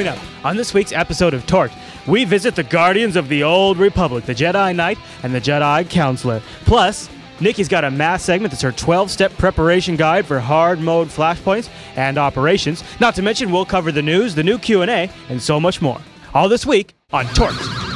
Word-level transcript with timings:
Coming 0.00 0.18
up 0.18 0.46
on 0.46 0.56
this 0.56 0.72
week's 0.72 0.92
episode 0.92 1.34
of 1.34 1.44
TORked, 1.46 1.74
we 2.06 2.24
visit 2.24 2.54
the 2.54 2.62
Guardians 2.62 3.16
of 3.16 3.28
the 3.28 3.42
Old 3.42 3.76
Republic, 3.76 4.24
the 4.24 4.34
Jedi 4.34 4.74
Knight 4.74 4.96
and 5.22 5.34
the 5.34 5.42
Jedi 5.42 5.86
Counselor. 5.90 6.40
Plus, 6.64 7.10
Nikki's 7.38 7.68
got 7.68 7.84
a 7.84 7.90
math 7.90 8.22
segment 8.22 8.50
that's 8.50 8.62
her 8.62 8.72
12-step 8.72 9.30
preparation 9.36 9.96
guide 9.96 10.24
for 10.24 10.40
hard 10.40 10.80
mode 10.80 11.08
flashpoints 11.08 11.68
and 11.96 12.16
operations. 12.16 12.82
Not 12.98 13.14
to 13.16 13.22
mention, 13.22 13.52
we'll 13.52 13.66
cover 13.66 13.92
the 13.92 14.00
news, 14.00 14.34
the 14.34 14.42
new 14.42 14.56
Q&A, 14.56 15.10
and 15.28 15.42
so 15.42 15.60
much 15.60 15.82
more. 15.82 16.00
All 16.32 16.48
this 16.48 16.64
week 16.64 16.94
on 17.12 17.26
TORked. 17.26 17.89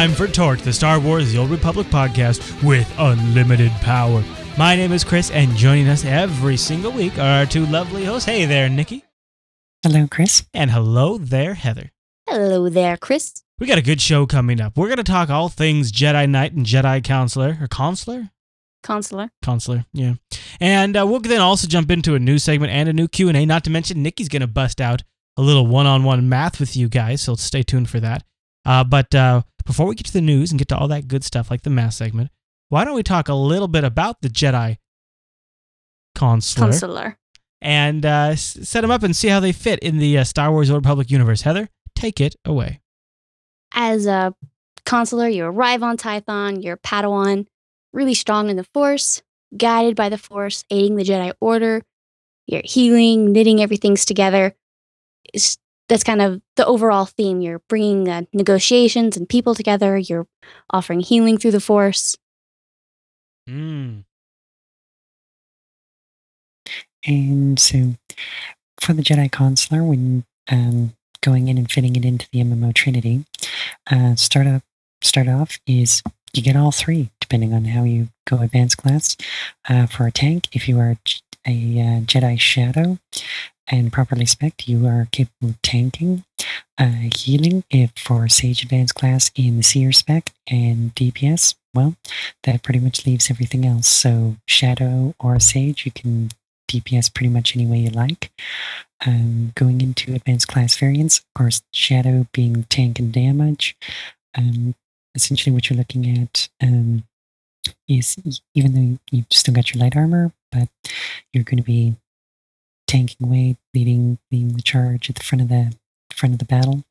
Time 0.00 0.14
for 0.14 0.26
TORked, 0.26 0.64
the 0.64 0.72
Star 0.72 0.98
Wars 0.98 1.30
The 1.30 1.36
Old 1.36 1.50
Republic 1.50 1.86
podcast 1.88 2.40
with 2.66 2.90
unlimited 2.98 3.70
power. 3.82 4.24
My 4.56 4.74
name 4.74 4.92
is 4.92 5.04
Chris, 5.04 5.30
and 5.30 5.54
joining 5.54 5.88
us 5.88 6.06
every 6.06 6.56
single 6.56 6.90
week 6.90 7.18
are 7.18 7.40
our 7.40 7.44
two 7.44 7.66
lovely 7.66 8.06
hosts. 8.06 8.24
Hey 8.24 8.46
there, 8.46 8.70
Nikki. 8.70 9.04
Hello, 9.82 10.08
Chris. 10.10 10.46
And 10.54 10.70
hello 10.70 11.18
there, 11.18 11.52
Heather. 11.52 11.90
Hello 12.26 12.70
there, 12.70 12.96
Chris. 12.96 13.42
We 13.58 13.66
got 13.66 13.76
a 13.76 13.82
good 13.82 14.00
show 14.00 14.24
coming 14.24 14.58
up. 14.58 14.74
We're 14.74 14.86
going 14.86 14.96
to 14.96 15.04
talk 15.04 15.28
all 15.28 15.50
things 15.50 15.92
Jedi 15.92 16.26
Knight 16.26 16.54
and 16.54 16.64
Jedi 16.64 17.04
Counselor, 17.04 17.58
or 17.60 17.68
Counselor? 17.68 18.30
Consular. 18.82 19.30
Counselor, 19.42 19.84
yeah. 19.92 20.14
And 20.60 20.96
uh, 20.96 21.06
we'll 21.06 21.20
then 21.20 21.42
also 21.42 21.68
jump 21.68 21.90
into 21.90 22.14
a 22.14 22.18
new 22.18 22.38
segment 22.38 22.72
and 22.72 22.88
a 22.88 22.94
new 22.94 23.06
Q&A, 23.06 23.44
not 23.44 23.64
to 23.64 23.70
mention 23.70 24.02
Nikki's 24.02 24.30
going 24.30 24.40
to 24.40 24.46
bust 24.46 24.80
out 24.80 25.02
a 25.36 25.42
little 25.42 25.66
one-on-one 25.66 26.26
math 26.26 26.58
with 26.58 26.74
you 26.74 26.88
guys, 26.88 27.20
so 27.20 27.34
stay 27.34 27.62
tuned 27.62 27.90
for 27.90 28.00
that. 28.00 28.24
Uh, 28.64 28.84
but 28.84 29.14
uh, 29.14 29.42
before 29.64 29.86
we 29.86 29.94
get 29.94 30.06
to 30.06 30.12
the 30.12 30.20
news 30.20 30.50
and 30.50 30.58
get 30.58 30.68
to 30.68 30.76
all 30.76 30.88
that 30.88 31.08
good 31.08 31.24
stuff 31.24 31.50
like 31.50 31.62
the 31.62 31.70
math 31.70 31.94
segment, 31.94 32.30
why 32.68 32.84
don't 32.84 32.94
we 32.94 33.02
talk 33.02 33.28
a 33.28 33.34
little 33.34 33.68
bit 33.68 33.84
about 33.84 34.20
the 34.20 34.28
Jedi 34.28 34.76
Counselor, 36.14 36.66
Consular. 36.68 37.18
and 37.60 38.04
uh, 38.04 38.36
set 38.36 38.80
them 38.82 38.90
up 38.90 39.02
and 39.02 39.14
see 39.14 39.28
how 39.28 39.40
they 39.40 39.52
fit 39.52 39.78
in 39.80 39.98
the 39.98 40.18
uh, 40.18 40.24
Star 40.24 40.50
Wars 40.50 40.70
Old 40.70 40.84
Republic 40.84 41.10
universe? 41.10 41.42
Heather, 41.42 41.68
take 41.94 42.20
it 42.20 42.36
away. 42.44 42.80
As 43.72 44.06
a 44.06 44.34
consular, 44.84 45.28
you 45.28 45.44
arrive 45.44 45.82
on 45.82 45.96
Tython, 45.96 46.62
you're 46.62 46.76
Padawan, 46.76 47.46
really 47.92 48.14
strong 48.14 48.50
in 48.50 48.56
the 48.56 48.64
Force, 48.74 49.22
guided 49.56 49.96
by 49.96 50.08
the 50.08 50.18
Force, 50.18 50.64
aiding 50.70 50.96
the 50.96 51.04
Jedi 51.04 51.32
Order. 51.40 51.82
You're 52.46 52.62
healing, 52.64 53.32
knitting 53.32 53.60
everything's 53.62 54.04
together. 54.04 54.54
It's, 55.32 55.56
that's 55.90 56.04
kind 56.04 56.22
of 56.22 56.40
the 56.56 56.64
overall 56.64 57.04
theme. 57.04 57.40
You're 57.40 57.58
bringing 57.68 58.08
uh, 58.08 58.22
negotiations 58.32 59.16
and 59.16 59.28
people 59.28 59.56
together. 59.56 59.98
You're 59.98 60.28
offering 60.70 61.00
healing 61.00 61.36
through 61.36 61.50
the 61.50 61.60
Force. 61.60 62.16
Mm. 63.48 64.04
And 67.04 67.58
so, 67.58 67.94
for 68.80 68.92
the 68.92 69.02
Jedi 69.02 69.30
Consular, 69.32 69.82
when 69.82 70.24
um, 70.48 70.94
going 71.22 71.48
in 71.48 71.58
and 71.58 71.70
fitting 71.70 71.96
it 71.96 72.04
into 72.04 72.28
the 72.32 72.38
MMO 72.38 72.72
Trinity, 72.72 73.24
uh, 73.90 74.14
start 74.14 74.46
up, 74.46 74.62
start 75.02 75.26
off 75.26 75.58
is 75.66 76.02
you 76.32 76.42
get 76.42 76.56
all 76.56 76.70
three 76.70 77.10
depending 77.20 77.52
on 77.52 77.64
how 77.64 77.82
you 77.82 78.08
go 78.28 78.38
advanced 78.38 78.76
class. 78.76 79.16
Uh, 79.68 79.86
for 79.86 80.06
a 80.06 80.12
tank, 80.12 80.48
if 80.52 80.68
you 80.68 80.78
are 80.78 80.96
a 81.46 81.50
uh, 81.50 82.00
Jedi 82.02 82.38
Shadow 82.38 82.98
and 83.70 83.92
properly 83.92 84.26
spec, 84.26 84.68
you 84.68 84.86
are 84.86 85.08
capable 85.12 85.50
of 85.50 85.62
tanking. 85.62 86.24
Uh, 86.78 87.08
healing, 87.14 87.64
if 87.70 87.92
for 87.96 88.28
Sage 88.28 88.62
Advanced 88.62 88.94
class 88.94 89.30
in 89.36 89.56
the 89.56 89.62
Seer 89.62 89.92
spec 89.92 90.32
and 90.48 90.94
DPS, 90.94 91.54
well, 91.74 91.94
that 92.44 92.62
pretty 92.62 92.80
much 92.80 93.06
leaves 93.06 93.30
everything 93.30 93.64
else. 93.64 93.86
So 93.86 94.36
Shadow 94.46 95.14
or 95.20 95.38
Sage, 95.38 95.86
you 95.86 95.92
can 95.92 96.30
DPS 96.70 97.12
pretty 97.12 97.30
much 97.30 97.54
any 97.54 97.66
way 97.66 97.78
you 97.78 97.90
like. 97.90 98.32
Um, 99.06 99.52
going 99.54 99.80
into 99.80 100.14
advanced 100.14 100.48
class 100.48 100.76
variants, 100.76 101.18
of 101.18 101.24
course, 101.34 101.62
Shadow 101.72 102.26
being 102.32 102.64
tank 102.64 102.98
and 102.98 103.12
damage. 103.12 103.76
Um, 104.36 104.74
essentially, 105.14 105.52
what 105.52 105.70
you're 105.70 105.78
looking 105.78 106.18
at 106.18 106.48
um, 106.62 107.04
is 107.88 108.16
even 108.54 108.74
though 108.74 108.98
you've 109.10 109.26
still 109.30 109.54
got 109.54 109.72
your 109.72 109.82
light 109.82 109.96
armor, 109.96 110.32
but 110.52 110.68
you're 111.32 111.44
going 111.44 111.58
to 111.58 111.62
be 111.62 111.96
tanking 112.90 113.24
away, 113.28 113.56
leading 113.72 114.18
leading 114.32 114.54
the 114.54 114.62
charge 114.62 115.08
at 115.08 115.14
the 115.14 115.22
front 115.22 115.42
of 115.42 115.48
the 115.48 115.72
front 116.12 116.34
of 116.34 116.40
the 116.40 116.44
battle. 116.44 116.82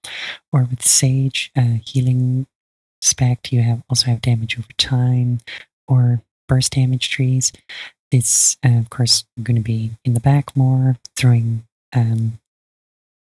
Or 0.54 0.64
with 0.64 0.82
Sage, 0.82 1.52
uh, 1.58 1.78
healing 1.86 2.48
spec, 3.02 3.52
you 3.52 3.62
have 3.62 3.84
also 3.90 4.08
have 4.08 4.22
damage 4.22 4.58
over 4.58 4.72
time 4.78 5.40
or 5.90 6.22
burst 6.48 6.74
damage 6.74 7.10
trees. 7.10 7.52
It's 8.12 8.58
uh, 8.66 8.80
of 8.80 8.90
course 8.90 9.26
going 9.44 9.58
to 9.58 9.62
be 9.62 9.92
in 10.06 10.14
the 10.14 10.22
back 10.22 10.56
more, 10.56 10.96
throwing 11.18 11.66
um, 11.94 12.40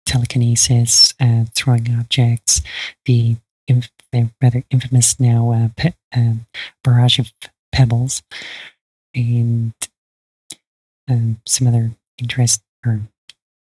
telekinesis, 0.05 1.15
uh, 1.21 1.45
throwing 1.55 1.97
objects. 1.97 2.63
The, 3.05 3.37
inf- 3.69 3.91
the 4.11 4.31
rather 4.43 4.65
infamous 4.71 5.21
now 5.21 5.53
uh, 5.53 5.69
pe- 5.77 5.93
um, 6.15 6.47
barrage 6.83 7.19
of 7.21 7.33
pebbles, 7.71 8.23
and 9.15 9.73
um, 11.09 11.41
some 11.47 11.69
other 11.69 11.93
interest 12.19 12.63
or 12.85 13.01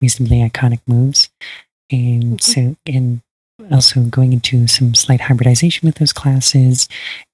reasonably 0.01 0.37
iconic 0.37 0.79
moves. 0.87 1.29
And 1.91 2.39
Mhm. 2.39 2.41
so, 2.41 2.75
and 2.85 3.21
also 3.71 4.03
going 4.03 4.33
into 4.33 4.67
some 4.67 4.93
slight 4.95 5.21
hybridization 5.21 5.85
with 5.87 5.95
those 5.95 6.13
classes. 6.13 6.87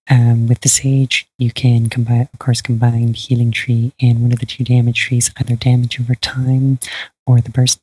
Um, 0.07 0.47
with 0.47 0.61
the 0.61 0.69
Sage, 0.69 1.27
you 1.39 1.51
can 1.51 1.89
combine, 1.89 2.29
of 2.31 2.39
course, 2.39 2.61
combine 2.61 3.15
Healing 3.15 3.51
Tree 3.51 3.91
and 3.99 4.21
one 4.21 4.31
of 4.31 4.39
the 4.39 4.45
two 4.45 4.63
damage 4.63 4.99
trees, 4.99 5.31
either 5.37 5.55
damage 5.55 5.99
over 5.99 6.13
time 6.15 6.79
or 7.25 7.41
the 7.41 7.49
burst 7.49 7.79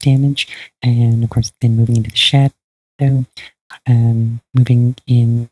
damage. 0.00 0.46
And 0.82 1.24
of 1.24 1.30
course, 1.30 1.52
then 1.60 1.76
moving 1.76 1.96
into 1.96 2.10
the 2.10 2.16
Shadow, 2.16 2.52
um, 3.86 4.40
moving 4.52 4.96
in 5.06 5.48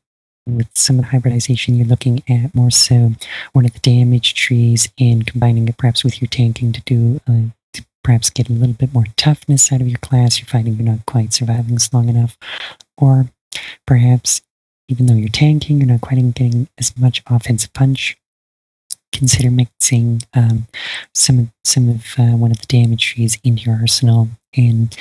with 0.47 0.69
some 0.75 0.99
of 0.99 1.05
the 1.05 1.11
hybridization, 1.11 1.77
you're 1.77 1.87
looking 1.87 2.23
at 2.29 2.55
more 2.55 2.71
so 2.71 3.13
one 3.53 3.65
of 3.65 3.73
the 3.73 3.79
damage 3.79 4.35
trees 4.35 4.89
and 4.99 5.27
combining 5.27 5.69
it 5.69 5.77
perhaps 5.77 6.05
with 6.05 6.21
your 6.21 6.29
tanking 6.29 6.73
to 6.73 6.81
do 6.83 7.21
uh, 7.29 7.51
to 7.73 7.85
perhaps 8.03 8.31
get 8.31 8.49
a 8.49 8.53
little 8.53 8.75
bit 8.75 8.93
more 8.93 9.07
toughness 9.17 9.73
out 9.73 9.81
of 9.81 9.89
your 9.89 9.99
class. 9.99 10.39
You're 10.39 10.49
finding 10.49 10.75
you're 10.75 10.85
not 10.85 11.07
quite 11.07 11.33
surviving 11.33 11.75
this 11.75 11.93
long 11.93 12.09
enough, 12.09 12.37
or 12.97 13.27
perhaps 13.87 14.43
even 14.89 15.07
though 15.07 15.15
you're 15.15 15.29
tanking, 15.29 15.79
you're 15.79 15.87
not 15.87 16.01
quite 16.01 16.35
getting 16.35 16.69
as 16.79 16.97
much 16.99 17.23
offensive 17.29 17.73
punch. 17.73 18.17
Consider 19.13 19.51
mixing 19.51 20.23
um, 20.35 20.67
some 21.15 21.39
of 21.39 21.49
some 21.65 21.89
of 21.89 22.05
uh, 22.19 22.37
one 22.37 22.51
of 22.51 22.59
the 22.61 22.67
damage 22.67 23.13
trees 23.15 23.39
into 23.45 23.63
your 23.63 23.79
arsenal, 23.81 24.29
and 24.57 24.97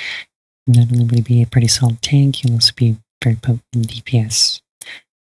not 0.66 0.92
only 0.92 1.04
will 1.04 1.16
you 1.16 1.22
be 1.22 1.42
a 1.42 1.46
pretty 1.46 1.66
solid 1.66 2.00
tank, 2.02 2.44
you'll 2.44 2.54
also 2.54 2.72
be 2.76 2.96
very 3.22 3.36
potent 3.36 3.62
in 3.72 3.82
DPS. 3.82 4.60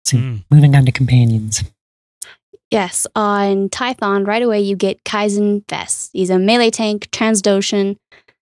So 0.06 0.16
Mm. 0.16 0.44
moving 0.50 0.74
on 0.76 0.86
to 0.86 0.92
companions. 0.92 1.64
Yes, 2.70 3.06
on 3.14 3.68
Tython, 3.68 4.26
right 4.26 4.42
away 4.42 4.60
you 4.60 4.76
get 4.76 5.02
Qyzen 5.04 5.62
Fess. 5.68 6.10
He's 6.12 6.30
a 6.30 6.38
melee 6.38 6.70
tank, 6.70 7.08
Trandoshan. 7.10 7.96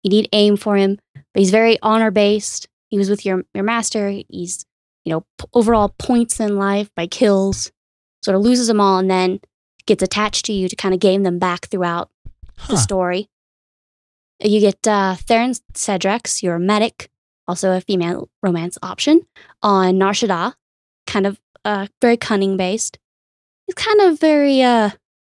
You 0.04 0.10
need 0.10 0.30
aim 0.34 0.58
for 0.58 0.76
him, 0.78 1.00
but 1.14 1.40
he's 1.40 1.52
very 1.52 1.78
honor 1.82 2.12
based. 2.12 2.68
He 2.90 2.98
was 2.98 3.10
with 3.10 3.26
your 3.26 3.44
your 3.54 3.64
master. 3.64 4.10
He's 4.30 4.66
you 5.06 5.12
know 5.14 5.22
p- 5.40 5.46
overall 5.54 5.94
points 6.00 6.40
in 6.40 6.58
life 6.58 6.90
by 6.96 7.08
kills. 7.08 7.72
Sort 8.24 8.36
of 8.36 8.42
loses 8.42 8.68
them 8.68 8.80
all 8.82 8.98
and 9.00 9.10
then 9.10 9.40
gets 9.86 10.04
attached 10.04 10.46
to 10.46 10.54
you 10.54 10.68
to 10.68 10.76
kind 10.76 10.94
of 10.94 11.00
gain 11.00 11.24
them 11.24 11.40
back 11.40 11.68
throughout 11.68 12.10
Huh. 12.58 12.74
the 12.74 12.78
story. 12.78 13.30
You 14.44 14.60
get 14.60 14.86
uh, 14.88 15.16
Tharan 15.16 15.60
Cedrax, 15.74 16.42
your 16.44 16.60
medic, 16.60 17.10
also 17.48 17.76
a 17.76 17.82
female 17.82 18.30
romance 18.44 18.78
option 18.84 19.22
on 19.64 19.98
Nar 19.98 20.12
Shaddaa, 20.14 20.54
kind 21.08 21.26
of 21.26 21.40
uh, 21.66 21.88
very 22.02 22.18
cunning 22.18 22.58
based. 22.58 23.00
He's 23.66 23.76
kind 23.76 24.02
of 24.02 24.20
very 24.20 24.62
uh, 24.62 24.92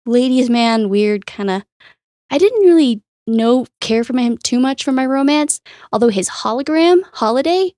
ladies' 0.06 0.50
man, 0.50 0.88
weird 0.88 1.26
kind 1.26 1.50
of. 1.50 1.64
I 2.30 2.38
didn't 2.38 2.66
really 2.66 3.02
know 3.26 3.66
care 3.80 4.04
for 4.04 4.16
him 4.18 4.38
too 4.38 4.58
much 4.58 4.84
for 4.84 4.92
my 4.92 5.06
romance, 5.06 5.60
although 5.92 6.08
his 6.08 6.28
hologram 6.28 7.02
holiday, 7.12 7.72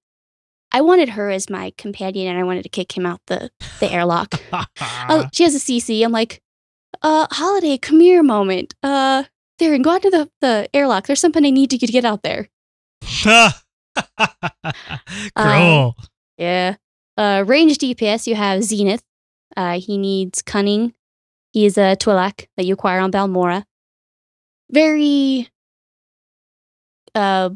I 0.72 0.80
wanted 0.80 1.10
her 1.10 1.30
as 1.30 1.50
my 1.50 1.72
companion 1.76 2.28
and 2.28 2.38
I 2.38 2.44
wanted 2.44 2.62
to 2.62 2.68
kick 2.68 2.96
him 2.96 3.04
out 3.04 3.20
the 3.26 3.50
the 3.80 3.90
airlock. 3.90 4.40
Oh, 4.52 5.28
she 5.32 5.42
has 5.42 5.54
a 5.54 5.58
CC. 5.58 6.04
I'm 6.04 6.12
like, 6.12 6.40
uh, 7.02 7.26
holiday, 7.30 7.76
come 7.78 8.00
here 8.00 8.22
moment. 8.22 8.74
Uh, 8.82 9.24
there, 9.58 9.74
and 9.74 9.84
go 9.84 9.90
out 9.90 10.02
to 10.02 10.10
the, 10.10 10.30
the 10.40 10.68
airlock. 10.74 11.06
There's 11.06 11.20
something 11.20 11.44
I 11.44 11.50
need 11.50 11.70
to 11.70 11.78
get 11.78 12.04
out 12.04 12.22
there. 12.22 12.48
cool. 15.36 15.96
Yeah. 16.38 16.76
Uh, 17.20 17.44
range 17.46 17.76
DPS, 17.76 18.26
you 18.26 18.34
have 18.34 18.64
Zenith. 18.64 19.02
Uh, 19.54 19.78
he 19.78 19.98
needs 19.98 20.40
cunning. 20.40 20.94
He 21.52 21.66
is 21.66 21.76
a 21.76 21.94
Twi'lek 21.94 22.46
that 22.56 22.64
you 22.64 22.72
acquire 22.72 22.98
on 22.98 23.12
Balmorra. 23.12 23.64
Very 24.70 25.50
uh, 27.14 27.50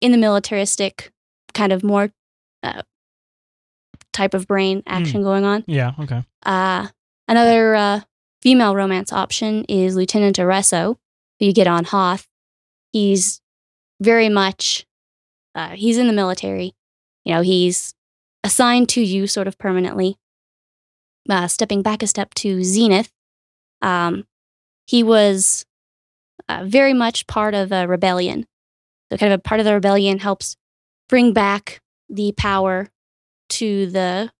in 0.00 0.12
the 0.12 0.18
militaristic 0.18 1.10
kind 1.52 1.72
of 1.72 1.82
more 1.82 2.12
uh, 2.62 2.82
type 4.12 4.34
of 4.34 4.46
brain 4.46 4.84
action 4.86 5.24
going 5.24 5.44
on. 5.44 5.64
Yeah. 5.66 5.90
Okay. 5.98 6.22
Uh, 6.44 6.86
another 7.26 7.74
uh, 7.74 8.00
female 8.40 8.76
romance 8.76 9.12
option 9.12 9.64
is 9.64 9.96
Lieutenant 9.96 10.36
Iresso, 10.36 10.96
who 11.40 11.46
you 11.46 11.52
get 11.52 11.66
on 11.66 11.86
Hoth. 11.86 12.28
He's 12.92 13.40
very 14.00 14.28
much, 14.28 14.86
uh, 15.56 15.70
he's 15.70 15.98
in 15.98 16.06
the 16.06 16.12
military. 16.12 16.76
You 17.24 17.34
know, 17.34 17.40
he's 17.40 17.95
assigned 18.46 18.88
to 18.90 19.02
you 19.02 19.26
sort 19.26 19.48
of 19.48 19.58
permanently. 19.58 20.16
Uh, 21.28 21.48
stepping 21.48 21.82
back 21.82 22.04
a 22.04 22.06
step 22.06 22.32
to 22.34 22.62
Zenith, 22.62 23.10
um, 23.82 24.24
he 24.86 25.02
was 25.02 25.66
uh, 26.48 26.62
very 26.64 26.94
much 26.94 27.26
part 27.26 27.52
of 27.52 27.72
a 27.72 27.88
rebellion. 27.88 28.46
So, 29.10 29.18
kind 29.18 29.32
of 29.32 29.40
a 29.40 29.42
part 29.42 29.58
of 29.58 29.66
the 29.66 29.74
rebellion 29.74 30.20
helps 30.20 30.56
bring 31.08 31.32
back 31.32 31.80
the 32.08 32.32
power 32.36 32.88
to 33.48 33.86
the 33.90 34.30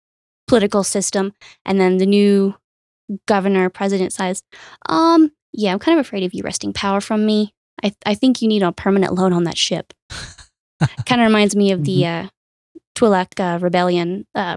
political 0.46 0.84
system. 0.84 1.32
And 1.64 1.80
then 1.80 1.98
the 1.98 2.06
new 2.06 2.54
governor, 3.26 3.68
president 3.68 4.12
says, 4.12 4.44
um, 4.88 5.32
yeah, 5.52 5.72
I'm 5.72 5.80
kind 5.80 5.98
of 5.98 6.06
afraid 6.06 6.22
of 6.22 6.32
you 6.32 6.44
wresting 6.44 6.72
power 6.72 7.00
from 7.00 7.26
me. 7.26 7.52
I, 7.82 7.92
I 8.04 8.14
think 8.14 8.40
you 8.40 8.46
need 8.46 8.62
a 8.62 8.70
permanent 8.70 9.14
loan 9.14 9.32
on 9.32 9.44
that 9.44 9.58
ship. 9.58 9.92
kind 11.06 11.20
of 11.20 11.26
reminds 11.26 11.56
me 11.56 11.72
of 11.72 11.84
the 11.84 12.06
uh, 12.06 12.28
Twi'lek 12.96 13.38
uh, 13.38 13.58
rebellion 13.60 14.26
uh, 14.34 14.56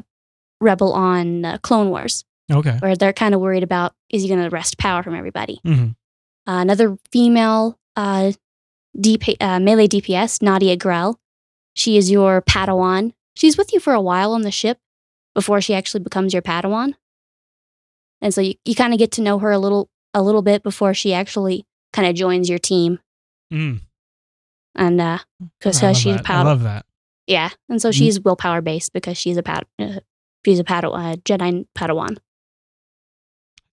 rebel 0.62 0.94
on 0.94 1.45
uh, 1.45 1.57
Clone 1.62 1.89
Wars, 1.89 2.24
Okay. 2.51 2.77
where 2.80 2.95
they're 2.95 3.13
kind 3.13 3.36
of 3.36 3.41
worried 3.41 3.63
about 3.63 3.94
is 4.09 4.21
he 4.24 4.27
going 4.27 4.41
to 4.44 4.50
wrest 4.50 4.77
power 4.77 5.03
from 5.03 5.15
everybody. 5.15 5.59
hmm 5.63 5.89
Uh, 6.47 6.62
another 6.65 6.97
female 7.12 7.77
uh, 7.95 8.31
DP, 8.97 9.36
uh, 9.39 9.59
melee 9.59 9.88
DPS, 9.88 10.41
Nadia 10.41 10.75
Grell. 10.75 11.19
She 11.75 11.95
is 11.97 12.09
your 12.09 12.41
Padawan. 12.41 13.13
She's 13.36 13.57
with 13.57 13.71
you 13.74 13.80
for 13.80 13.94
a 13.94 14.01
while 14.01 14.31
on 14.33 14.42
the 14.42 14.51
ship 14.51 14.80
before 15.35 15.62
she 15.62 15.74
actually 15.75 16.01
becomes 16.03 16.33
your 16.33 16.42
Padawan. 16.42 16.95
And 18.21 18.33
so 18.33 18.42
you, 18.42 18.56
you 18.65 18.74
kind 18.75 18.94
of 18.94 19.00
get 19.00 19.12
to 19.13 19.21
know 19.21 19.38
her 19.39 19.51
a 19.51 19.59
little 19.59 19.89
a 20.13 20.21
little 20.24 20.42
bit 20.42 20.63
before 20.63 20.94
she 20.94 21.13
actually 21.13 21.65
kind 21.94 22.07
of 22.07 22.15
joins 22.15 22.50
your 22.50 22.57
team. 22.59 23.00
Mm. 23.53 23.81
And 24.75 25.00
uh, 25.00 25.19
because 25.59 25.77
she's 25.97 26.15
a 26.15 26.18
that. 26.18 26.30
I 26.30 26.33
Padawan. 26.33 26.45
love 26.45 26.63
that. 26.63 26.85
Yeah, 27.30 27.50
and 27.70 27.80
so 27.80 27.92
she's 27.92 28.20
willpower 28.20 28.60
based 28.60 28.92
because 28.92 29.16
she's 29.16 29.38
a 29.38 29.44
pad, 29.44 29.64
uh, 29.78 30.00
she's 30.44 30.58
a 30.58 30.64
pad, 30.64 30.84
uh, 30.84 31.16
Jedi 31.24 31.68
Padawan. 31.78 32.18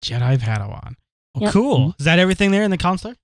Jedi 0.03 0.37
Padawan. 0.37 0.95
Well, 1.33 1.43
Yep. 1.43 1.53
cool. 1.53 1.95
Is 1.97 2.03
that 2.05 2.19
everything 2.19 2.51
there 2.51 2.63
in 2.63 2.71
the 2.71 2.77
consular? 2.77 3.15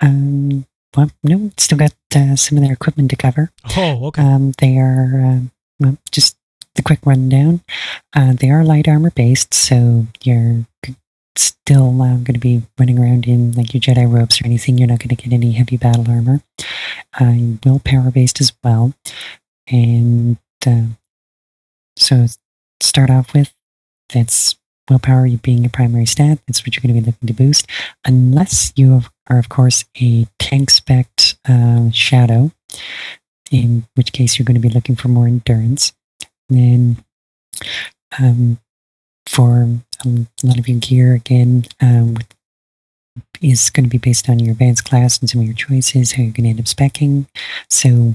Um, 0.00 0.66
well, 0.94 1.10
no, 1.22 1.50
still 1.56 1.78
got 1.78 1.94
uh, 2.14 2.36
some 2.36 2.58
of 2.58 2.64
their 2.64 2.74
equipment 2.74 3.08
to 3.10 3.16
cover. 3.16 3.50
Oh, 3.76 4.06
okay. 4.08 4.22
Um, 4.22 4.52
they 4.58 4.76
are, 4.78 5.24
uh, 5.24 5.40
well, 5.80 5.96
just 6.12 6.36
the 6.74 6.82
quick 6.82 7.00
rundown. 7.06 7.62
Uh, 8.14 8.34
they 8.34 8.50
are 8.50 8.62
light 8.64 8.86
armor 8.86 9.10
based, 9.10 9.54
so 9.54 10.06
you're 10.22 10.66
still 11.36 12.00
uh, 12.02 12.14
going 12.16 12.34
to 12.34 12.38
be 12.40 12.62
running 12.78 12.98
around 12.98 13.26
in 13.26 13.52
like 13.52 13.72
your 13.72 13.80
Jedi 13.80 14.10
robes 14.10 14.40
or 14.40 14.46
anything. 14.46 14.76
You're 14.78 14.88
not 14.88 14.98
going 14.98 15.14
to 15.14 15.16
get 15.16 15.32
any 15.32 15.52
heavy 15.52 15.76
battle 15.76 16.04
armor. 16.08 16.40
Uh, 17.18 17.56
willpower 17.64 18.10
based 18.10 18.40
as 18.40 18.52
well. 18.62 18.92
And 19.70 20.38
uh, 20.66 20.82
so 21.96 22.26
start 22.80 23.10
off 23.10 23.34
with 23.34 23.52
that's 24.08 24.56
willpower 24.88 25.28
being 25.42 25.62
your 25.62 25.70
primary 25.70 26.06
stat. 26.06 26.38
That's 26.46 26.62
what 26.62 26.74
you're 26.74 26.82
going 26.82 26.94
to 26.94 27.00
be 27.00 27.06
looking 27.06 27.26
to 27.26 27.34
boost, 27.34 27.66
unless 28.04 28.72
you 28.76 29.02
are, 29.28 29.38
of 29.38 29.48
course, 29.48 29.84
a 30.00 30.26
tank 30.38 30.70
spec 30.70 31.08
uh, 31.46 31.90
shadow, 31.90 32.50
in 33.50 33.86
which 33.94 34.12
case 34.12 34.38
you're 34.38 34.46
going 34.46 34.60
to 34.60 34.66
be 34.66 34.72
looking 34.72 34.96
for 34.96 35.08
more 35.08 35.26
endurance. 35.26 35.92
And 36.48 36.58
Then, 36.58 37.04
um, 38.18 38.60
for 39.26 39.68
um, 40.04 40.28
a 40.42 40.46
lot 40.46 40.58
of 40.58 40.68
your 40.68 40.78
gear, 40.78 41.14
again, 41.14 41.66
um, 41.80 42.14
with, 42.14 42.34
is 43.40 43.70
going 43.70 43.84
to 43.84 43.90
be 43.90 43.98
based 43.98 44.28
on 44.28 44.38
your 44.38 44.52
advanced 44.52 44.84
class 44.84 45.18
and 45.18 45.28
some 45.28 45.40
of 45.40 45.46
your 45.46 45.54
choices, 45.54 46.12
how 46.12 46.22
you're 46.22 46.32
going 46.32 46.44
to 46.44 46.50
end 46.50 46.60
up 46.60 46.66
specking. 46.66 47.26
So, 47.68 48.14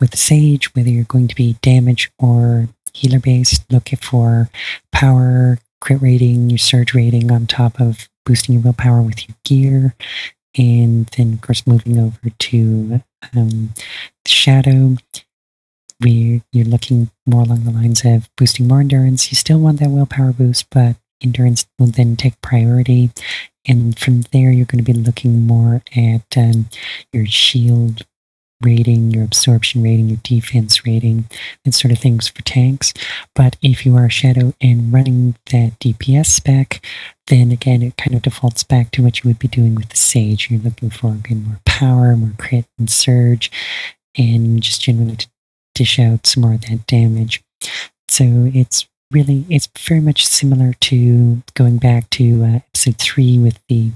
with 0.00 0.10
the 0.10 0.16
Sage, 0.16 0.74
whether 0.74 0.88
you're 0.88 1.04
going 1.04 1.28
to 1.28 1.34
be 1.34 1.56
damage 1.62 2.10
or 2.18 2.68
healer 2.92 3.20
based, 3.20 3.64
look 3.70 3.88
for 4.00 4.48
power, 4.92 5.58
crit 5.80 6.02
rating, 6.02 6.50
your 6.50 6.58
surge 6.58 6.94
rating 6.94 7.30
on 7.30 7.46
top 7.46 7.80
of 7.80 8.08
boosting 8.24 8.54
your 8.54 8.62
willpower 8.62 9.02
with 9.02 9.28
your 9.28 9.36
gear. 9.44 9.94
And 10.56 11.06
then, 11.16 11.34
of 11.34 11.40
course, 11.40 11.66
moving 11.66 11.98
over 11.98 12.30
to 12.36 13.00
um, 13.36 13.70
Shadow, 14.26 14.96
where 16.00 16.40
you're 16.52 16.64
looking 16.64 17.10
more 17.26 17.42
along 17.42 17.64
the 17.64 17.70
lines 17.70 18.04
of 18.04 18.28
boosting 18.36 18.66
more 18.66 18.80
endurance. 18.80 19.30
You 19.30 19.36
still 19.36 19.58
want 19.58 19.80
that 19.80 19.90
willpower 19.90 20.32
boost, 20.32 20.66
but 20.70 20.96
endurance 21.22 21.66
will 21.78 21.86
then 21.86 22.16
take 22.16 22.40
priority. 22.40 23.10
And 23.66 23.98
from 23.98 24.22
there, 24.32 24.50
you're 24.50 24.66
going 24.66 24.82
to 24.82 24.92
be 24.92 24.98
looking 24.98 25.46
more 25.46 25.82
at 25.94 26.36
um, 26.36 26.68
your 27.12 27.26
shield 27.26 28.06
rating, 28.62 29.10
your 29.10 29.24
absorption 29.24 29.82
rating, 29.82 30.08
your 30.08 30.18
defense 30.22 30.84
rating, 30.84 31.28
that 31.64 31.72
sort 31.72 31.92
of 31.92 31.98
things 31.98 32.28
for 32.28 32.42
tanks. 32.42 32.92
But 33.34 33.56
if 33.62 33.86
you 33.86 33.96
are 33.96 34.06
a 34.06 34.10
shadow 34.10 34.54
and 34.60 34.92
running 34.92 35.36
that 35.50 35.78
DPS 35.78 36.26
spec, 36.26 36.84
then 37.28 37.50
again, 37.50 37.82
it 37.82 37.96
kind 37.96 38.14
of 38.14 38.22
defaults 38.22 38.62
back 38.62 38.90
to 38.92 39.02
what 39.02 39.22
you 39.22 39.28
would 39.28 39.38
be 39.38 39.48
doing 39.48 39.74
with 39.74 39.88
the 39.88 39.96
Sage. 39.96 40.50
You're 40.50 40.60
looking 40.60 40.90
for 40.90 41.12
again 41.12 41.44
more 41.44 41.60
power, 41.64 42.16
more 42.16 42.34
crit 42.38 42.66
and 42.78 42.90
surge, 42.90 43.50
and 44.16 44.62
just 44.62 44.82
generally 44.82 45.16
to 45.16 45.28
dish 45.74 45.98
out 45.98 46.26
some 46.26 46.42
more 46.42 46.54
of 46.54 46.62
that 46.62 46.86
damage. 46.86 47.42
So 48.08 48.50
it's 48.52 48.88
really, 49.10 49.44
it's 49.48 49.68
very 49.78 50.00
much 50.00 50.26
similar 50.26 50.72
to 50.74 51.42
going 51.54 51.78
back 51.78 52.08
to 52.10 52.44
uh, 52.44 52.56
episode 52.56 52.96
three 52.98 53.38
with 53.38 53.58
the 53.68 53.92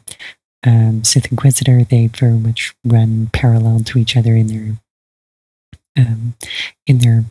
um, 0.66 1.04
Sith 1.04 1.30
Inquisitor. 1.30 1.84
They 1.84 2.08
very 2.08 2.38
much 2.38 2.74
run 2.84 3.30
parallel 3.32 3.80
to 3.80 3.98
each 3.98 4.16
other 4.16 4.34
in 4.34 4.46
their 4.48 4.76
um, 5.96 6.34
in 6.86 6.98
their 6.98 7.24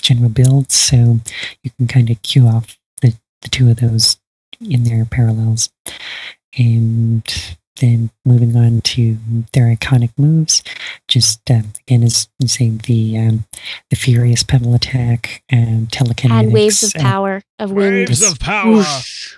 general 0.00 0.30
builds. 0.30 0.74
So 0.74 1.20
you 1.62 1.70
can 1.76 1.86
kind 1.86 2.10
of 2.10 2.20
queue 2.22 2.46
off 2.46 2.78
the, 3.00 3.14
the 3.42 3.48
two 3.48 3.70
of 3.70 3.76
those 3.76 4.18
in 4.60 4.84
their 4.84 5.04
parallels. 5.04 5.70
And 6.58 7.24
then 7.78 8.10
moving 8.24 8.56
on 8.56 8.80
to 8.82 9.16
their 9.52 9.74
iconic 9.74 10.10
moves, 10.16 10.62
just 11.08 11.50
uh, 11.50 11.62
again 11.86 12.02
as 12.02 12.28
you 12.38 12.48
say 12.48 12.70
the 12.70 13.18
um, 13.18 13.44
the 13.90 13.96
furious 13.96 14.42
pebble 14.42 14.74
attack, 14.74 15.42
um, 15.52 15.86
telekinetics, 15.90 16.46
Add 16.46 16.52
waves 16.52 16.82
of 16.82 16.96
uh, 16.96 17.00
power 17.02 17.42
of 17.58 17.70
wind. 17.72 18.08
Waves 18.08 18.22
of 18.22 18.38
power. 18.38 18.72
Whoosh. 18.72 19.36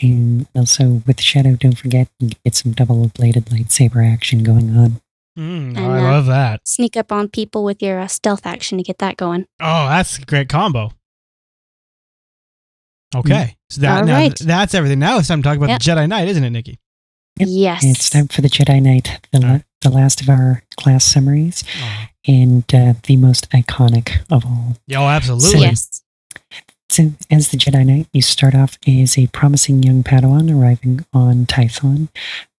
and 0.00 0.46
also 0.56 1.02
with 1.06 1.16
the 1.16 1.22
shadow. 1.22 1.56
Don't 1.56 1.78
forget 1.78 2.08
you 2.18 2.30
get 2.44 2.54
some 2.54 2.72
double 2.72 3.08
bladed 3.14 3.46
lightsaber 3.46 4.06
action 4.10 4.42
going 4.42 4.76
on. 4.76 5.00
Mm, 5.38 5.76
And, 5.76 5.78
I 5.78 5.98
uh, 5.98 6.12
love 6.12 6.26
that. 6.26 6.66
Sneak 6.68 6.96
up 6.96 7.10
on 7.12 7.28
people 7.28 7.64
with 7.64 7.80
your 7.82 7.98
uh, 8.00 8.06
stealth 8.06 8.44
action 8.44 8.76
to 8.78 8.84
get 8.84 8.98
that 8.98 9.16
going. 9.16 9.46
Oh, 9.60 9.88
that's 9.88 10.18
a 10.18 10.22
great 10.26 10.48
combo. 10.48 10.92
Okay. 13.14 13.56
So 13.70 13.80
that 13.82 14.06
now 14.06 14.14
right. 14.14 14.38
that's 14.38 14.74
everything. 14.74 14.98
Now 14.98 15.18
it's 15.18 15.28
time 15.28 15.42
to 15.42 15.48
talk 15.48 15.56
about 15.56 15.68
Yep. 15.68 15.80
the 15.82 15.90
Jedi 15.90 16.08
Knight, 16.08 16.28
isn't 16.28 16.44
it, 16.44 16.50
Nikki? 16.50 16.78
Yep. 17.38 17.48
Yes. 17.50 17.84
It's 17.84 18.10
time 18.10 18.28
for 18.28 18.40
the 18.42 18.48
Jedi 18.48 18.82
Knight, 18.82 19.20
the, 19.32 19.40
la- 19.40 19.58
the 19.80 19.90
last 19.90 20.20
of 20.20 20.28
our 20.28 20.62
class 20.78 21.04
summaries, 21.04 21.64
Oh, 21.82 22.04
and 22.28 22.64
uh, 22.74 22.94
the 23.04 23.16
most 23.16 23.48
iconic 23.50 24.20
of 24.30 24.44
all. 24.44 24.76
oh 24.94 25.06
absolutely. 25.08 25.60
yes. 25.60 26.02
So, 26.90 27.12
as 27.30 27.48
the 27.48 27.56
Jedi 27.56 27.86
Knight, 27.86 28.06
you 28.12 28.20
start 28.20 28.54
off 28.54 28.76
as 28.86 29.16
a 29.16 29.26
promising 29.28 29.82
young 29.82 30.02
Padawan 30.02 30.54
arriving 30.54 31.06
on 31.14 31.46
Tython, 31.46 32.08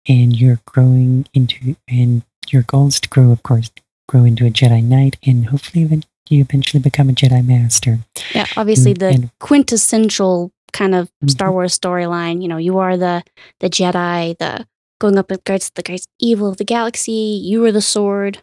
and 0.09 0.35
you're 0.35 0.59
growing 0.65 1.27
into, 1.35 1.75
and 1.87 2.23
your 2.49 2.63
goal 2.63 2.87
is 2.87 2.99
to 3.01 3.09
grow, 3.09 3.31
of 3.31 3.43
course, 3.43 3.69
grow 4.09 4.23
into 4.25 4.45
a 4.47 4.49
Jedi 4.49 4.83
Knight, 4.83 5.17
and 5.23 5.45
hopefully 5.47 6.03
you 6.29 6.41
eventually 6.41 6.81
become 6.81 7.09
a 7.09 7.13
Jedi 7.13 7.45
Master. 7.45 7.99
Yeah. 8.33 8.47
Obviously, 8.57 8.95
Mm, 8.95 8.99
the 8.99 9.07
and- 9.09 9.29
quintessential 9.39 10.51
kind 10.73 10.93
of 10.95 11.09
Mhm. 11.23 11.29
Star 11.29 11.51
Wars 11.51 11.77
storyline. 11.77 12.41
You 12.41 12.47
know, 12.49 12.57
you 12.57 12.77
are 12.79 12.97
the 12.97 13.23
the 13.59 13.69
Jedi, 13.69 14.37
the 14.37 14.67
going 14.99 15.17
up 15.17 15.31
against 15.31 15.75
the 15.75 15.83
great 15.83 16.05
evil 16.19 16.49
of 16.49 16.57
the 16.57 16.63
galaxy. 16.65 17.39
You 17.43 17.63
are 17.65 17.71
the 17.71 17.81
sword. 17.81 18.39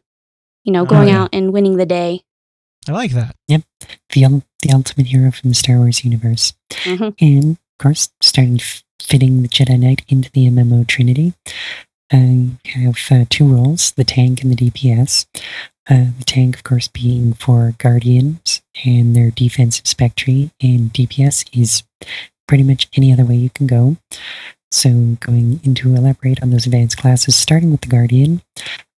You 0.65 0.73
know, 0.73 0.83
Oh, 0.83 0.87
going 0.87 1.09
yeah. 1.09 1.23
out 1.23 1.31
and 1.33 1.53
winning 1.53 1.77
the 1.77 1.87
day. 1.87 2.23
I 2.89 2.93
like 2.93 3.13
that. 3.13 3.37
Yep, 3.49 3.63
the, 4.13 4.25
ul- 4.25 4.43
the 4.63 4.73
ultimate 4.73 5.07
hero 5.09 5.31
from 5.31 5.51
the 5.51 5.55
Star 5.55 5.77
Wars 5.79 6.05
universe. 6.05 6.55
Mhm. 6.85 7.15
And, 7.21 7.51
of 7.53 7.79
course, 7.79 8.09
starting 8.23 8.57
f- 8.61 8.83
fitting 9.01 9.43
the 9.43 9.49
Jedi 9.49 9.79
Knight 9.79 10.03
into 10.09 10.31
the 10.33 10.47
MMO 10.47 10.85
Trinity. 10.85 11.35
Uh, 12.13 12.17
you 12.17 12.57
have 12.75 12.97
uh, 13.11 13.25
two 13.31 13.47
roles 13.47 13.93
the 13.93 14.05
tank 14.05 14.43
and 14.43 14.51
the 14.51 14.57
DPS. 14.57 15.27
Uh, 15.89 16.07
the 16.19 16.25
tank, 16.25 16.57
of 16.57 16.63
course, 16.65 16.89
being 16.89 17.33
for 17.35 17.75
Guardians 17.79 18.63
and 18.85 19.15
their 19.17 19.31
defensive 19.31 19.87
spectre, 19.87 20.51
and 20.61 20.93
DPS 20.93 21.45
is 21.53 21.83
pretty 22.49 22.65
much 22.65 22.89
any 22.97 23.13
other 23.13 23.25
way 23.25 23.37
you 23.37 23.51
can 23.51 23.67
go. 23.67 23.97
So, 24.73 25.17
going 25.21 25.61
into 25.65 25.95
elaborate 25.95 26.43
on 26.43 26.51
those 26.51 26.67
advanced 26.67 26.99
classes, 26.99 27.35
starting 27.35 27.73
with 27.73 27.81
the 27.81 27.89
Guardian, 27.89 28.41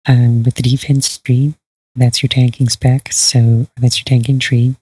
um, 0.08 0.43
with 0.43 0.55
the 0.55 0.63
defense 0.63 1.17
tree, 1.17 1.53
that's 1.96 2.22
your 2.22 2.27
tanking 2.27 2.67
spec. 2.70 3.12
So, 3.13 3.67
that's 3.77 3.98
your 4.00 4.05
tanking 4.05 4.39
tree. 4.39 4.75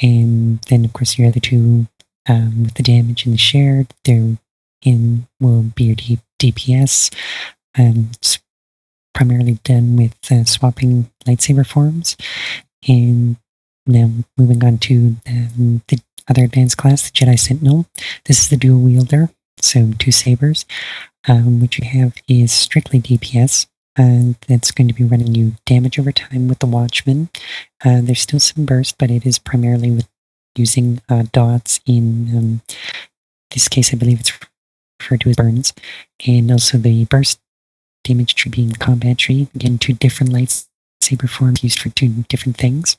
And 0.00 0.60
then, 0.68 0.84
of 0.84 0.92
course, 0.92 1.18
your 1.18 1.28
other 1.28 1.40
two 1.40 1.86
um, 2.28 2.64
with 2.64 2.74
the 2.74 2.82
damage 2.82 3.24
and 3.24 3.34
the 3.34 3.38
shared, 3.38 3.88
they're 4.04 4.38
in 4.82 5.26
will 5.40 5.62
be 5.62 5.84
your 5.84 5.96
D- 5.96 6.18
DPS. 6.40 7.14
Um, 7.78 8.10
it's 8.14 8.38
primarily 9.14 9.58
done 9.64 9.96
with 9.96 10.14
uh, 10.30 10.44
swapping 10.44 11.10
lightsaber 11.26 11.66
forms. 11.66 12.16
And 12.88 13.36
now 13.86 14.10
moving 14.36 14.64
on 14.64 14.78
to 14.78 15.16
um, 15.28 15.82
the 15.88 16.00
other 16.28 16.44
advanced 16.44 16.76
class, 16.76 17.10
the 17.10 17.10
Jedi 17.10 17.38
Sentinel. 17.38 17.86
This 18.24 18.40
is 18.40 18.48
the 18.48 18.56
dual 18.56 18.80
wielder, 18.80 19.30
so 19.60 19.92
two 19.98 20.12
sabers. 20.12 20.66
Um, 21.28 21.60
what 21.60 21.78
you 21.78 21.86
have 21.86 22.14
is 22.28 22.52
strictly 22.52 23.00
DPS. 23.00 23.66
Uh, 23.98 24.34
that's 24.46 24.70
going 24.70 24.88
to 24.88 24.94
be 24.94 25.04
running 25.04 25.34
you 25.34 25.52
damage 25.64 25.98
over 25.98 26.12
time 26.12 26.48
with 26.48 26.58
the 26.58 26.66
Watchman. 26.66 27.30
Uh, 27.84 28.00
there's 28.02 28.20
still 28.20 28.40
some 28.40 28.66
burst, 28.66 28.98
but 28.98 29.10
it 29.10 29.24
is 29.24 29.38
primarily 29.38 29.90
with 29.90 30.08
using 30.54 31.00
uh, 31.08 31.24
dots. 31.32 31.80
In 31.86 32.36
um, 32.36 32.62
this 33.52 33.68
case, 33.68 33.92
I 33.92 33.96
believe 33.96 34.20
it's 34.20 34.38
referred 35.00 35.22
to 35.22 35.30
as 35.30 35.36
burns, 35.36 35.72
and 36.26 36.50
also 36.50 36.76
the 36.78 37.04
burst 37.06 37.40
damage 38.04 38.34
tree 38.34 38.50
being 38.50 38.72
combat 38.72 39.18
tree. 39.18 39.48
Again, 39.54 39.78
two 39.78 39.94
different 39.94 40.32
lightsaber 40.32 41.28
forms 41.28 41.64
used 41.64 41.78
for 41.78 41.88
two 41.90 42.24
different 42.28 42.56
things. 42.56 42.98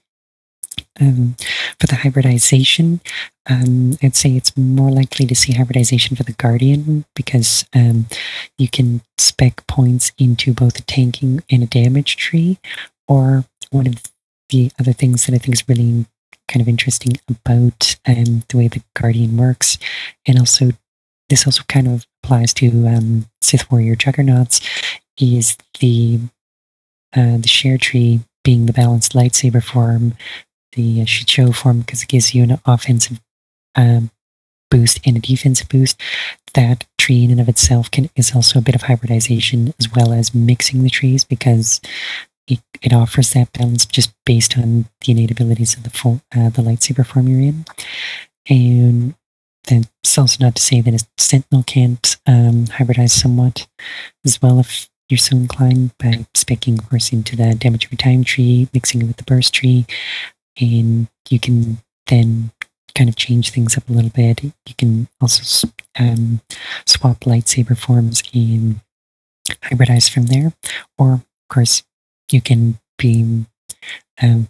Um, 1.00 1.36
for 1.80 1.88
the 1.88 1.96
hybridization, 1.96 3.02
um, 3.50 3.98
I'd 4.02 4.16
say 4.16 4.32
it's 4.32 4.56
more 4.58 4.90
likely 4.90 5.26
to 5.28 5.36
see 5.36 5.54
hybridization 5.54 6.16
for 6.16 6.24
the 6.24 6.34
Guardian 6.34 7.06
because 7.16 7.66
um, 7.76 8.08
you 8.58 8.68
can 8.68 9.02
spec 9.18 9.66
points 9.68 10.12
into 10.18 10.54
both 10.54 10.80
a 10.80 10.82
tanking 10.84 11.44
and 11.50 11.64
a 11.64 11.68
damage 11.68 12.18
tree. 12.18 12.58
Or 13.08 13.46
one 13.70 13.88
of 13.88 14.02
the 14.50 14.72
other 14.80 14.94
things 14.94 15.26
that 15.26 15.36
I 15.36 15.38
think 15.38 15.54
is 15.56 15.70
really 15.70 16.06
kind 16.48 16.62
of 16.62 16.68
interesting 16.68 17.20
about 17.30 17.98
um, 18.08 18.44
the 18.50 18.58
way 18.58 18.68
the 18.68 18.84
Guardian 18.96 19.38
works, 19.38 19.78
and 20.26 20.40
also 20.40 20.72
this 21.30 21.46
also 21.46 21.64
kind 21.68 21.88
of 21.88 22.06
applies 22.24 22.54
to 22.56 22.88
um, 22.88 23.28
Sith 23.42 23.70
Warrior 23.72 23.96
Juggernauts, 23.96 24.62
is 25.20 25.58
the 25.80 26.20
uh, 27.16 27.38
the 27.38 27.48
share 27.48 27.78
tree 27.78 28.22
being 28.44 28.66
the 28.66 28.74
balanced 28.74 29.14
lightsaber 29.14 29.64
form 29.64 30.14
the 30.74 31.02
uh, 31.02 31.06
Shii-Cho 31.06 31.52
form 31.52 31.80
because 31.80 32.04
it 32.04 32.10
gives 32.10 32.34
you 32.34 32.44
an 32.44 32.60
offensive 32.66 33.20
um, 33.76 34.12
boost 34.70 35.00
and 35.06 35.18
a 35.18 35.20
defensive 35.20 35.70
boost. 35.70 36.00
That 36.54 36.86
tree 36.98 37.24
in 37.24 37.32
and 37.32 37.40
of 37.40 37.50
itself 37.50 37.92
can 37.92 38.10
is 38.16 38.36
also 38.36 38.60
a 38.60 38.64
bit 38.64 38.76
of 38.76 38.84
hybridization 38.84 39.74
as 39.80 39.92
well 39.94 40.12
as 40.12 40.34
mixing 40.34 40.84
the 40.84 40.90
trees 40.90 41.24
because 41.24 41.80
it, 42.48 42.60
it 42.82 42.94
offers 42.94 43.34
that 43.34 43.54
balance 43.54 43.86
just 43.86 44.14
based 44.26 44.58
on 44.58 44.86
the 45.02 45.12
innate 45.12 45.32
abilities 45.32 45.76
of 45.76 45.84
the 45.84 45.90
full, 45.90 46.22
uh, 46.36 46.50
the 46.50 46.62
lightsaber 46.62 47.06
form 47.06 47.28
you're 47.28 47.42
in. 47.42 47.66
And 48.50 49.14
that's 49.68 50.18
also 50.18 50.44
not 50.44 50.56
to 50.56 50.62
say 50.62 50.82
that 50.82 50.94
a 50.94 51.06
sentinel 51.18 51.64
can't 51.64 52.18
um, 52.26 52.66
hybridize 52.66 53.12
somewhat 53.12 53.68
as 54.26 54.42
well 54.42 54.60
if 54.60 54.90
you're 55.10 55.18
so 55.18 55.36
inclined 55.36 55.92
by 55.98 56.26
specking, 56.34 56.80
of 56.80 56.90
course, 56.90 57.12
into 57.14 57.36
the 57.36 57.56
damage 57.56 57.88
over 57.88 57.96
time 57.96 58.24
tree, 58.24 58.68
mixing 58.74 59.02
it 59.02 59.06
with 59.06 59.18
the 59.18 59.24
burst 59.24 59.54
tree, 59.54 59.86
and 60.60 61.08
you 61.30 61.40
can 61.40 61.80
then 62.08 62.52
kind 62.96 63.10
of 63.10 63.16
change 63.16 63.52
things 63.52 63.78
up 63.78 63.88
a 63.90 63.94
little 63.94 64.10
bit. 64.10 64.44
You 64.44 64.76
can 64.78 65.08
also 65.22 65.68
um, 66.00 66.42
swap 66.86 67.20
lightsaber 67.22 67.78
forms 67.78 68.24
and 68.34 68.82
hybridize 69.48 70.10
from 70.10 70.28
there, 70.28 70.54
or 70.98 71.14
of 71.14 71.26
course, 71.50 71.84
you 72.32 72.42
can 72.42 72.80
be 72.98 73.46
um, 74.22 74.48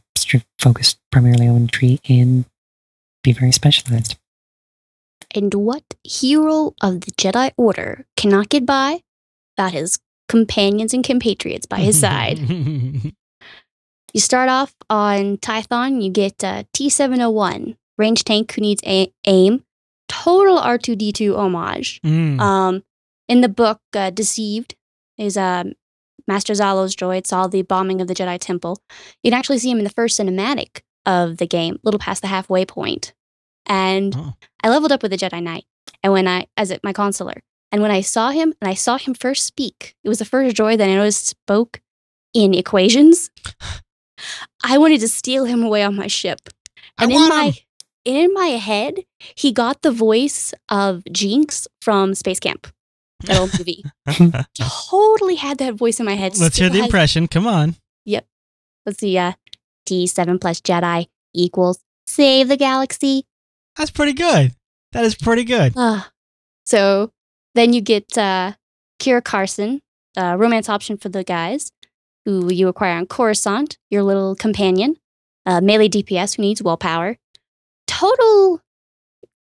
focused 0.59 0.97
primarily 1.11 1.47
on 1.47 1.67
tree 1.67 1.99
and 2.07 2.45
be 3.23 3.33
very 3.33 3.51
specialized. 3.51 4.17
And 5.35 5.53
what 5.53 5.83
hero 6.03 6.73
of 6.81 7.01
the 7.01 7.11
Jedi 7.11 7.51
Order 7.57 8.05
cannot 8.15 8.49
get 8.49 8.65
by 8.65 9.01
without 9.57 9.73
his 9.73 9.99
companions 10.29 10.93
and 10.93 11.03
compatriots 11.03 11.65
by 11.65 11.79
his 11.79 11.99
side? 11.99 12.39
You 14.13 14.19
start 14.21 14.49
off 14.49 14.73
on 14.89 15.37
Tython, 15.37 16.01
you 16.01 16.09
get 16.09 16.43
uh, 16.43 16.63
T701, 16.75 17.75
range 17.97 18.23
tank 18.23 18.53
who 18.53 18.61
needs 18.61 18.81
a- 18.85 19.11
aim, 19.25 19.63
total 20.07 20.57
R2D2 20.57 21.35
homage. 21.37 22.01
Mm. 22.01 22.39
Um, 22.39 22.83
in 23.27 23.41
the 23.41 23.49
book, 23.49 23.81
uh, 23.93 24.09
Deceived 24.09 24.75
is 25.17 25.35
uh, 25.37 25.65
Master 26.27 26.53
Zallow's 26.53 26.95
droid, 26.95 27.27
saw 27.27 27.47
the 27.47 27.61
bombing 27.63 27.99
of 28.01 28.07
the 28.07 28.15
Jedi 28.15 28.37
Temple. 28.39 28.81
You 29.23 29.31
can 29.31 29.37
actually 29.37 29.59
see 29.59 29.69
him 29.69 29.77
in 29.79 29.83
the 29.83 29.89
first 29.89 30.19
cinematic 30.19 30.81
of 31.05 31.37
the 31.37 31.47
game, 31.47 31.75
a 31.75 31.79
little 31.83 31.99
past 31.99 32.21
the 32.21 32.27
halfway 32.27 32.65
point. 32.65 33.13
And 33.65 34.15
Oh. 34.15 34.33
I 34.63 34.69
leveled 34.69 34.91
up 34.93 35.01
with 35.03 35.11
the 35.11 35.17
Jedi 35.17 35.43
Knight, 35.43 35.65
and 36.01 36.13
when 36.13 36.27
I, 36.27 36.47
as 36.55 36.71
it, 36.71 36.81
my 36.83 36.93
consular, 36.93 37.41
and 37.71 37.81
when 37.81 37.91
I 37.91 37.99
saw 38.01 38.29
him, 38.31 38.53
and 38.61 38.69
I 38.69 38.73
saw 38.73 38.97
him 38.97 39.13
first 39.13 39.45
speak, 39.45 39.95
it 40.03 40.09
was 40.09 40.19
the 40.19 40.25
first 40.25 40.55
droid 40.55 40.77
that 40.77 40.89
I 40.89 40.95
noticed 40.95 41.27
spoke 41.27 41.81
in 42.33 42.53
equations. 42.53 43.29
I 44.63 44.77
wanted 44.77 44.99
to 45.01 45.07
steal 45.07 45.45
him 45.45 45.63
away 45.63 45.83
on 45.83 45.95
my 45.95 46.07
ship. 46.07 46.49
I 46.97 47.03
And 47.03 47.11
in 47.11 47.17
want 47.17 47.29
my 47.29 47.45
him. 47.49 47.53
in 48.05 48.33
my 48.33 48.47
head, 48.47 48.95
he 49.35 49.51
got 49.51 49.81
the 49.81 49.91
voice 49.91 50.53
of 50.69 51.03
Jinx 51.11 51.67
from 51.81 52.15
Space 52.15 52.39
Camp, 52.39 52.67
that 53.25 53.39
old 53.39 53.51
movie. 53.57 53.83
totally 54.89 55.35
had 55.35 55.57
that 55.59 55.75
voice 55.75 55.99
in 55.99 56.05
my 56.05 56.15
head. 56.15 56.37
Let's 56.37 56.57
hear 56.57 56.69
the 56.69 56.77
has- 56.77 56.85
impression. 56.85 57.27
Come 57.27 57.47
on. 57.47 57.75
Yep. 58.05 58.25
Let's 58.85 58.99
see. 58.99 59.17
Uh, 59.17 59.33
T7 59.87 60.39
plus 60.41 60.59
Jedi 60.61 61.07
equals 61.33 61.79
save 62.07 62.47
the 62.49 62.57
galaxy. 62.57 63.25
That's 63.77 63.91
pretty 63.91 64.13
good. 64.13 64.53
That 64.93 65.05
is 65.05 65.15
pretty 65.15 65.43
good. 65.43 65.73
Ah. 65.77 66.11
so 66.65 67.11
then 67.55 67.73
you 67.73 67.81
get 67.81 68.17
uh, 68.17 68.53
Kira 68.99 69.23
Carson, 69.23 69.81
uh, 70.17 70.35
romance 70.37 70.69
option 70.69 70.97
for 70.97 71.09
the 71.09 71.23
guys, 71.23 71.71
who 72.27 72.51
you 72.51 72.67
acquire 72.67 72.97
on 72.97 73.05
Coruscant, 73.05 73.77
your 73.89 74.03
little 74.03 74.35
companion, 74.35 74.97
uh, 75.45 75.61
melee 75.61 75.87
DPS 75.87 76.35
who 76.35 76.41
needs 76.41 76.61
willpower. 76.61 77.15
Total, 77.87 78.61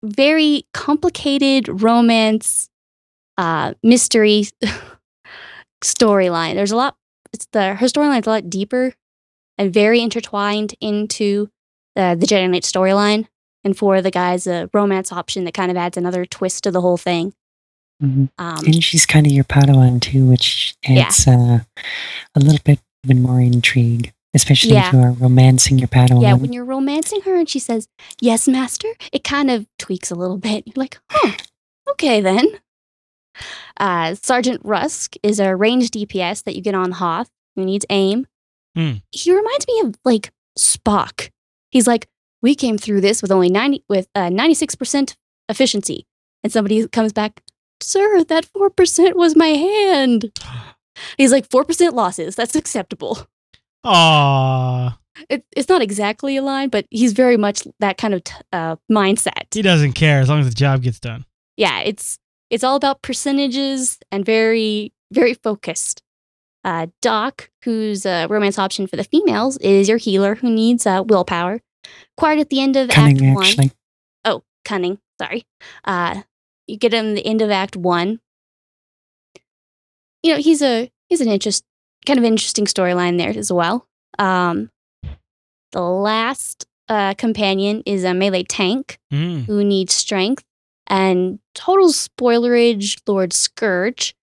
very 0.02 0.66
complicated 0.74 1.80
romance, 1.80 2.68
uh, 3.38 3.72
mystery 3.82 4.48
storyline. 5.82 6.56
There's 6.56 6.72
a 6.72 6.76
lot. 6.76 6.96
It's 7.32 7.48
the 7.52 7.74
her 7.74 7.86
storyline's 7.86 8.26
a 8.26 8.30
lot 8.30 8.50
deeper 8.50 8.92
and 9.56 9.72
very 9.72 10.02
intertwined 10.02 10.74
into 10.78 11.48
the 11.96 12.14
the 12.20 12.26
Jedi 12.26 12.50
Knight 12.50 12.64
storyline 12.64 13.28
and 13.64 13.74
for 13.78 14.02
the 14.02 14.10
guys 14.10 14.46
a 14.46 14.68
romance 14.74 15.10
option 15.10 15.44
that 15.44 15.54
kind 15.54 15.70
of 15.70 15.78
adds 15.78 15.96
another 15.96 16.26
twist 16.26 16.64
to 16.64 16.70
the 16.70 16.82
whole 16.82 16.98
thing. 16.98 17.32
Mhm. 18.02 18.28
Um, 18.38 18.64
And 18.66 18.82
she's 18.84 19.06
kind 19.06 19.26
of 19.26 19.32
your 19.32 19.44
Padawan 19.44 20.00
too, 20.00 20.26
which 20.26 20.74
Yeah. 20.88 21.06
adds 21.06 21.26
uh, 21.28 21.60
a 22.34 22.40
little 22.40 22.60
bit 22.64 22.80
even 23.04 23.22
more 23.22 23.40
intrigue, 23.40 24.12
especially 24.34 24.72
Yeah. 24.72 24.88
if 24.88 24.92
you 24.94 25.00
are 25.00 25.12
romancing 25.12 25.78
your 25.78 25.88
Padawan. 25.88 26.22
yeah, 26.22 26.34
when 26.34 26.52
you're 26.52 26.64
romancing 26.64 27.20
her 27.22 27.36
and 27.36 27.48
she 27.48 27.58
says, 27.58 27.86
Yes, 28.20 28.48
master, 28.48 28.88
it 29.12 29.22
kind 29.24 29.50
of 29.50 29.66
tweaks 29.78 30.10
a 30.10 30.14
little 30.14 30.38
bit. 30.38 30.64
You're 30.66 30.74
like, 30.76 30.98
Huh, 31.10 31.32
okay 31.90 32.20
then. 32.20 32.46
Uh, 33.78 34.14
Sergeant 34.14 34.60
Rusk 34.64 35.14
is 35.22 35.40
a 35.40 35.56
ranged 35.56 35.92
DPS 35.94 36.44
that 36.44 36.54
you 36.54 36.62
get 36.62 36.74
on 36.74 36.92
Hoth 36.92 37.28
who 37.56 37.64
needs 37.64 37.84
aim. 37.90 38.26
Hmm. 38.76 38.94
He 39.12 39.32
reminds 39.34 39.66
me 39.66 39.80
of 39.80 39.94
like 40.04 40.30
Spock. 40.58 41.30
He's 41.70 41.86
like, 41.86 42.06
We 42.42 42.54
came 42.54 42.76
through 42.78 43.00
this 43.00 43.22
with 43.22 43.32
only 43.32 43.48
90 43.48 43.84
with 43.88 44.08
uh, 44.14 44.28
96% 44.30 45.14
efficiency. 45.48 46.06
And 46.42 46.52
somebody 46.52 46.86
comes 46.88 47.12
back, 47.12 47.42
Sir, 47.84 48.24
that 48.24 48.46
4% 48.52 49.14
was 49.14 49.36
my 49.36 49.48
hand. 49.48 50.32
He's 51.16 51.32
like, 51.32 51.48
4% 51.48 51.92
losses. 51.92 52.36
That's 52.36 52.56
acceptable. 52.56 53.18
Aw. 53.84 54.98
it, 55.28 55.44
it's 55.56 55.68
not 55.68 55.82
exactly 55.82 56.36
a 56.36 56.42
line, 56.42 56.68
but 56.70 56.86
he's 56.90 57.12
very 57.12 57.36
much 57.36 57.66
that 57.80 57.98
kind 57.98 58.14
of 58.14 58.24
t- 58.24 58.34
uh, 58.52 58.76
mindset. 58.90 59.52
He 59.52 59.62
doesn't 59.62 59.92
care 59.92 60.20
as 60.20 60.28
long 60.28 60.40
as 60.40 60.48
the 60.48 60.54
job 60.54 60.82
gets 60.82 60.98
done. 60.98 61.24
Yeah, 61.56 61.80
it's 61.80 62.18
it's 62.50 62.64
all 62.64 62.76
about 62.76 63.02
percentages 63.02 63.98
and 64.10 64.24
very 64.24 64.92
very 65.12 65.34
focused. 65.34 66.02
Uh, 66.64 66.86
Doc, 67.02 67.50
who's 67.64 68.06
a 68.06 68.26
romance 68.26 68.58
option 68.58 68.86
for 68.86 68.96
the 68.96 69.04
females, 69.04 69.58
is 69.58 69.88
your 69.88 69.98
healer 69.98 70.36
who 70.36 70.50
needs 70.50 70.86
uh, 70.86 71.02
willpower. 71.06 71.60
Acquired 72.16 72.38
at 72.38 72.48
the 72.48 72.60
end 72.60 72.76
of 72.76 72.88
Cunning, 72.88 73.26
Act 73.26 73.34
One. 73.36 73.44
actually. 73.44 73.72
Oh, 74.24 74.42
cunning. 74.64 74.98
Sorry. 75.20 75.44
Uh, 75.84 76.22
you 76.66 76.76
get 76.76 76.94
him 76.94 77.14
the 77.14 77.26
end 77.26 77.42
of 77.42 77.50
Act 77.50 77.76
One. 77.76 78.20
You 80.22 80.34
know, 80.34 80.38
he's 80.40 80.62
a 80.62 80.90
he's 81.08 81.20
an 81.20 81.28
interest 81.28 81.64
kind 82.06 82.18
of 82.18 82.24
interesting 82.24 82.66
storyline 82.66 83.18
there 83.18 83.30
as 83.36 83.52
well. 83.52 83.86
Um, 84.18 84.70
the 85.72 85.80
last 85.82 86.66
uh, 86.88 87.14
companion 87.14 87.82
is 87.86 88.04
a 88.04 88.14
melee 88.14 88.44
tank 88.44 88.98
Mm. 89.12 89.44
who 89.46 89.64
needs 89.64 89.94
strength. 89.94 90.44
And 90.86 91.38
total 91.54 91.88
spoilerage, 91.88 93.00
Lord 93.06 93.32
Scourge 93.32 94.14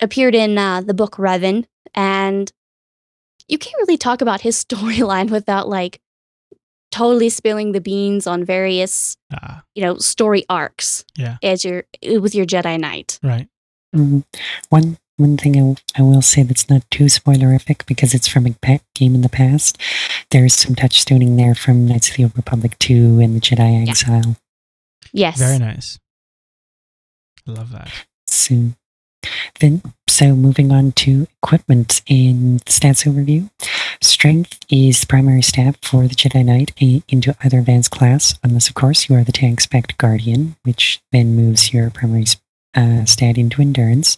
appeared 0.00 0.34
in 0.34 0.56
uh, 0.58 0.80
the 0.82 0.94
book 0.94 1.16
Revan, 1.16 1.64
and 1.94 2.52
you 3.48 3.58
can't 3.58 3.74
really 3.78 3.96
talk 3.98 4.20
about 4.20 4.42
his 4.42 4.64
storyline 4.68 5.30
without 5.30 5.68
like 5.68 6.00
totally 6.96 7.28
spilling 7.30 7.72
the 7.72 7.80
beans 7.80 8.26
on 8.26 8.44
various, 8.44 9.16
Ah, 9.32 9.62
you 9.74 9.82
know, 9.82 9.98
story 9.98 10.44
arcs. 10.48 11.04
Yeah. 11.16 11.36
as 11.42 11.64
your 11.64 11.84
with 12.20 12.34
your 12.34 12.46
Jedi 12.46 12.78
Knight. 12.80 13.18
right. 13.22 13.48
Mhm. 13.94 14.24
One 14.70 14.96
one 15.18 15.36
thing 15.38 15.56
I, 15.56 15.60
w- 15.60 15.76
I 15.96 16.02
will 16.02 16.20
say 16.20 16.42
that's 16.42 16.68
not 16.68 16.82
too 16.90 17.04
spoilerific 17.06 17.86
because 17.86 18.12
it's 18.12 18.28
from 18.28 18.46
a 18.46 18.52
pa- 18.60 18.84
game 18.94 19.14
in 19.14 19.22
the 19.22 19.30
past. 19.30 19.78
There's 20.30 20.52
some 20.52 20.74
touchstoning 20.74 21.38
there 21.38 21.54
from 21.54 21.86
Knights 21.86 22.10
of 22.10 22.16
the 22.16 22.24
Old 22.24 22.36
Republic 22.36 22.78
2 22.80 23.20
and 23.20 23.34
the 23.34 23.40
Jedi 23.40 23.84
Yeah. 23.86 23.90
Exile. 23.90 24.36
Yes, 25.14 25.38
Very 25.38 25.58
nice. 25.58 25.98
Love 27.46 27.70
that. 27.72 27.90
So 28.26 28.72
then, 29.60 29.80
so 30.08 30.34
moving 30.36 30.70
on 30.70 30.92
to 30.92 31.26
equipment 31.42 32.02
in 32.06 32.58
the 32.58 32.64
stats 32.72 33.06
overview. 33.10 33.48
Strength 34.02 34.58
is 34.70 35.00
the 35.00 35.06
primary 35.06 35.42
stat 35.42 35.76
for 35.82 36.06
the 36.06 36.14
Jedi 36.14 36.44
Knight 36.44 36.72
into 37.08 37.34
either 37.42 37.58
advanced 37.58 37.90
class, 37.90 38.38
unless 38.42 38.68
of 38.68 38.74
course 38.74 39.08
you 39.08 39.16
are 39.16 39.24
the 39.24 39.32
tank 39.32 39.60
spec 39.60 39.96
guardian, 39.98 40.56
which 40.64 41.00
then 41.12 41.34
moves 41.34 41.72
your 41.72 41.90
primary 41.90 42.24
uh, 42.74 43.04
stat 43.04 43.38
into 43.38 43.62
endurance. 43.62 44.16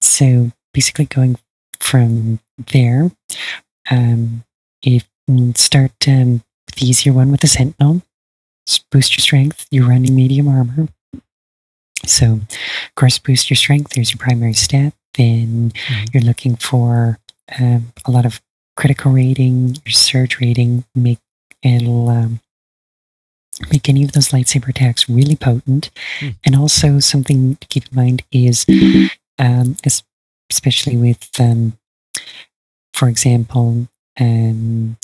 So 0.00 0.52
basically, 0.74 1.06
going 1.06 1.38
from 1.80 2.40
there, 2.72 3.10
um, 3.90 4.44
if 4.82 5.08
start 5.56 5.92
um, 6.08 6.42
with 6.66 6.76
the 6.76 6.86
easier 6.88 7.12
one 7.12 7.30
with 7.30 7.40
the 7.40 7.46
Sentinel, 7.46 8.02
boost 8.90 9.16
your 9.16 9.22
strength. 9.22 9.66
You're 9.70 9.88
running 9.88 10.14
medium 10.14 10.48
armor. 10.48 10.88
So, 12.06 12.26
of 12.34 12.94
course, 12.96 13.18
boost 13.18 13.50
your 13.50 13.56
strength. 13.56 13.92
There's 13.92 14.10
your 14.12 14.18
primary 14.18 14.54
stat. 14.54 14.94
Then 15.14 15.72
Mhm. 15.72 16.14
you're 16.14 16.22
looking 16.22 16.56
for 16.56 17.18
um, 17.58 17.92
a 18.04 18.10
lot 18.10 18.26
of 18.26 18.40
critical 18.78 19.10
rating, 19.10 19.76
your 19.84 19.92
surge 19.92 20.40
rating. 20.40 20.84
Make 20.94 21.18
it'll 21.64 22.08
um, 22.08 22.40
make 23.72 23.88
any 23.88 24.04
of 24.04 24.12
those 24.12 24.28
lightsaber 24.28 24.68
attacks 24.68 25.08
really 25.08 25.34
potent. 25.34 25.90
Hmm. 26.20 26.28
And 26.46 26.54
also 26.54 27.00
something 27.00 27.56
to 27.56 27.66
keep 27.66 27.88
in 27.90 27.96
mind 27.96 28.22
is, 28.30 28.64
um, 29.38 29.76
especially 30.48 30.96
with, 30.96 31.28
um, 31.40 31.76
for 32.94 33.08
example, 33.08 33.88
um, 34.20 34.96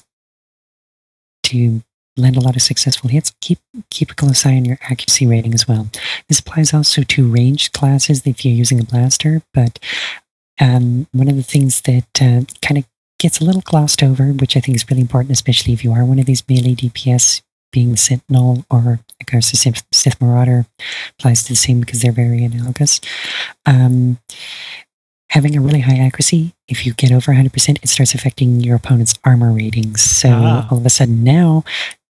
to 1.42 1.82
land 2.16 2.36
a 2.36 2.40
lot 2.40 2.54
of 2.54 2.62
successful 2.62 3.10
hits, 3.10 3.34
keep 3.40 3.58
keep 3.90 4.12
a 4.12 4.14
close 4.14 4.46
eye 4.46 4.54
on 4.54 4.64
your 4.64 4.78
accuracy 4.82 5.26
rating 5.26 5.52
as 5.52 5.66
well. 5.66 5.88
This 6.28 6.38
applies 6.38 6.72
also 6.72 7.02
to 7.02 7.28
ranged 7.28 7.72
classes 7.72 8.22
if 8.24 8.44
you're 8.44 8.54
using 8.54 8.78
a 8.78 8.84
blaster, 8.84 9.42
but 9.52 9.80
um, 10.60 11.08
one 11.10 11.28
of 11.28 11.34
the 11.34 11.42
things 11.42 11.80
that 11.82 12.06
uh, 12.22 12.42
kind 12.62 12.78
of 12.78 12.84
gets 13.24 13.40
a 13.40 13.44
little 13.44 13.62
glossed 13.62 14.02
over, 14.02 14.26
which 14.34 14.54
I 14.54 14.60
think 14.60 14.76
is 14.76 14.84
really 14.90 15.00
important, 15.00 15.32
especially 15.32 15.72
if 15.72 15.82
you 15.82 15.92
are 15.92 16.04
one 16.04 16.18
of 16.18 16.26
these 16.26 16.46
melee 16.46 16.74
DPS, 16.74 17.40
being 17.72 17.90
the 17.90 17.96
Sentinel 17.96 18.66
or, 18.70 19.00
the 19.18 19.40
Sith, 19.40 19.82
Sith 19.90 20.20
Marauder, 20.20 20.66
applies 21.18 21.42
to 21.44 21.48
the 21.48 21.56
same 21.56 21.80
because 21.80 22.02
they're 22.02 22.12
very 22.12 22.44
analogous. 22.44 23.00
Um, 23.64 24.18
having 25.30 25.56
a 25.56 25.60
really 25.62 25.80
high 25.80 25.96
accuracy, 25.98 26.52
if 26.68 26.84
you 26.84 26.92
get 26.92 27.10
over 27.12 27.32
100%, 27.32 27.78
it 27.82 27.88
starts 27.88 28.14
affecting 28.14 28.60
your 28.60 28.76
opponent's 28.76 29.14
armor 29.24 29.52
ratings. 29.52 30.02
So 30.02 30.28
Ah. 30.30 30.68
all 30.70 30.76
of 30.76 30.84
a 30.84 30.90
sudden 30.90 31.24
now, 31.24 31.64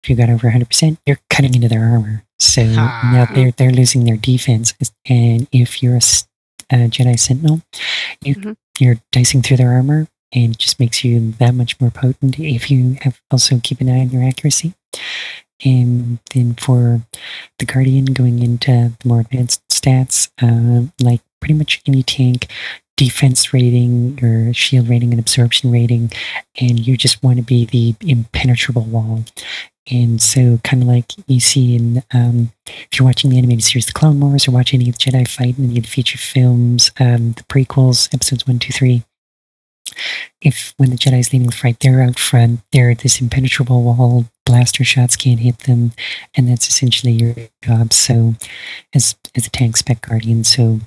if 0.02 0.10
you 0.10 0.16
got 0.16 0.30
over 0.30 0.48
100%, 0.48 0.98
you're 1.06 1.20
cutting 1.30 1.54
into 1.56 1.68
their 1.68 1.84
armor. 1.84 2.24
So 2.40 2.64
Ah. 2.78 3.10
now 3.14 3.36
they're, 3.36 3.52
they're 3.52 3.72
losing 3.72 4.06
their 4.06 4.16
defense. 4.18 4.74
And 5.06 5.46
if 5.52 5.84
you're 5.84 5.98
a 5.98 6.02
Jedi 6.72 7.20
Sentinel, 7.20 7.62
you, 8.24 8.36
Mhm. 8.36 8.56
you're 8.80 9.00
dicing 9.12 9.42
through 9.42 9.58
their 9.58 9.74
armor 9.74 10.08
and 10.34 10.58
just 10.58 10.80
makes 10.80 11.04
you 11.04 11.32
that 11.34 11.54
much 11.54 11.80
more 11.80 11.92
potent 11.92 12.40
if 12.40 12.72
you 12.72 12.98
have 13.02 13.20
also 13.32 13.60
keep 13.62 13.82
an 13.82 13.90
eye 13.90 14.00
on 14.00 14.10
your 14.10 14.24
accuracy. 14.24 14.74
And 15.64 16.20
then 16.34 16.56
for 16.56 17.02
the 17.60 17.66
Guardian 17.66 18.06
going 18.06 18.42
into 18.42 18.94
the 19.00 19.08
more 19.08 19.20
advanced 19.20 19.62
stats, 19.70 20.30
uh, 20.42 20.90
like 21.00 21.22
pretty 21.40 21.54
much 21.54 21.82
any 21.86 22.04
tank, 22.04 22.48
defense 22.98 23.54
rating, 23.54 24.18
your 24.20 24.54
shield 24.54 24.88
rating, 24.88 25.12
and 25.12 25.20
absorption 25.20 25.72
rating, 25.72 26.12
and 26.60 26.86
you 26.86 26.98
just 26.98 27.24
want 27.24 27.38
to 27.38 27.44
be 27.44 27.66
the 27.66 27.96
impenetrable 28.02 28.84
wall. 28.84 29.24
And 29.92 30.22
so, 30.22 30.60
kind 30.64 30.84
of 30.84 30.88
like 30.88 31.12
you 31.28 31.40
see 31.40 31.76
in, 31.76 32.04
um, 32.14 32.52
if 32.68 33.00
you're 33.00 33.08
watching 33.08 33.32
the 33.32 33.38
animated 33.38 33.64
series 33.64 33.88
The 33.88 33.94
Clone 33.94 34.20
Wars 34.20 34.48
or 34.48 34.52
watch 34.52 34.74
any 34.74 34.88
of 34.88 34.98
the 34.98 35.04
Jedi 35.04 35.28
fight 35.28 35.58
in 35.58 35.66
any 35.66 35.78
of 35.78 35.84
the 35.84 35.90
feature 35.90 36.20
films, 36.20 36.92
um, 37.00 37.34
the 37.34 37.44
prequels, 37.44 38.14
episodes 38.14 38.46
one, 38.46 38.60
two, 38.60 38.72
three, 38.72 39.04
if 40.42 40.74
when 40.78 40.90
the 40.90 40.98
Jedi's 40.98 41.32
leading 41.32 41.48
the 41.48 41.56
fight, 41.56 41.80
they're 41.80 42.02
out 42.02 42.20
front, 42.20 42.62
they're 42.72 42.96
this 42.96 43.22
impenetrable 43.22 43.84
wall, 43.84 44.26
blaster 44.46 44.84
shots 44.84 45.16
can't 45.16 45.40
hit 45.40 45.60
them, 45.60 45.94
and 46.36 46.48
that's 46.48 46.68
essentially 46.68 47.14
your 47.14 47.36
job. 47.64 47.94
So, 47.94 48.36
as 48.94 49.16
as 49.36 49.48
a 49.48 49.52
tank 49.52 49.78
spec 49.78 50.02
guardian, 50.02 50.44
so 50.44 50.80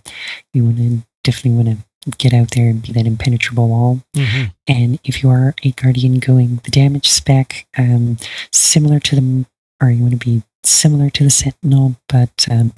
you 0.53 0.64
want 0.64 0.77
to 0.79 0.99
definitely 1.23 1.64
want 1.64 1.79
to 1.79 1.85
get 2.19 2.35
out 2.35 2.51
there 2.51 2.69
and 2.69 2.83
be 2.83 2.93
that 2.93 3.07
impenetrable 3.07 3.69
wall. 3.69 4.01
Mhm. 4.14 4.53
And 4.69 4.99
if 5.05 5.23
you 5.23 5.31
are 5.31 5.55
a 5.62 5.71
guardian 5.71 6.19
going 6.19 6.61
the 6.64 6.71
damage 6.71 7.09
spec, 7.09 7.67
um, 7.79 8.19
similar 8.53 9.01
to 9.01 9.17
the, 9.17 9.47
or 9.81 9.90
you 9.90 10.03
want 10.03 10.21
to 10.21 10.25
be 10.25 10.43
similar 10.62 11.11
to 11.11 11.25
the 11.25 11.31
sentinel, 11.31 11.97
but 12.09 12.47
um, 12.51 12.73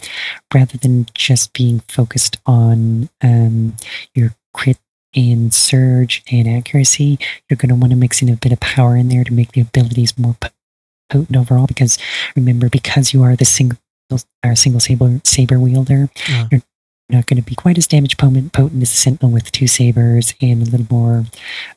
rather 0.55 0.79
than 0.79 1.07
just 1.15 1.53
being 1.53 1.81
focused 1.89 2.37
on 2.47 3.09
um, 3.23 3.77
your 4.15 4.35
crit 4.55 4.79
and 5.17 5.53
surge 5.53 6.23
and 6.31 6.47
accuracy, 6.47 7.19
you're 7.49 7.57
going 7.57 7.71
to 7.71 7.75
want 7.75 7.91
to 7.91 7.97
mix 7.97 8.23
in 8.23 8.29
a 8.29 8.37
bit 8.37 8.53
of 8.53 8.61
power 8.61 8.97
in 8.97 9.09
there 9.09 9.25
to 9.25 9.33
make 9.33 9.53
the 9.53 9.63
abilities 9.63 10.17
more 10.19 10.37
potent 11.11 11.37
overall. 11.37 11.67
Because 11.67 11.99
remember, 12.37 12.69
because 12.69 13.13
you 13.15 13.23
are 13.23 13.35
the 13.35 13.45
single 13.45 13.79
or 14.45 14.55
single 14.55 14.81
saber 14.81 15.21
saber 15.25 15.59
wielder, 15.59 16.11
Yeah. 16.29 16.49
you're 16.53 16.63
not 17.09 17.27
going 17.27 17.37
to 17.41 17.49
be 17.49 17.55
quite 17.55 17.79
as 17.79 17.87
damage 17.87 18.17
potent, 18.17 18.53
potent 18.53 18.83
as 18.83 18.91
the 18.91 18.97
Sentinel 18.97 19.33
with 19.33 19.53
two 19.53 19.69
sabers 19.69 20.35
and 20.41 20.61
a 20.63 20.65
little 20.71 20.87
more, 20.91 21.25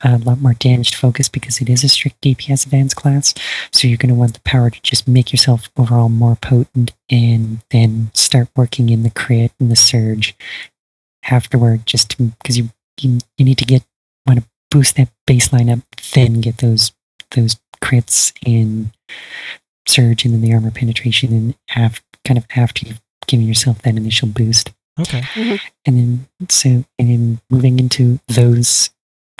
a 0.01 0.17
lot 0.17 0.41
more 0.41 0.55
damage 0.55 0.95
focus 0.95 1.29
because 1.29 1.61
it 1.61 1.69
is 1.69 1.83
a 1.83 1.89
strict 1.89 2.19
DPS 2.21 2.65
advanced 2.65 2.95
class. 2.95 3.35
So 3.71 3.87
you're 3.87 3.97
going 3.97 4.09
to 4.09 4.19
want 4.19 4.33
the 4.33 4.39
power 4.41 4.71
to 4.71 4.81
just 4.81 5.07
make 5.07 5.31
yourself 5.31 5.69
overall 5.77 6.09
more 6.09 6.35
potent 6.35 6.93
and 7.11 7.61
then 7.69 8.09
start 8.15 8.47
working 8.55 8.89
in 8.89 9.03
the 9.03 9.11
crit 9.11 9.51
and 9.59 9.69
the 9.71 9.75
surge 9.75 10.35
afterward, 11.29 11.85
just 11.85 12.17
because 12.17 12.57
you, 12.57 12.69
you 13.03 13.19
you 13.37 13.45
need 13.45 13.57
to 13.57 13.65
get 13.65 13.83
want 14.27 14.39
to 14.39 14.45
boost 14.71 14.95
that 14.95 15.09
baseline 15.27 15.71
up, 15.71 15.79
then 16.13 16.41
get 16.41 16.57
those 16.57 16.91
those 17.31 17.57
crits 17.83 18.33
and 18.45 18.91
surge 19.87 20.25
and 20.25 20.33
then 20.33 20.41
the 20.41 20.53
armor 20.53 20.71
penetration 20.71 21.33
and 21.33 21.55
af- 21.75 22.03
kind 22.25 22.37
of 22.37 22.45
after 22.55 22.85
you've 22.85 23.01
given 23.27 23.47
yourself 23.47 23.81
that 23.81 23.95
initial 23.95 24.27
boost. 24.27 24.71
Okay. 24.99 25.21
Mm-hmm. 25.21 25.55
And 25.85 25.97
then 25.97 26.27
so 26.49 26.69
and 26.97 27.09
then 27.09 27.41
moving 27.49 27.79
into 27.79 28.19
those 28.27 28.89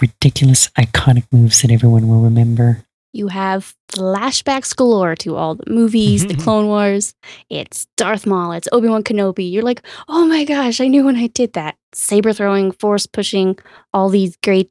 ridiculous 0.00 0.68
iconic 0.70 1.24
moves 1.30 1.62
that 1.62 1.70
everyone 1.70 2.08
will 2.08 2.20
remember. 2.20 2.82
You 3.12 3.28
have 3.28 3.74
flashbacks 3.90 4.74
galore 4.74 5.16
to 5.16 5.34
all 5.36 5.56
the 5.56 5.68
movies, 5.70 6.26
the 6.26 6.34
Clone 6.42 6.66
Wars. 6.66 7.14
It's 7.48 7.86
Darth 7.96 8.26
Maul, 8.26 8.52
it's 8.52 8.68
Obi 8.72 8.88
Wan 8.88 9.02
Kenobi. 9.02 9.50
You're 9.50 9.64
like, 9.64 9.82
oh 10.08 10.26
my 10.26 10.44
gosh, 10.44 10.80
I 10.80 10.86
knew 10.86 11.04
when 11.04 11.16
I 11.16 11.26
did 11.26 11.54
that. 11.54 11.76
Saber 11.92 12.32
throwing, 12.32 12.70
force 12.72 13.06
pushing, 13.06 13.58
all 13.92 14.08
these 14.10 14.36
great 14.44 14.70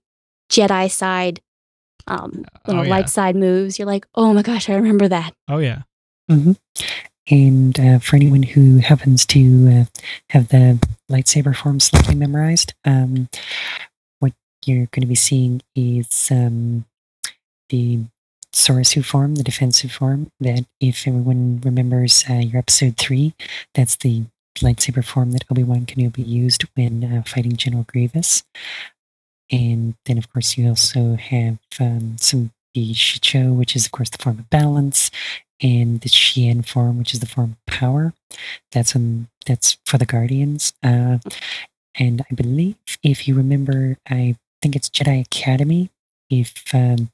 Jedi 0.50 0.90
side, 0.90 1.42
um, 2.08 2.46
you 2.68 2.74
know, 2.74 2.80
Oh, 2.80 2.84
yeah. 2.84 2.90
light 2.90 3.10
side 3.10 3.36
moves. 3.36 3.78
You're 3.78 3.86
like, 3.88 4.06
oh 4.16 4.34
my 4.34 4.42
gosh, 4.42 4.70
I 4.70 4.76
remember 4.76 5.08
that. 5.10 5.34
Oh 5.50 5.58
yeah. 5.58 5.82
And 7.32 7.80
uh, 7.80 8.00
for 8.00 8.16
anyone 8.16 8.44
who 8.44 8.78
happens 8.78 9.26
to 9.28 9.68
uh, 9.70 9.86
have 10.30 10.48
the 10.48 10.80
lightsaber 11.12 11.56
form 11.56 11.80
slightly 11.80 12.16
memorized, 12.16 12.74
um, 12.86 13.30
what 14.20 14.34
you're 14.66 14.88
going 14.88 15.02
to 15.02 15.08
be 15.08 15.16
seeing 15.16 15.62
is 15.76 16.30
um, 16.32 16.86
the 17.70 18.00
Soresu 18.54 19.04
form, 19.04 19.36
the 19.36 19.44
defensive 19.44 19.92
form. 19.92 20.32
That, 20.40 20.66
if 20.80 21.08
everyone 21.08 21.62
remembers 21.64 22.24
uh, 22.30 22.34
your 22.34 22.60
episode 22.60 22.98
three, 22.98 23.34
that's 23.74 23.96
the 23.98 24.24
lightsaber 24.58 25.04
form 25.06 25.32
that 25.32 25.46
Obi 25.50 25.64
Wan 25.64 25.86
Kenobi 25.86 26.28
used 26.28 26.64
when 26.76 27.04
uh, 27.04 27.24
fighting 27.24 27.56
General 27.56 27.86
Grievous. 27.88 28.44
And 29.52 29.96
then, 30.06 30.18
of 30.18 30.32
course, 30.32 30.58
you 30.58 30.68
also 30.68 31.16
have 31.16 31.58
um, 31.80 32.18
some 32.20 32.52
the 32.76 32.94
Shii-Cho, 32.94 33.52
which 33.52 33.76
is, 33.76 33.86
of 33.86 33.92
course, 33.92 34.10
the 34.12 34.20
form 34.20 34.40
of 34.40 34.50
balance, 34.50 35.10
and 35.62 36.02
the 36.02 36.10
Shien 36.10 36.66
form, 36.66 36.98
which 36.98 37.14
is 37.14 37.20
the 37.20 37.26
form 37.26 37.52
of 37.52 37.66
power. 37.66 38.14
That's 38.72 38.96
um 38.96 39.28
that's 39.46 39.78
for 39.86 39.98
the 39.98 40.06
Guardians. 40.06 40.74
Uh, 40.84 41.18
and 41.96 42.22
I 42.30 42.34
believe, 42.36 42.76
if 43.04 43.28
you 43.28 43.36
remember, 43.36 43.98
I 44.10 44.36
think 44.62 44.76
it's 44.76 44.90
Jedi 44.90 45.22
Academy. 45.22 45.90
If 46.30 46.64
um, 46.74 47.10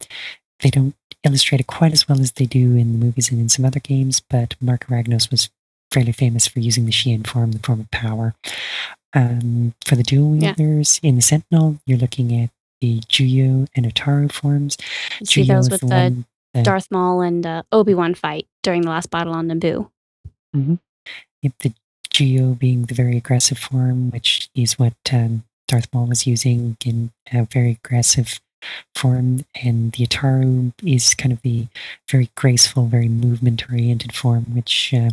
they 0.60 0.70
don't 0.70 0.96
illustrate 1.26 1.62
it 1.62 1.68
quite 1.68 1.94
as 1.94 2.08
well 2.08 2.20
as 2.22 2.34
they 2.34 2.46
do 2.46 2.76
in 2.76 2.92
the 3.00 3.06
movies 3.06 3.32
and 3.32 3.40
in 3.40 3.50
some 3.50 3.66
other 3.66 3.80
games, 3.80 4.20
but 4.30 4.56
Marka 4.64 4.86
Ragnos 4.90 5.30
was 5.32 5.50
fairly 5.92 6.12
famous 6.12 6.48
for 6.48 6.60
using 6.60 6.86
the 6.86 6.92
Shien 6.92 7.26
form, 7.26 7.52
the 7.52 7.60
form 7.60 7.80
of 7.82 7.92
power. 7.92 8.34
Um, 9.14 9.74
for 9.86 9.96
the 9.96 10.04
dual 10.04 10.36
Yeah. 10.36 10.54
wielders 10.58 11.00
in 11.02 11.16
the 11.16 11.22
Sentinel, 11.22 11.80
you're 11.86 11.98
looking 11.98 12.38
at 12.38 12.50
the 12.82 13.00
Juyo 13.02 13.68
and 13.76 13.86
Ataru 13.86 14.32
forms. 14.32 14.78
You 15.20 15.26
see 15.26 15.44
Juyo 15.44 15.48
those 15.48 15.70
with 15.70 15.82
the 15.82 15.88
the 15.88 15.94
one 15.96 16.26
Darth 16.64 16.90
Maul 16.92 17.22
and 17.22 17.46
uh, 17.46 17.64
Obi 17.72 17.94
Wan 17.94 18.14
fight 18.14 18.48
during 18.64 18.82
the 18.82 18.90
last 18.90 19.10
battle 19.10 19.34
on 19.34 19.48
Naboo. 19.48 19.90
Yep, 20.54 21.54
the 21.60 21.74
Juyo 22.14 22.58
being 22.58 22.84
the 22.84 22.94
very 22.94 23.18
aggressive 23.18 23.58
form, 23.58 24.10
which 24.12 24.50
is 24.56 24.80
what 24.80 24.94
um, 25.12 25.44
Darth 25.68 25.88
Maul 25.94 26.08
was 26.08 26.26
using 26.28 26.78
in 26.86 27.12
a 27.32 27.46
very 27.46 27.72
aggressive 27.84 28.40
form, 28.96 29.46
and 29.64 29.92
the 29.94 30.06
Ataru 30.06 30.72
is 30.84 31.14
kind 31.14 31.32
of 31.32 31.42
the 31.42 31.68
very 32.10 32.30
graceful, 32.36 32.88
very 32.88 33.08
movement-oriented 33.10 34.14
form, 34.14 34.46
which 34.56 34.94
uh, 34.94 35.10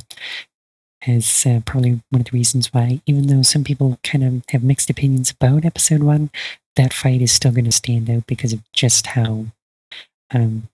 is 1.07 1.45
uh, 1.47 1.61
probably 1.67 2.01
one 2.11 2.21
of 2.21 2.27
the 2.27 2.37
reasons 2.37 2.73
why, 2.73 3.01
even 3.07 3.27
though 3.27 3.43
some 3.43 3.65
people 3.65 3.99
kind 4.05 4.23
of 4.25 4.43
have 4.51 4.63
mixed 4.63 4.89
opinions 4.91 5.31
about 5.33 5.65
Episode 5.65 6.03
One, 6.03 6.31
that 6.77 6.93
fight 6.93 7.21
is 7.21 7.33
still 7.33 7.53
going 7.53 7.65
to 7.67 7.73
stand 7.73 8.09
out 8.09 8.27
because 8.27 8.53
of 8.53 8.61
just 8.73 9.09
how 9.09 9.47
um, 10.35 10.69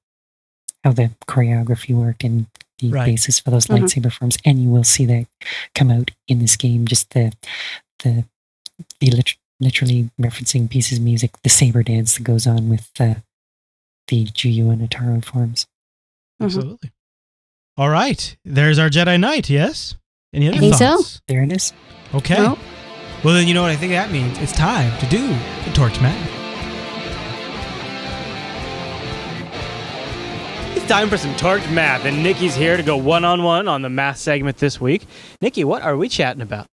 how 0.85 0.93
the 0.93 1.11
choreography 1.27 1.93
worked 1.95 2.23
and 2.23 2.47
the 2.79 2.91
Right. 2.91 3.07
basis 3.07 3.41
for 3.41 3.51
those 3.51 3.67
Mhm. 3.67 3.79
lightsaber 3.81 4.13
forms, 4.13 4.37
and 4.45 4.63
you 4.63 4.69
will 4.69 4.85
see 4.85 5.05
that 5.07 5.27
come 5.75 5.91
out 5.91 6.13
in 6.29 6.39
this 6.39 6.55
game. 6.57 6.87
Just 6.87 7.11
the 7.11 7.33
the 8.05 8.25
the 9.01 9.11
lit- 9.11 9.35
literally 9.61 10.11
referencing 10.21 10.69
pieces 10.71 10.99
of 10.99 11.05
music, 11.05 11.33
the 11.43 11.49
saber 11.51 11.83
dance 11.83 12.17
that 12.17 12.23
goes 12.25 12.47
on 12.47 12.69
with 12.69 12.89
uh, 13.01 13.15
the 14.09 14.27
Juyo 14.27 14.71
and 14.73 14.89
Ataru 14.89 15.25
forms. 15.25 15.67
Mhm. 16.41 16.47
Absolutely. 16.47 16.91
All 17.77 17.91
right. 17.91 18.37
There's 18.45 18.79
our 18.79 18.89
Jedi 18.89 19.19
Knight, 19.21 19.49
yes? 19.51 19.95
Any 20.33 20.49
other 20.49 20.57
I 20.57 20.61
think 20.61 20.75
so. 20.75 21.03
There 21.29 21.43
it 21.43 21.53
is. 21.53 21.73
Okay. 22.15 22.37
Oh. 22.39 22.59
Well, 23.25 23.35
then 23.35 23.49
you 23.49 23.55
know 23.55 23.63
what 23.63 23.71
I 23.71 23.77
think 23.77 23.93
that 23.93 24.11
means? 24.13 24.39
It's 24.39 24.53
time 24.53 24.97
to 25.01 25.07
do 25.07 25.27
the 25.65 25.71
Torch 25.75 26.01
Math. 26.01 26.35
It's 30.77 30.87
time 30.87 31.09
for 31.11 31.17
some 31.19 31.35
TORked 31.37 31.69
math, 31.71 32.05
and 32.05 32.23
Nikki's 32.23 32.55
here 32.55 32.77
to 32.77 32.83
go 32.83 32.97
one 32.97 33.25
on 33.25 33.43
one 33.43 33.69
on 33.69 33.83
the 33.83 33.91
math 33.91 34.19
segment 34.19 34.57
this 34.59 34.81
week. 34.81 35.07
Nikki, 35.43 35.65
what 35.65 35.83
are 35.83 35.97
we 35.97 36.09
chatting 36.09 36.41
about? 36.43 36.67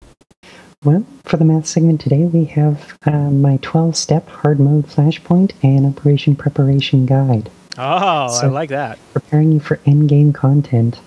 Well, 0.85 1.03
for 1.25 1.37
the 1.37 1.45
math 1.45 1.65
segment 1.65 1.99
today, 1.99 2.25
we 2.25 2.45
have 2.45 2.97
uh, 3.05 3.11
my 3.31 3.57
12 3.63 3.95
step 3.97 4.27
hard 4.29 4.59
mode 4.59 4.85
flashpoint 4.87 5.51
and 5.63 5.85
operation 5.85 6.35
preparation 6.35 7.05
guide, 7.07 7.49
Oh, 7.77 7.81
I 7.83 8.45
like 8.45 8.69
that. 8.69 8.97
preparing 9.13 9.51
you 9.51 9.59
for 9.59 9.79
end 9.85 10.07
game 10.09 10.31
content. 10.31 10.99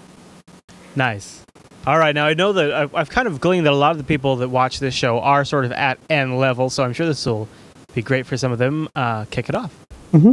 Nice. 0.96 1.44
All 1.86 1.96
right, 1.98 2.14
now 2.14 2.26
I 2.26 2.34
know 2.34 2.52
that 2.52 2.74
I've, 2.74 2.94
I've 2.94 3.08
kind 3.08 3.28
of 3.28 3.40
gleaned 3.40 3.64
that 3.66 3.72
a 3.72 3.76
lot 3.76 3.92
of 3.92 3.98
the 3.98 4.04
people 4.04 4.36
that 4.36 4.48
watch 4.48 4.78
this 4.80 4.94
show 4.94 5.20
are 5.20 5.44
sort 5.44 5.64
of 5.64 5.72
at 5.72 5.98
N 6.10 6.36
level, 6.36 6.68
so 6.70 6.82
I'm 6.82 6.92
sure 6.92 7.06
this 7.06 7.24
will 7.24 7.48
be 7.94 8.02
great 8.02 8.26
for 8.26 8.36
some 8.36 8.52
of 8.52 8.58
them. 8.58 8.88
Uh, 8.96 9.24
kick 9.30 9.48
it 9.48 9.54
off. 9.54 9.74
Mm-hmm. 10.12 10.32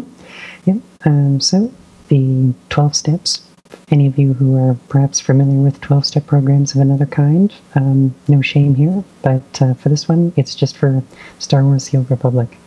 Yep. 0.65 0.77
Um, 1.05 1.39
so 1.39 1.71
the 2.09 2.53
12 2.69 2.95
steps. 2.95 3.43
Any 3.89 4.07
of 4.07 4.17
you 4.17 4.33
who 4.33 4.57
are 4.57 4.77
perhaps 4.89 5.19
familiar 5.19 5.59
with 5.59 5.81
12 5.81 6.05
step 6.05 6.27
programs 6.27 6.73
of 6.73 6.81
another 6.81 7.05
kind, 7.05 7.53
um, 7.75 8.15
no 8.27 8.41
shame 8.41 8.75
here, 8.75 9.03
but 9.21 9.61
uh, 9.61 9.73
for 9.75 9.89
this 9.89 10.09
one, 10.09 10.33
it's 10.35 10.55
just 10.55 10.75
for 10.75 11.03
Star 11.39 11.63
Wars 11.63 11.89
The 11.89 11.97
Old 11.97 12.09
Republic. 12.09 12.57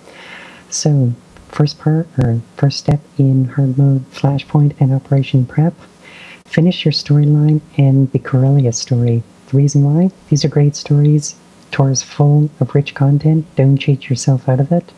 So, 0.71 1.13
first 1.49 1.79
part, 1.79 2.07
or 2.19 2.41
first 2.57 2.79
step 2.79 3.01
in 3.19 3.47
hard 3.47 3.77
mode, 3.79 4.11
Flashpoint, 4.13 4.81
and 4.81 4.93
Operation 4.93 5.45
Prep, 5.45 5.75
finish 6.45 6.85
your 6.85 6.93
storyline 6.93 7.61
and 7.77 8.11
the 8.13 8.19
Corellia 8.19 8.73
story. 8.73 9.23
The 9.49 9.57
reason 9.57 9.83
why? 9.83 10.11
These 10.29 10.45
are 10.45 10.49
great 10.49 10.77
stories. 10.77 11.35
Tor 11.71 11.91
is 11.91 12.03
full 12.03 12.51
of 12.61 12.75
rich 12.75 12.95
content. 12.95 13.47
Don't 13.57 13.77
cheat 13.77 14.09
yourself 14.09 14.49
out 14.49 14.61
of 14.61 14.71
it. 14.71 14.93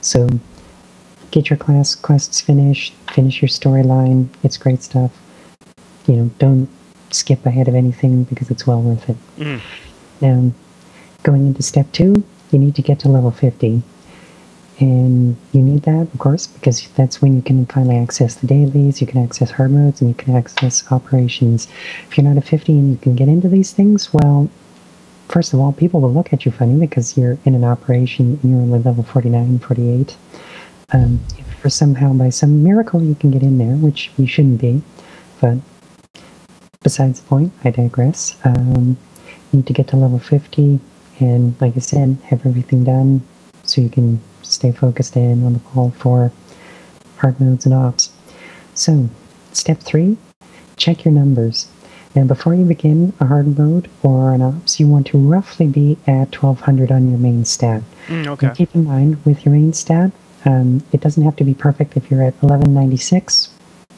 So, 0.00 0.28
get 1.30 1.50
your 1.50 1.56
class 1.56 1.94
quests 1.94 2.40
finished, 2.40 2.94
finish 3.10 3.40
your 3.40 3.48
storyline. 3.48 4.28
It's 4.42 4.56
great 4.56 4.82
stuff. 4.82 5.12
You 6.06 6.16
know, 6.16 6.30
don't 6.38 6.68
skip 7.10 7.44
ahead 7.46 7.68
of 7.68 7.74
anything 7.74 8.24
because 8.24 8.50
it's 8.50 8.66
well 8.66 8.80
worth 8.80 9.08
it. 9.08 9.16
Mhm. 9.38 9.60
Now, 10.20 10.50
going 11.22 11.46
into 11.46 11.62
step 11.62 11.90
two, 11.92 12.22
you 12.50 12.58
need 12.58 12.74
to 12.74 12.82
get 12.82 12.98
to 13.00 13.08
level 13.08 13.30
50. 13.30 13.82
And 14.78 15.36
you 15.52 15.62
need 15.62 15.82
that, 15.82 16.08
of 16.12 16.18
course, 16.18 16.46
because 16.46 16.88
that's 16.96 17.22
when 17.22 17.36
you 17.36 17.42
can 17.42 17.66
finally 17.66 17.96
access 17.96 18.34
the 18.34 18.46
dailies, 18.46 19.00
you 19.00 19.06
can 19.06 19.22
access 19.22 19.50
hard 19.52 19.70
modes, 19.70 20.00
and 20.00 20.08
you 20.08 20.14
can 20.14 20.34
access 20.34 20.82
operations. 20.90 21.68
If 22.08 22.16
you're 22.16 22.26
not 22.26 22.36
at 22.36 22.44
50 22.44 22.72
and 22.72 22.90
you 22.90 22.96
can 22.96 23.14
get 23.14 23.28
into 23.28 23.48
these 23.48 23.72
things, 23.72 24.12
well, 24.12 24.48
first 25.28 25.52
of 25.52 25.60
all, 25.60 25.72
people 25.72 26.00
will 26.00 26.12
look 26.12 26.32
at 26.32 26.44
you 26.44 26.52
funny 26.52 26.78
because 26.78 27.16
you're 27.16 27.38
in 27.44 27.54
an 27.54 27.64
operation 27.64 28.40
and 28.42 28.50
you're 28.50 28.60
only 28.60 28.80
level 28.80 29.04
49, 29.04 29.58
48. 29.60 30.16
Um, 30.92 31.20
if 31.38 31.46
for 31.60 31.70
somehow, 31.70 32.12
by 32.12 32.30
some 32.30 32.64
miracle, 32.64 33.02
you 33.02 33.14
can 33.14 33.30
get 33.30 33.42
in 33.42 33.58
there, 33.58 33.76
which 33.76 34.10
you 34.16 34.26
shouldn't 34.26 34.60
be, 34.60 34.82
but 35.40 35.58
besides 36.82 37.20
the 37.20 37.26
point, 37.28 37.52
I 37.64 37.70
digress. 37.70 38.36
Um, 38.44 38.96
you 39.52 39.58
need 39.58 39.66
to 39.66 39.72
get 39.72 39.88
to 39.88 39.96
level 39.96 40.18
50, 40.18 40.80
and 41.20 41.60
like 41.60 41.76
I 41.76 41.80
said, 41.80 42.18
have 42.26 42.44
everything 42.46 42.84
done 42.84 43.22
so 43.64 43.80
you 43.80 43.88
can 43.90 44.20
stay 44.42 44.72
focused 44.72 45.16
in 45.16 45.44
on 45.44 45.52
the 45.54 45.58
ball 45.60 45.90
for 45.90 46.32
hard 47.18 47.40
modes 47.40 47.66
and 47.66 47.74
ops. 47.74 48.10
So, 48.74 49.08
step 49.52 49.80
three, 49.80 50.16
check 50.76 51.04
your 51.04 51.12
numbers. 51.12 51.68
Now, 52.14 52.24
before 52.24 52.54
you 52.54 52.64
begin 52.64 53.14
a 53.20 53.26
hard 53.26 53.56
mode 53.58 53.88
or 54.02 54.32
an 54.32 54.42
ops, 54.42 54.78
you 54.78 54.86
want 54.86 55.06
to 55.08 55.18
roughly 55.18 55.66
be 55.66 55.96
at 56.06 56.34
1200 56.42 56.92
on 56.92 57.08
your 57.08 57.18
main 57.18 57.44
stat. 57.44 57.82
Mm, 58.08 58.12
And 58.18 58.28
okay. 58.28 58.50
keep 58.54 58.74
in 58.74 58.84
mind 58.84 59.24
with 59.24 59.46
your 59.46 59.54
main 59.54 59.72
stat, 59.72 60.10
um, 60.44 60.82
it 60.92 61.00
doesn't 61.00 61.22
have 61.22 61.36
to 61.36 61.44
be 61.44 61.54
perfect. 61.54 61.96
If 61.96 62.10
you're 62.10 62.22
at 62.22 62.34
1196, 62.42 63.48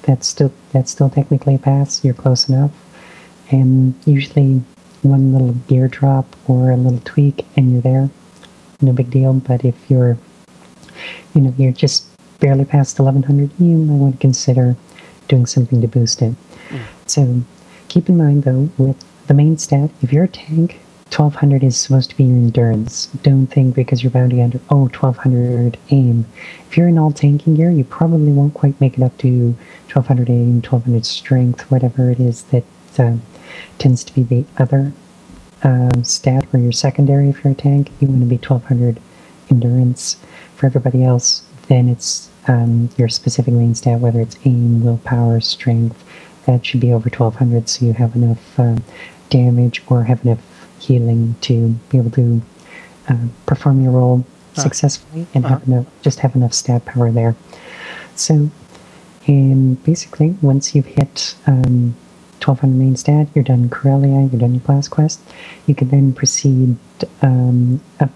that's 0.06 0.26
still 0.26 0.52
that's 0.72 0.90
still 0.90 1.10
technically 1.10 1.54
a 1.56 1.58
pass. 1.58 2.04
You're 2.04 2.14
close 2.14 2.48
enough, 2.48 2.72
and 3.50 3.94
usually 4.06 4.62
one 5.02 5.32
little 5.32 5.52
gear 5.68 5.88
drop 5.88 6.26
or 6.48 6.70
a 6.70 6.76
little 6.76 7.00
tweak, 7.04 7.46
and 7.56 7.72
you're 7.72 7.82
there. 7.82 8.10
No 8.80 8.92
big 8.92 9.10
deal. 9.10 9.34
But 9.34 9.64
if 9.64 9.74
you're, 9.90 10.16
you 11.34 11.40
know, 11.40 11.54
you're 11.56 11.72
just 11.72 12.06
barely 12.40 12.64
past 12.64 12.98
1100, 12.98 13.50
you 13.58 13.76
might 13.76 13.94
want 13.94 14.14
to 14.14 14.20
consider 14.20 14.76
doing 15.28 15.46
something 15.46 15.80
to 15.80 15.88
boost 15.88 16.22
it. 16.22 16.34
Hmm. 16.68 16.78
So 17.06 17.42
keep 17.88 18.08
in 18.08 18.16
mind 18.16 18.44
though, 18.44 18.70
with 18.78 19.02
the 19.26 19.34
main 19.34 19.58
stat, 19.58 19.90
if 20.02 20.12
you're 20.12 20.24
a 20.24 20.28
tank, 20.28 20.80
1200 21.14 21.62
is 21.62 21.76
supposed 21.76 22.10
to 22.10 22.16
be 22.16 22.24
your 22.24 22.36
endurance. 22.36 23.06
Don't 23.22 23.46
think 23.46 23.76
because 23.76 24.02
you're 24.02 24.10
bounty 24.10 24.42
under, 24.42 24.58
oh, 24.68 24.88
1200 24.88 25.78
aim. 25.90 26.26
If 26.68 26.76
you're 26.76 26.88
in 26.88 26.98
all 26.98 27.12
tanking 27.12 27.54
gear, 27.54 27.70
you 27.70 27.84
probably 27.84 28.32
won't 28.32 28.54
quite 28.54 28.80
make 28.80 28.98
it 28.98 29.02
up 29.02 29.16
to 29.18 29.54
1200 29.92 30.28
aim, 30.28 30.54
1200 30.54 31.06
strength, 31.06 31.70
whatever 31.70 32.10
it 32.10 32.18
is 32.18 32.42
that 32.44 32.64
uh, 32.98 33.18
tends 33.78 34.02
to 34.02 34.12
be 34.12 34.24
the 34.24 34.44
other 34.58 34.92
um, 35.62 36.02
stat 36.02 36.48
or 36.52 36.58
your 36.58 36.72
secondary 36.72 37.28
if 37.28 37.44
you're 37.44 37.52
a 37.52 37.56
tank. 37.56 37.92
You 38.00 38.08
want 38.08 38.22
to 38.22 38.26
be 38.26 38.36
1200 38.36 39.00
endurance. 39.50 40.16
For 40.56 40.66
everybody 40.66 41.04
else, 41.04 41.44
then 41.68 41.88
it's 41.88 42.28
um, 42.48 42.90
your 42.96 43.08
specific 43.08 43.54
main 43.54 43.76
stat, 43.76 44.00
whether 44.00 44.20
it's 44.20 44.36
aim, 44.44 44.84
willpower, 44.84 45.40
strength. 45.40 46.02
That 46.46 46.66
should 46.66 46.80
be 46.80 46.92
over 46.92 47.08
1200 47.08 47.68
so 47.68 47.86
you 47.86 47.92
have 47.92 48.16
enough 48.16 48.58
uh, 48.58 48.78
damage 49.30 49.80
or 49.86 50.04
have 50.04 50.24
enough 50.24 50.40
healing 50.86 51.34
to 51.42 51.54
be 51.90 51.98
able 51.98 52.10
to 52.12 52.42
uh, 53.08 53.26
perform 53.46 53.82
your 53.82 53.92
role 53.92 54.24
Huh. 54.56 54.62
successfully 54.62 55.26
and 55.34 55.44
Uh-huh. 55.44 55.54
have 55.58 55.66
enough, 55.68 55.86
just 56.02 56.18
have 56.20 56.36
enough 56.36 56.52
stat 56.54 56.84
power 56.84 57.10
there. 57.10 57.34
So, 58.14 58.50
and 59.26 59.82
basically, 59.82 60.36
once 60.42 60.74
you've 60.74 60.86
hit 60.86 61.34
um, 61.46 61.96
1200 62.38 62.78
main 62.78 62.94
stat, 62.96 63.26
you're 63.34 63.42
done 63.42 63.68
Corellia, 63.68 64.28
you're 64.30 64.40
done 64.40 64.54
your 64.54 64.60
class 64.62 64.86
quest, 64.86 65.18
you 65.66 65.74
can 65.74 65.88
then 65.88 66.12
proceed 66.12 66.76
um, 67.22 67.80
up 67.98 68.10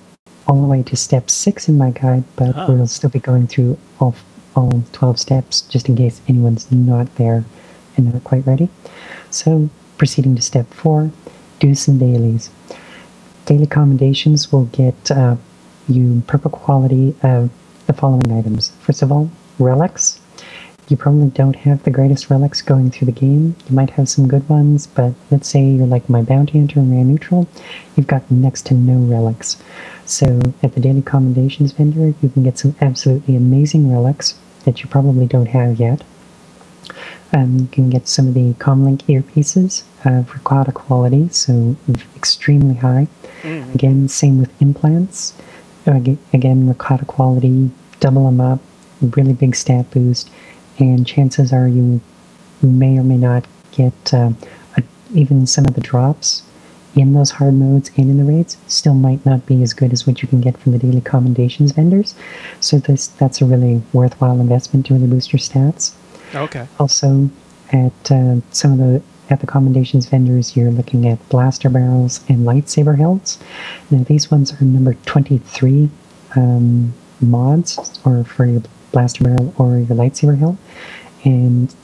all 0.47 0.61
the 0.61 0.67
way 0.69 0.83
to 0.85 0.97
step 0.97 1.29
six 1.29 1.69
in 1.69 1.77
my 1.77 1.91
guide, 1.91 2.25
but 2.37 2.55
Ah. 2.57 2.67
we'll 2.69 2.87
still 2.87 3.11
be 3.11 3.19
going 3.19 3.47
through 3.49 3.77
all, 4.01 4.15
all 4.55 4.83
12 4.93 5.19
steps 5.19 5.63
just 5.63 5.89
in 5.89 5.97
case 5.97 6.21
anyone's 6.29 6.71
not 6.71 7.13
there 7.17 7.45
and 7.97 8.13
not 8.13 8.23
quite 8.23 8.47
ready. 8.47 8.69
So, 9.31 9.71
proceeding 9.97 10.37
to 10.37 10.43
step 10.43 10.73
four, 10.73 11.11
do 11.59 11.75
some 11.75 11.99
dailies. 11.99 12.51
Daily 13.47 13.67
commendations 13.67 14.53
will 14.53 14.67
get 14.67 15.11
uh, 15.11 15.37
you 15.89 16.23
purple 16.27 16.51
quality 16.51 17.15
of 17.23 17.51
the 17.87 17.93
following 17.93 18.31
items. 18.33 18.71
First 18.81 19.03
of 19.03 19.11
all, 19.11 19.31
relics. 19.59 20.21
You 20.89 20.97
probably 20.97 21.29
don't 21.29 21.57
have 21.57 21.83
the 21.83 21.91
greatest 21.91 22.31
relics 22.31 22.63
going 22.63 22.91
through 22.91 23.07
the 23.07 23.21
game. 23.21 23.55
You 23.69 23.77
might 23.77 23.91
have 23.91 24.09
some 24.09 24.27
good 24.27 24.49
ones, 24.49 24.87
but 24.87 25.13
let's 25.31 25.47
say 25.47 25.63
you're 25.63 25.87
like 25.87 26.09
my 26.09 26.23
bounty 26.23 26.59
hunter 26.59 26.81
and 26.81 26.91
man 26.91 27.09
neutral, 27.09 27.47
you've 27.95 28.07
got 28.07 28.31
next 28.31 28.65
to 28.67 28.75
no 28.75 28.99
relics. 28.99 29.63
So 30.07 30.41
at 30.63 30.75
the 30.75 30.81
daily 30.81 31.03
commendations 31.03 31.73
vendor, 31.73 32.15
you 32.23 32.31
can 32.31 32.43
get 32.43 32.59
some 32.59 32.75
absolutely 32.81 33.37
amazing 33.37 33.93
relics 33.93 34.39
that 34.65 34.83
you 34.83 34.89
probably 34.89 35.27
don't 35.27 35.49
have 35.49 35.79
yet. 35.79 36.03
Um, 37.33 37.59
you 37.59 37.69
can 37.71 37.91
get 37.91 38.09
some 38.09 38.29
of 38.29 38.35
the 38.35 38.55
Comlink 38.55 39.03
earpieces 39.03 39.83
of 40.05 40.31
Rakata 40.31 40.73
quality, 40.73 41.29
so 41.29 41.77
extremely 42.17 42.77
high. 42.77 43.07
Mm. 43.43 43.75
Again, 43.75 44.09
same 44.09 44.41
with 44.41 44.63
implants. 44.63 45.35
Again, 45.87 46.73
Rakata 46.73 47.07
quality, 47.07 47.71
double 48.01 48.25
them 48.27 48.41
up, 48.41 48.61
really 49.01 49.35
big 49.35 49.55
stat 49.55 49.91
boost, 49.91 50.31
and 50.79 51.07
chances 51.07 51.53
are 51.53 51.69
you 51.69 52.01
may 52.63 52.99
or 52.99 53.05
may 53.05 53.17
not 53.17 53.47
get 53.73 54.15
uh, 54.15 54.31
a, 54.77 54.83
even 55.15 55.47
some 55.47 55.65
of 55.67 55.75
the 55.75 55.81
drops 55.81 56.43
in 56.97 57.13
those 57.13 57.33
hard 57.33 57.55
modes 57.55 57.91
and 57.97 58.11
in 58.11 58.19
the 58.19 58.25
raids 58.25 58.57
still 58.67 58.95
might 58.95 59.25
not 59.25 59.47
be 59.47 59.63
as 59.63 59.73
good 59.73 59.93
as 59.93 60.07
what 60.07 60.23
you 60.23 60.29
can 60.29 60.41
get 60.41 60.57
from 60.59 60.73
the 60.73 60.79
daily 60.79 61.01
commendations 61.01 61.73
vendors. 61.73 62.15
So 62.61 62.79
this 62.79 63.07
that's 63.07 63.41
a 63.41 63.45
really 63.45 63.83
worthwhile 63.93 64.41
investment 64.41 64.87
to 64.87 64.95
really 64.95 65.07
boost 65.07 65.33
your 65.33 65.41
stats. 65.41 65.95
Okay. 66.35 66.67
Also, 66.79 67.31
at 67.73 68.11
uh, 68.11 68.37
some 68.51 68.73
of 68.73 68.79
the 68.79 69.03
at 69.31 69.41
the 69.41 69.47
commendations 69.47 70.07
vendors, 70.07 70.57
you're 70.57 70.71
looking 70.71 71.07
at 71.07 71.29
blaster 71.29 71.69
barrels 71.69 72.25
and 72.29 72.47
lightsaber 72.47 72.97
hilts. 72.97 73.39
Now 73.91 74.03
these 74.05 74.31
ones 74.31 74.53
are 74.55 74.65
number 74.65 74.95
23 74.95 75.91
um, 76.35 76.95
mods, 77.21 78.01
or 78.05 78.25
for 78.25 78.47
your 78.47 78.63
blaster 78.93 79.25
barrel 79.25 79.55
or 79.59 79.79
your 79.79 79.97
lightsaber 79.97 80.39
hilt, 80.39 80.57
and 81.25 81.75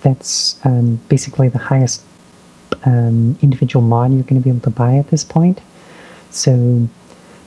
that's 0.00 0.64
um, 0.64 0.96
basically 1.08 1.48
the 1.48 1.58
highest 1.58 2.04
um, 2.84 3.38
individual 3.42 3.84
mod 3.84 4.12
you're 4.12 4.22
going 4.22 4.40
to 4.40 4.44
be 4.44 4.50
able 4.50 4.60
to 4.60 4.70
buy 4.70 4.96
at 4.96 5.08
this 5.08 5.24
point. 5.24 5.60
So 6.30 6.88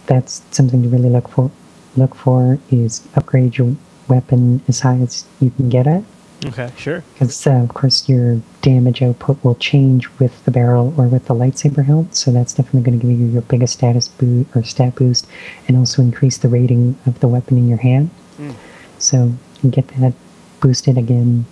that's 0.06 0.44
something 0.52 0.84
to 0.84 0.90
really 0.90 1.10
look 1.10 1.28
for. 1.28 1.52
Look 1.96 2.14
for 2.14 2.60
is 2.70 3.08
upgrade 3.16 3.58
your 3.58 3.76
weapon 4.08 4.62
as 4.68 4.82
high 4.82 4.98
as 4.98 5.26
you 5.40 5.50
can 5.50 5.70
get 5.70 5.88
it 5.88 6.04
Okay. 6.46 6.70
Sure. 6.78 7.04
because 7.14 7.48
uh, 7.48 7.52
of 7.52 7.70
course 7.74 8.08
your 8.08 8.40
damage 8.62 9.02
output 9.02 9.44
will 9.44 9.56
change 9.56 10.08
with 10.20 10.46
the 10.46 10.52
barrel 10.52 10.94
or 10.96 11.08
with 11.08 11.26
the 11.26 11.34
lightsaber 11.34 11.84
hilt 11.84 12.14
so 12.16 12.32
that's 12.32 12.54
definitely 12.54 12.82
going 12.82 13.00
to 13.00 13.08
give 13.08 13.20
you 13.20 13.26
your 13.26 13.42
biggest 13.42 13.74
status 13.74 14.08
boost 14.08 14.56
or 14.56 14.64
stat 14.64 14.94
boost 14.96 15.26
and 15.68 15.76
also 15.78 16.02
increase 16.02 16.38
the 16.38 16.48
rating 16.48 16.96
of 17.08 17.20
the 17.22 17.28
weapon 17.28 17.58
in 17.58 17.68
your 17.68 17.80
hand 17.80 18.10
Mm. 18.40 18.54
so 19.00 19.34
you 19.64 19.72
get 19.72 19.88
that 20.00 20.14
boosted 20.62 20.96
again 20.96 21.46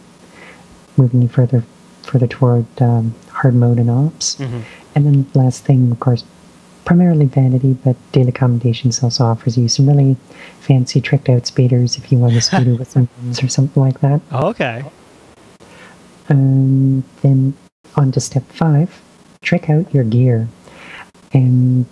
moving 0.97 1.23
you 1.23 1.27
further 1.27 1.63
further 2.03 2.27
toward 2.27 2.65
um, 2.79 3.15
hard 3.31 3.55
mode 3.55 3.79
and 3.79 3.89
ops 3.89 4.35
Mhm. 4.35 4.61
and 4.93 5.05
then 5.07 5.25
last 5.33 5.63
thing 5.65 5.91
of 5.91 5.99
course 5.99 6.23
primarily 6.85 7.25
vanity 7.25 7.73
but 7.83 7.95
daily 8.11 8.31
commendations 8.31 9.01
also 9.03 9.25
offers 9.25 9.57
you 9.57 9.67
some 9.67 9.87
really 9.87 10.15
fancy 10.61 11.01
tricked 11.01 11.27
out 11.29 11.45
speeders 11.47 11.97
if 11.97 12.11
you 12.11 12.17
want 12.17 12.33
to 12.33 12.41
speeder 12.41 12.75
with 12.79 12.89
some 12.89 13.09
guns 13.17 13.43
or 13.43 13.47
something 13.47 13.81
like 13.81 13.99
that 14.01 14.21
Okay. 14.31 14.83
and 16.29 17.03
then 17.21 17.53
on 17.95 18.11
to 18.11 18.19
step 18.19 18.43
five, 18.49 19.01
trick 19.41 19.69
out 19.69 19.93
your 19.93 20.03
gear. 20.03 20.47
And 21.33 21.85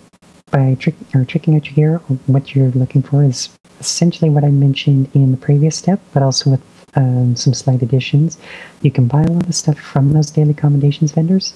by 0.50 0.76
trick 0.78 0.94
or 1.14 1.24
tricking 1.24 1.56
out 1.56 1.66
your 1.66 1.74
gear, 1.74 1.98
what 2.26 2.54
you're 2.54 2.70
looking 2.70 3.02
for 3.02 3.24
is 3.24 3.48
essentially 3.80 4.30
what 4.30 4.44
I 4.44 4.50
mentioned 4.50 5.10
in 5.14 5.30
the 5.30 5.36
previous 5.36 5.76
step, 5.76 6.00
but 6.12 6.22
also 6.22 6.50
with 6.50 6.62
um, 6.96 7.34
some 7.36 7.54
slight 7.54 7.82
additions. 7.82 8.38
You 8.82 8.90
can 8.90 9.06
buy 9.08 9.22
a 9.22 9.30
lot 9.30 9.48
of 9.48 9.54
stuff 9.54 9.78
from 9.78 10.12
those 10.12 10.30
daily 10.30 10.50
accommodations 10.50 11.12
vendors, 11.12 11.54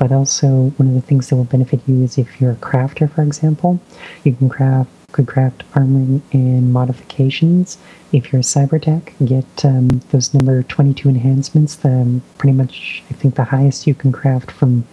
but 0.00 0.10
also 0.10 0.72
one 0.78 0.88
of 0.88 0.94
the 0.94 1.02
things 1.02 1.28
that 1.28 1.36
will 1.36 1.44
benefit 1.44 1.78
you 1.86 2.02
is 2.02 2.16
if 2.16 2.40
you're 2.40 2.52
a 2.52 2.56
crafter, 2.56 3.08
for 3.14 3.22
example, 3.22 3.78
you 4.24 4.32
can 4.34 4.48
craft 4.48 4.90
could 5.12 5.26
craft 5.26 5.64
armoring 5.72 6.22
and 6.32 6.72
modifications. 6.72 7.76
If 8.12 8.32
you're 8.32 8.40
a 8.40 8.44
cyber 8.44 8.80
tech, 8.80 9.12
get 9.24 9.64
um, 9.64 9.88
those 10.10 10.32
number 10.32 10.62
22 10.62 11.08
enhancements. 11.08 11.74
The 11.74 11.88
um, 11.88 12.22
pretty 12.38 12.56
much, 12.56 13.02
I 13.10 13.14
think 13.14 13.34
the 13.34 13.44
highest 13.44 13.86
you 13.86 13.94
can 13.94 14.12
craft 14.12 14.50
from 14.50 14.84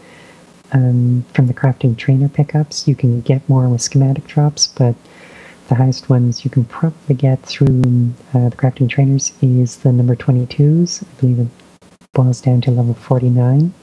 um, 0.74 1.24
from 1.34 1.48
the 1.48 1.54
crafting 1.54 1.96
trainer 1.96 2.28
pickups. 2.28 2.88
You 2.88 2.96
can 2.96 3.22
get 3.22 3.48
more 3.48 3.70
with 3.70 3.82
schematic 3.82 4.28
drops, 4.28 4.67
but 4.67 4.96
the 5.70 5.76
highest 5.76 6.10
ones 6.10 6.43
you 6.43 6.52
can 6.52 6.65
probably 6.65 7.15
get 7.15 7.41
through 7.43 8.12
uh, 8.34 8.50
the 8.50 8.58
crafting 8.58 8.89
trainers 8.89 9.32
is 9.41 9.78
the 9.78 9.93
number 9.93 10.15
22s. 10.17 11.04
I 11.04 11.22
believe 11.22 11.39
it 11.39 11.48
boils 12.13 12.41
down 12.41 12.60
to 12.62 12.72
level 12.72 12.96
49. 12.96 13.74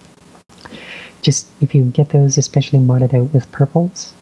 Just 1.25 1.49
if 1.63 1.75
you 1.75 1.85
get 1.85 2.11
those, 2.11 2.37
especially 2.37 2.79
modded 2.79 3.15
out 3.15 3.33
with 3.33 3.51
purples, 3.51 4.13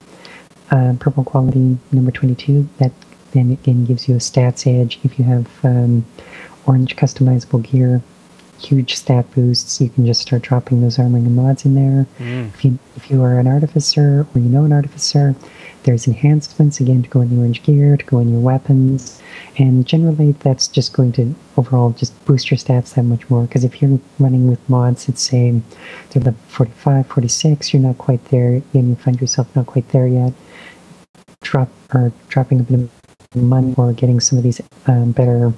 uh, 0.70 0.94
purple 1.00 1.24
quality 1.24 1.76
number 1.90 2.12
22, 2.12 2.68
that 2.78 2.92
then 3.32 3.50
again 3.50 3.84
gives 3.84 4.08
you 4.08 4.14
a 4.14 4.18
stats 4.18 4.66
edge. 4.66 5.00
If 5.02 5.18
you 5.18 5.24
have 5.24 5.48
um, 5.64 6.06
orange 6.64 6.94
customizable 6.94 7.68
gear, 7.68 8.02
huge 8.64 8.94
stat 8.94 9.30
boosts, 9.34 9.80
you 9.80 9.88
can 9.88 10.06
just 10.06 10.22
start 10.22 10.42
dropping 10.42 10.80
those 10.80 10.96
armoring 10.96 11.26
and 11.26 11.36
mods 11.36 11.64
in 11.64 11.74
there. 11.74 12.06
Mm. 12.18 12.48
If 12.48 12.64
you 12.64 12.78
if 12.96 13.10
you 13.10 13.22
are 13.22 13.38
an 13.38 13.46
artificer 13.46 14.26
or 14.34 14.40
you 14.40 14.48
know 14.48 14.64
an 14.64 14.72
artificer, 14.72 15.34
there's 15.84 16.06
enhancements 16.06 16.80
again 16.80 17.02
to 17.02 17.08
go 17.08 17.20
in 17.20 17.30
the 17.30 17.36
orange 17.36 17.62
gear, 17.62 17.96
to 17.96 18.04
go 18.04 18.18
in 18.20 18.30
your 18.30 18.40
weapons, 18.40 19.20
and 19.58 19.86
generally 19.86 20.32
that's 20.32 20.68
just 20.68 20.92
going 20.92 21.12
to 21.12 21.34
overall 21.56 21.90
just 21.90 22.24
boost 22.24 22.50
your 22.50 22.58
stats 22.58 22.94
that 22.94 23.02
much 23.02 23.28
more. 23.28 23.42
Because 23.42 23.64
if 23.64 23.82
you're 23.82 23.98
running 24.18 24.48
with 24.48 24.68
mods 24.68 25.06
that 25.06 25.18
say 25.18 25.60
they're 26.10 26.22
level 26.22 26.40
45, 26.48 27.06
46, 27.06 27.72
you're 27.72 27.82
not 27.82 27.98
quite 27.98 28.24
there, 28.26 28.62
and 28.74 28.88
you 28.88 28.94
find 28.96 29.20
yourself 29.20 29.54
not 29.56 29.66
quite 29.66 29.88
there 29.88 30.06
yet, 30.06 30.32
drop 31.42 31.68
or 31.92 32.12
dropping 32.28 32.60
a 32.60 32.62
bit 32.62 32.80
of 32.80 32.90
money 33.34 33.74
or 33.76 33.92
getting 33.92 34.20
some 34.20 34.38
of 34.38 34.44
these 34.44 34.60
um, 34.86 35.12
better 35.12 35.52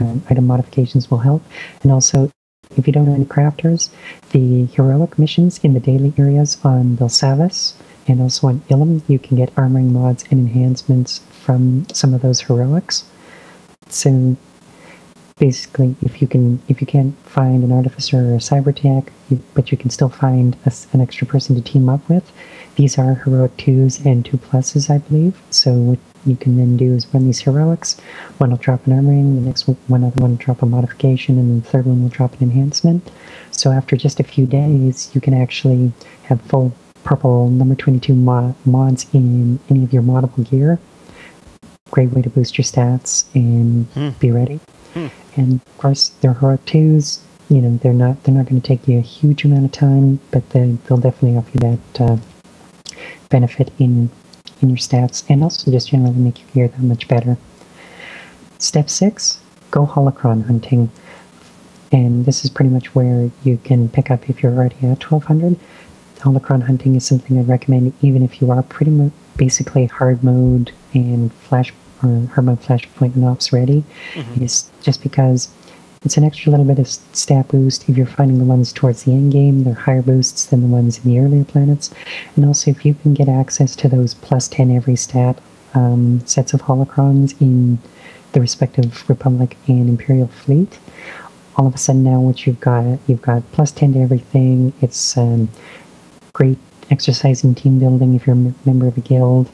um, 0.00 0.22
item 0.30 0.46
modifications 0.46 1.10
will 1.10 1.18
help. 1.18 1.42
And 1.82 1.92
also, 1.92 2.30
if 2.76 2.86
you 2.86 2.92
don't 2.92 3.06
know 3.06 3.14
any 3.14 3.24
crafters, 3.24 3.90
the 4.30 4.66
heroic 4.66 5.18
missions 5.18 5.58
in 5.58 5.74
the 5.74 5.80
daily 5.80 6.12
areas 6.18 6.58
on 6.64 6.96
Belsavis 6.96 7.74
and 8.06 8.20
also 8.20 8.48
on 8.48 8.60
Ilum, 8.70 9.02
you 9.08 9.18
can 9.18 9.36
get 9.36 9.54
armoring 9.54 9.90
mods 9.90 10.24
and 10.30 10.40
enhancements 10.40 11.20
from 11.30 11.86
some 11.92 12.14
of 12.14 12.22
those 12.22 12.40
heroics. 12.40 13.04
So 13.88 14.36
basically, 15.38 15.96
if 16.02 16.20
you 16.20 16.28
can, 16.28 16.60
if 16.68 16.80
you 16.80 16.86
can't 16.86 17.16
find 17.24 17.62
an 17.64 17.72
artificer 17.72 18.18
or 18.18 18.34
a 18.34 18.38
cyber 18.38 18.74
tech, 18.74 19.12
but 19.54 19.70
you 19.70 19.78
can 19.78 19.90
still 19.90 20.08
find 20.08 20.56
a 20.66 20.72
an 20.92 21.00
extra 21.00 21.26
person 21.26 21.54
to 21.56 21.62
team 21.62 21.88
up 21.88 22.06
with, 22.08 22.30
these 22.76 22.98
are 22.98 23.14
heroic 23.14 23.56
twos 23.56 24.04
and 24.04 24.24
two 24.24 24.36
pluses, 24.36 24.90
I 24.90 24.98
believe. 24.98 25.40
So 25.50 25.96
you 26.28 26.36
can 26.36 26.56
then 26.56 26.76
do 26.76 26.94
is 26.94 27.06
run 27.12 27.24
these 27.26 27.40
heroics. 27.40 27.98
One 28.38 28.50
will 28.50 28.58
drop 28.58 28.86
an 28.86 28.92
armoring, 28.92 29.34
the 29.34 29.40
next 29.40 29.66
one, 29.66 29.76
one 29.88 30.04
other 30.04 30.20
one 30.20 30.30
will 30.32 30.36
drop 30.44 30.62
a 30.62 30.66
modification, 30.66 31.38
and 31.38 31.62
the 31.62 31.68
third 31.68 31.86
one 31.86 32.02
will 32.02 32.08
drop 32.10 32.34
an 32.34 32.42
enhancement. 32.42 33.10
So 33.50 33.72
after 33.72 33.96
just 33.96 34.20
a 34.20 34.24
few 34.24 34.46
days, 34.46 35.10
you 35.14 35.20
can 35.20 35.34
actually 35.34 35.92
have 36.24 36.40
full 36.42 36.72
purple 37.04 37.48
number 37.48 37.74
22 37.74 38.14
mo- 38.14 38.54
mods 38.64 39.06
in 39.12 39.58
any 39.70 39.82
of 39.82 39.92
your 39.92 40.02
moddable 40.02 40.48
gear. 40.50 40.78
Great 41.90 42.10
way 42.12 42.20
to 42.22 42.28
boost 42.28 42.58
your 42.58 42.64
stats 42.64 43.24
and 43.34 43.86
Hmm. 43.94 44.10
be 44.20 44.30
ready. 44.30 44.60
Hmm. 44.94 45.06
And 45.36 45.52
of 45.54 45.78
course, 45.78 46.10
they're 46.20 46.34
heroic 46.34 46.64
twos. 46.66 47.20
You 47.48 47.62
know, 47.62 47.78
they're 47.82 47.94
not 47.94 48.22
they're 48.24 48.34
not 48.34 48.46
going 48.46 48.60
to 48.60 48.66
take 48.66 48.86
you 48.86 48.98
a 48.98 49.00
huge 49.00 49.44
amount 49.44 49.64
of 49.64 49.72
time, 49.72 50.20
but 50.30 50.50
they, 50.50 50.76
they'll 50.86 50.98
definitely 50.98 51.38
offer 51.38 51.50
you 51.54 51.60
that 51.60 52.00
uh, 52.02 52.16
benefit 53.30 53.70
in 53.78 54.10
in 54.62 54.68
your 54.68 54.78
stats, 54.78 55.24
and 55.28 55.42
also 55.42 55.70
just 55.70 55.90
generally 55.90 56.16
make 56.16 56.38
your 56.40 56.48
gear 56.54 56.68
that 56.68 56.82
much 56.82 57.08
better. 57.08 57.36
Step 58.58 58.90
six: 58.90 59.40
go 59.70 59.86
holocron 59.86 60.46
hunting, 60.46 60.90
and 61.92 62.24
this 62.26 62.44
is 62.44 62.50
pretty 62.50 62.70
much 62.70 62.94
where 62.94 63.30
you 63.44 63.58
can 63.64 63.88
pick 63.88 64.10
up 64.10 64.28
if 64.28 64.42
you're 64.42 64.52
already 64.52 64.76
at 64.76 65.02
1200. 65.02 65.58
Holocron 66.18 66.64
hunting 66.64 66.96
is 66.96 67.06
something 67.06 67.38
I'd 67.38 67.48
recommend, 67.48 67.92
even 68.02 68.22
if 68.22 68.40
you 68.40 68.50
are 68.50 68.62
pretty 68.62 68.90
much 68.90 69.12
basically 69.36 69.86
hard 69.86 70.24
mode 70.24 70.72
and 70.92 71.32
flash 71.32 71.72
or 72.02 72.26
hard 72.34 72.46
mode 72.46 72.60
flashpoint 72.60 73.14
and 73.14 73.24
ops 73.24 73.52
ready. 73.52 73.84
Mm-hmm. 74.14 74.42
Is 74.42 74.70
just 74.82 75.02
because 75.02 75.48
it's 76.04 76.16
an 76.16 76.24
extra 76.24 76.50
little 76.50 76.66
bit 76.66 76.78
of 76.78 76.88
stat 76.88 77.48
boost 77.48 77.88
if 77.88 77.96
you're 77.96 78.06
finding 78.06 78.38
the 78.38 78.44
ones 78.44 78.72
towards 78.72 79.04
the 79.04 79.12
end 79.12 79.32
game. 79.32 79.64
They're 79.64 79.74
higher 79.74 80.02
boosts 80.02 80.46
than 80.46 80.62
the 80.62 80.68
ones 80.68 80.98
in 80.98 81.10
the 81.10 81.18
earlier 81.18 81.44
planets. 81.44 81.92
And 82.36 82.44
also, 82.44 82.70
if 82.70 82.86
you 82.86 82.94
can 82.94 83.14
get 83.14 83.28
access 83.28 83.74
to 83.76 83.88
those 83.88 84.14
plus 84.14 84.48
10 84.48 84.70
every 84.70 84.96
stat 84.96 85.40
um, 85.74 86.24
sets 86.26 86.54
of 86.54 86.62
holocrons 86.62 87.40
in 87.40 87.78
the 88.32 88.40
respective 88.40 89.08
Republic 89.08 89.56
and 89.66 89.88
Imperial 89.88 90.28
fleet, 90.28 90.78
all 91.56 91.66
of 91.66 91.74
a 91.74 91.78
sudden 91.78 92.04
now 92.04 92.20
what 92.20 92.46
you've 92.46 92.60
got, 92.60 92.98
you've 93.08 93.22
got 93.22 93.42
plus 93.52 93.72
10 93.72 93.94
to 93.94 94.00
everything. 94.00 94.72
It's 94.80 95.16
um, 95.16 95.48
great 96.32 96.58
exercise 96.90 97.42
in 97.42 97.54
team 97.54 97.80
building 97.80 98.14
if 98.14 98.26
you're 98.26 98.36
a 98.36 98.54
member 98.64 98.86
of 98.86 98.96
a 98.96 99.00
guild. 99.00 99.50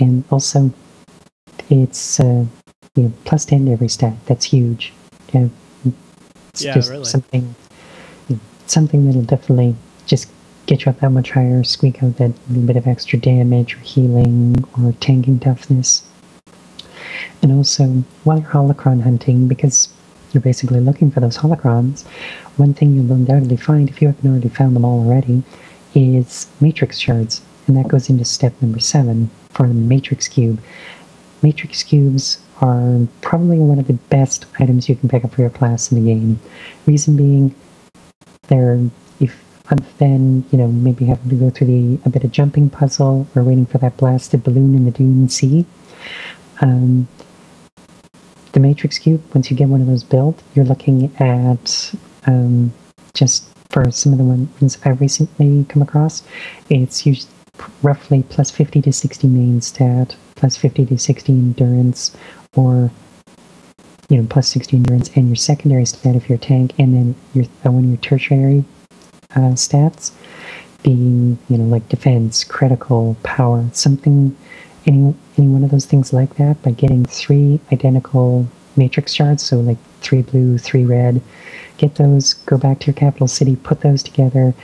And 0.00 0.24
also, 0.30 0.72
it's 1.70 2.18
uh, 2.18 2.44
you 2.96 3.04
know, 3.04 3.12
plus 3.24 3.44
10 3.44 3.66
to 3.66 3.72
every 3.72 3.88
stat. 3.88 4.14
That's 4.26 4.44
huge. 4.44 4.92
Yeah, 5.32 5.48
it's 6.58 6.64
Yeah, 6.64 6.74
just 6.74 6.90
really. 6.90 7.04
something 7.04 7.54
something 8.66 9.06
that'll 9.06 9.22
definitely 9.22 9.74
just 10.06 10.28
get 10.66 10.84
you 10.84 10.90
up 10.90 11.00
that 11.00 11.10
much 11.10 11.30
higher, 11.30 11.62
squeak 11.64 12.02
out 12.02 12.16
that 12.16 12.32
little 12.48 12.66
bit 12.66 12.76
of 12.76 12.86
extra 12.86 13.18
damage 13.18 13.74
or 13.76 13.78
healing 13.78 14.56
or 14.76 14.92
tanking 15.00 15.38
toughness. 15.38 16.02
And 17.40 17.52
also, 17.52 18.04
while 18.24 18.40
you're 18.40 18.50
holocron 18.50 19.02
hunting, 19.02 19.48
because 19.48 19.88
you're 20.32 20.42
basically 20.42 20.80
looking 20.80 21.10
for 21.10 21.20
those 21.20 21.38
holocrons, 21.38 22.04
one 22.56 22.74
thing 22.74 22.94
you'll 22.94 23.12
undoubtedly 23.12 23.56
find, 23.56 23.88
if 23.88 24.02
you 24.02 24.08
haven't 24.08 24.30
already 24.30 24.48
found 24.48 24.76
them 24.76 24.84
all 24.84 24.98
already, 24.98 25.42
is 25.94 26.48
matrix 26.60 26.98
shards. 26.98 27.40
And 27.66 27.76
that 27.76 27.88
goes 27.88 28.10
into 28.10 28.24
step 28.24 28.52
number 28.60 28.80
seven 28.80 29.30
for 29.50 29.66
the 29.66 29.74
matrix 29.74 30.28
cube. 30.28 30.60
Matrix 31.42 31.82
cubes 31.82 32.40
are 32.60 33.06
probably 33.20 33.58
one 33.58 33.78
of 33.78 33.86
the 33.86 33.92
best 33.94 34.46
items 34.58 34.88
you 34.88 34.96
can 34.96 35.08
pick 35.08 35.24
up 35.24 35.32
for 35.32 35.42
your 35.42 35.50
class 35.50 35.92
in 35.92 36.02
the 36.02 36.12
game. 36.12 36.40
Reason 36.86 37.16
being, 37.16 37.54
they're 38.48 38.80
if 39.20 39.44
other 39.70 39.84
than 39.98 40.44
you 40.50 40.58
know 40.58 40.68
maybe 40.68 41.04
having 41.04 41.28
to 41.28 41.36
go 41.36 41.50
through 41.50 41.66
the 41.66 42.00
a 42.04 42.10
bit 42.10 42.24
of 42.24 42.32
jumping 42.32 42.70
puzzle 42.70 43.26
or 43.34 43.42
waiting 43.42 43.66
for 43.66 43.78
that 43.78 43.96
blasted 43.96 44.42
balloon 44.42 44.74
in 44.74 44.84
the 44.84 44.90
dune 44.90 45.28
sea. 45.28 45.66
Um, 46.60 47.06
the 48.52 48.60
matrix 48.60 48.98
cube, 48.98 49.22
once 49.34 49.50
you 49.50 49.56
get 49.56 49.68
one 49.68 49.80
of 49.80 49.86
those 49.86 50.02
built, 50.02 50.42
you're 50.54 50.64
looking 50.64 51.14
at 51.20 51.94
um, 52.26 52.72
just 53.14 53.48
for 53.70 53.90
some 53.90 54.12
of 54.12 54.18
the 54.18 54.24
ones 54.24 54.78
I've 54.84 55.00
recently 55.00 55.64
come 55.68 55.82
across, 55.82 56.22
it's 56.70 57.04
usually 57.04 57.30
roughly 57.82 58.22
plus 58.28 58.50
50 58.50 58.82
to 58.82 58.92
60 58.92 59.26
main 59.28 59.60
stat, 59.60 60.16
plus 60.36 60.56
50 60.56 60.86
to 60.86 60.98
60 60.98 61.32
endurance, 61.32 62.16
or 62.54 62.90
you 64.08 64.16
know 64.16 64.26
plus 64.28 64.48
60 64.48 64.76
endurance, 64.76 65.10
and 65.16 65.28
your 65.28 65.36
secondary 65.36 65.84
stat 65.84 66.16
if 66.16 66.28
you're 66.28 66.36
a 66.36 66.40
tank, 66.40 66.72
and 66.78 66.94
then 66.94 67.14
your 67.34 67.44
uh, 67.66 67.70
one 67.70 67.88
your 67.88 67.98
tertiary 67.98 68.64
uh, 69.36 69.54
stats 69.54 70.12
being 70.82 71.38
you 71.48 71.58
know 71.58 71.64
like 71.64 71.88
defense, 71.88 72.44
critical, 72.44 73.16
power, 73.22 73.64
something, 73.72 74.36
any 74.86 75.14
any 75.36 75.48
one 75.48 75.64
of 75.64 75.70
those 75.70 75.86
things 75.86 76.12
like 76.12 76.36
that. 76.36 76.60
By 76.62 76.72
getting 76.72 77.04
three 77.04 77.60
identical 77.72 78.46
matrix 78.76 79.12
shards, 79.12 79.42
so 79.42 79.60
like 79.60 79.78
three 80.00 80.22
blue, 80.22 80.58
three 80.58 80.84
red, 80.84 81.20
get 81.76 81.96
those, 81.96 82.34
go 82.34 82.56
back 82.56 82.80
to 82.80 82.86
your 82.86 82.94
capital 82.94 83.28
city, 83.28 83.56
put 83.56 83.80
those 83.80 84.02
together, 84.02 84.54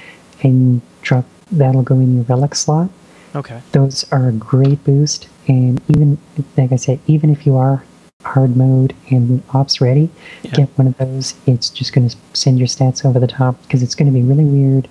and 0.42 0.80
drop. 1.02 1.24
That'll 1.58 1.82
go 1.82 1.94
in 1.96 2.14
your 2.16 2.24
relic 2.24 2.54
slot. 2.54 2.90
Okay. 3.34 3.60
Those 3.72 4.04
are 4.12 4.28
a 4.28 4.32
great 4.32 4.82
boost, 4.84 5.28
and 5.48 5.80
even 5.88 6.18
like 6.56 6.72
I 6.72 6.76
said, 6.76 7.00
even 7.06 7.30
if 7.30 7.46
you 7.46 7.56
are 7.56 7.84
hard 8.22 8.56
mode 8.56 8.94
and 9.10 9.42
ops 9.52 9.80
ready, 9.80 10.08
Yeah. 10.42 10.50
get 10.52 10.68
one 10.78 10.86
of 10.86 10.96
those. 10.98 11.34
It's 11.46 11.68
just 11.68 11.92
going 11.92 12.08
to 12.08 12.16
send 12.32 12.58
your 12.58 12.68
stats 12.68 13.04
over 13.04 13.18
the 13.18 13.26
top 13.26 13.60
because 13.62 13.82
it's 13.82 13.94
going 13.94 14.06
to 14.10 14.18
be 14.18 14.22
really 14.22 14.44
weird 14.44 14.88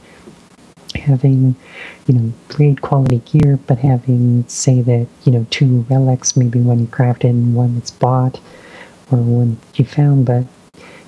having, 0.95 1.55
you 2.05 2.13
know, 2.13 2.33
great 2.49 2.81
quality 2.81 3.19
gear, 3.19 3.57
but 3.65 3.79
having 3.79 4.45
say 4.47 4.81
that 4.81 5.07
you 5.23 5.31
know 5.31 5.45
two 5.49 5.85
relics, 5.89 6.37
maybe 6.37 6.59
one 6.59 6.79
you 6.79 6.87
crafted 6.87 7.29
and 7.31 7.55
one 7.55 7.75
that's 7.75 7.91
bought, 7.91 8.39
or 9.11 9.17
one 9.17 9.57
you 9.75 9.85
found, 9.85 10.25
but 10.25 10.45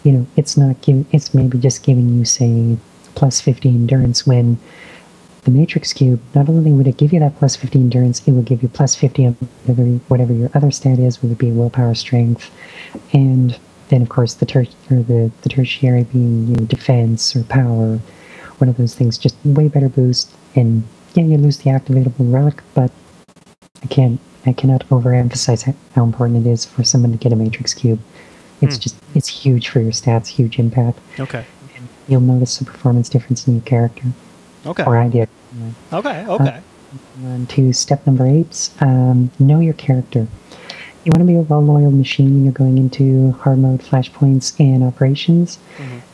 you 0.04 0.12
know 0.12 0.26
it's 0.36 0.58
not 0.58 0.82
giving. 0.82 1.06
It's 1.12 1.34
maybe 1.34 1.58
just 1.58 1.84
giving 1.84 2.18
you 2.18 2.26
say 2.26 2.78
plus 3.15 3.39
50 3.39 3.70
endurance 3.70 4.26
when 4.28 4.58
the 5.45 5.51
matrix 5.51 5.93
cube 5.93 6.19
not 6.34 6.49
only 6.49 6.71
would 6.71 6.88
it 6.88 6.97
give 6.97 7.13
you 7.13 7.19
that 7.19 7.38
plus 7.38 7.55
50 7.55 7.79
endurance 7.79 8.27
it 8.27 8.31
would 8.31 8.45
give 8.45 8.62
you 8.63 8.67
plus 8.69 8.95
50 8.95 9.27
on 9.27 9.34
whatever, 9.65 9.84
whatever 10.08 10.34
your 10.34 10.49
other 10.55 10.71
stat 10.71 10.99
is 10.99 11.21
whether 11.21 11.34
it 11.34 11.39
be 11.39 11.51
willpower 11.51 11.93
strength 11.95 12.51
and 13.13 13.58
then 13.89 14.01
of 14.01 14.10
course 14.10 14.34
the 14.36 14.45
ter- 14.45 14.65
or 14.91 15.03
the, 15.03 15.31
the 15.43 15.49
tertiary 15.49 16.03
being 16.05 16.47
you 16.47 16.55
know, 16.55 16.65
defense 16.65 17.36
or 17.36 17.43
power 17.43 17.99
one 18.58 18.69
of 18.69 18.77
those 18.77 18.95
things 18.95 19.17
just 19.17 19.36
way 19.45 19.67
better 19.67 19.88
boost 19.89 20.31
and 20.55 20.84
yeah 21.13 21.23
you 21.23 21.38
lose 21.38 21.60
the 21.60 21.69
activatable 21.69 22.34
relic 22.34 22.62
but 22.73 22.91
i 23.84 23.88
can't 23.88 24.19
i 24.47 24.53
cannot 24.53 24.88
overemphasize 24.89 25.71
how, 25.93 26.03
important 26.03 26.45
it 26.45 26.49
is 26.49 26.65
for 26.65 26.84
someone 26.84 27.12
to 27.12 27.17
get 27.17 27.31
a 27.31 27.36
matrix 27.36 27.73
cube 27.73 27.99
it's 28.62 28.77
Hmm. 28.77 28.81
just 28.81 28.95
it's 29.13 29.27
huge 29.27 29.69
for 29.69 29.79
your 29.79 29.91
stats 29.91 30.27
huge 30.27 30.58
impact 30.60 30.97
Okay. 31.19 31.45
And 31.77 31.88
you'll 32.08 32.21
notice 32.21 32.58
the 32.58 32.65
performance 32.65 33.10
difference 33.10 33.47
in 33.47 33.53
your 33.55 33.63
character 33.63 34.03
Okay. 34.65 34.84
or 34.84 34.97
idea 34.97 35.28
Okay. 35.93 36.25
Okay. 36.28 36.62
on 37.23 37.45
to 37.47 37.71
step 37.73 38.06
number 38.06 38.25
eight 38.28 38.69
um, 38.82 39.32
know 39.39 39.60
your 39.60 39.73
character 39.73 40.28
you 41.04 41.12
want 41.15 41.19
to 41.19 41.25
be 41.25 41.36
a 41.36 41.41
well-oiled 41.41 41.93
machine 41.93 42.34
when 42.34 42.43
you're 42.43 42.54
going 42.54 42.78
into 42.78 43.32
hard 43.34 43.60
mode 43.60 43.80
flashpoints 43.82 44.60
and 44.60 44.84
operations 44.84 45.60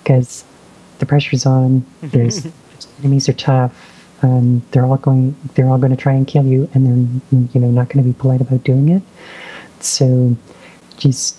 because 0.03 0.43
the 0.99 1.05
pressure's 1.05 1.45
on 1.45 1.85
there's 2.01 2.45
enemies 2.99 3.29
are 3.29 3.33
tough 3.33 3.73
um, 4.23 4.61
they're 4.71 4.85
all 4.85 4.97
going 4.97 5.35
they're 5.55 5.67
all 5.67 5.77
going 5.79 5.91
to 5.95 5.97
try 5.97 6.13
and 6.13 6.27
kill 6.27 6.45
you 6.45 6.69
and 6.73 6.85
they're 6.85 7.47
you 7.53 7.59
know 7.59 7.71
not 7.71 7.89
going 7.89 8.03
to 8.03 8.09
be 8.11 8.13
polite 8.19 8.41
about 8.41 8.63
doing 8.63 8.89
it 8.89 9.01
so 9.79 10.35
just 10.97 11.37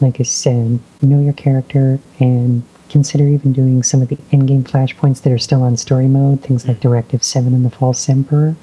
like 0.00 0.20
i 0.20 0.22
said 0.22 0.78
know 1.02 1.20
your 1.20 1.32
character 1.32 1.98
and 2.20 2.62
consider 2.88 3.24
even 3.24 3.52
doing 3.52 3.82
some 3.82 4.02
of 4.02 4.08
the 4.08 4.18
in-game 4.30 4.64
flashpoints 4.64 5.22
that 5.22 5.32
are 5.32 5.38
still 5.38 5.62
on 5.62 5.76
story 5.76 6.06
mode 6.06 6.40
things 6.42 6.66
like 6.66 6.80
directive 6.80 7.22
7 7.22 7.52
and 7.52 7.64
the 7.64 7.70
false 7.70 8.08
emperor. 8.08 8.56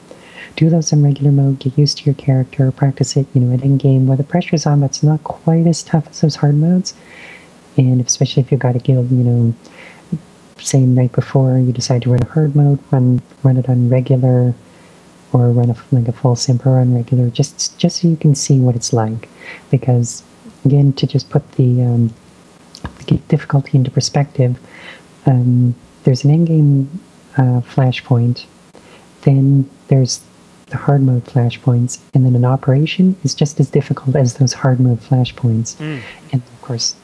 Do 0.55 0.69
those 0.69 0.91
in 0.91 1.03
regular 1.03 1.31
mode 1.31 1.59
get 1.59 1.77
used 1.77 1.97
to 1.99 2.05
your 2.05 2.15
character 2.15 2.71
practice 2.71 3.17
it 3.17 3.27
you 3.33 3.41
know 3.41 3.53
at 3.53 3.63
in-game 3.63 4.07
where 4.07 4.17
the 4.17 4.23
pressure's 4.23 4.65
on 4.65 4.81
but 4.81 4.91
it's 4.91 5.03
not 5.03 5.23
quite 5.23 5.67
as 5.67 5.83
tough 5.83 6.07
as 6.09 6.21
those 6.21 6.35
hard 6.35 6.55
modes. 6.55 6.93
And 7.77 7.99
especially 8.01 8.41
if 8.41 8.51
you've 8.51 8.59
got 8.59 8.75
a 8.75 8.79
guild 8.79 9.11
you 9.11 9.23
know 9.23 9.53
same 10.57 10.95
night 10.95 11.11
before 11.11 11.57
you 11.57 11.71
decide 11.71 12.01
to 12.03 12.11
run 12.11 12.21
a 12.23 12.25
hard 12.25 12.55
mode 12.55 12.79
run 12.91 13.21
run 13.43 13.57
it 13.57 13.69
on 13.69 13.89
regular 13.89 14.53
or 15.33 15.49
run 15.49 15.69
a 15.69 15.75
like 15.91 16.07
a 16.07 16.13
false 16.13 16.47
emperor 16.47 16.79
on 16.79 16.95
regular 16.95 17.29
just 17.29 17.77
just 17.77 18.01
so 18.01 18.07
you 18.07 18.15
can 18.17 18.35
see 18.35 18.59
what 18.59 18.75
it's 18.75 18.93
like. 18.93 19.29
Because 19.69 20.23
again 20.63 20.93
to 20.93 21.05
just 21.05 21.29
put 21.29 21.49
the 21.53 21.81
um, 21.81 22.13
difficulty 23.27 23.77
into 23.77 23.91
perspective 23.91 24.57
um, 25.25 25.75
there's 26.03 26.23
an 26.23 26.31
in-game 26.31 26.89
uh, 27.37 27.61
flashpoint 27.61 28.45
then 29.21 29.69
there's 29.87 30.21
the 30.67 30.77
hard 30.77 31.01
mode 31.01 31.23
flashpoints 31.25 31.99
and 32.13 32.25
then 32.25 32.35
an 32.35 32.45
operation 32.45 33.15
is 33.23 33.35
just 33.35 33.59
as 33.59 33.69
difficult 33.69 34.15
as 34.15 34.35
those 34.35 34.53
hard 34.53 34.79
mode 34.79 34.99
flashpoints 34.99 35.75
Mm. 35.75 36.01
and 36.31 36.41
of 36.41 36.61
course 36.61 36.95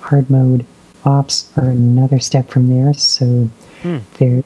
hard 0.00 0.28
mode 0.30 0.64
ops 1.04 1.50
are 1.56 1.68
another 1.70 2.18
step 2.18 2.48
from 2.48 2.68
there 2.68 2.92
so 2.94 3.48
Hmm. 3.82 3.98
there 4.18 4.42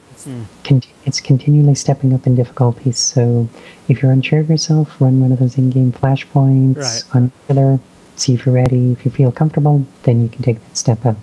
con- 0.65 0.83
it's 1.05 1.21
continually 1.21 1.73
stepping 1.75 2.13
up 2.13 2.27
in 2.27 2.35
difficulty 2.35 2.91
so 2.91 3.47
if 3.87 4.01
you're 4.01 4.11
unsure 4.11 4.39
of 4.41 4.49
yourself 4.49 4.99
run 4.99 5.21
one 5.21 5.31
of 5.31 5.39
those 5.39 5.57
in-game 5.57 5.93
flashpoints 5.93 6.77
Right. 6.77 7.03
on 7.15 7.31
regular 7.47 7.79
see 8.19 8.33
if 8.33 8.45
you're 8.45 8.55
ready 8.55 8.91
if 8.91 9.05
you 9.05 9.11
feel 9.11 9.31
comfortable 9.31 9.85
then 10.03 10.21
you 10.21 10.29
can 10.29 10.43
take 10.43 10.59
that 10.59 10.77
step 10.77 11.05
up. 11.05 11.17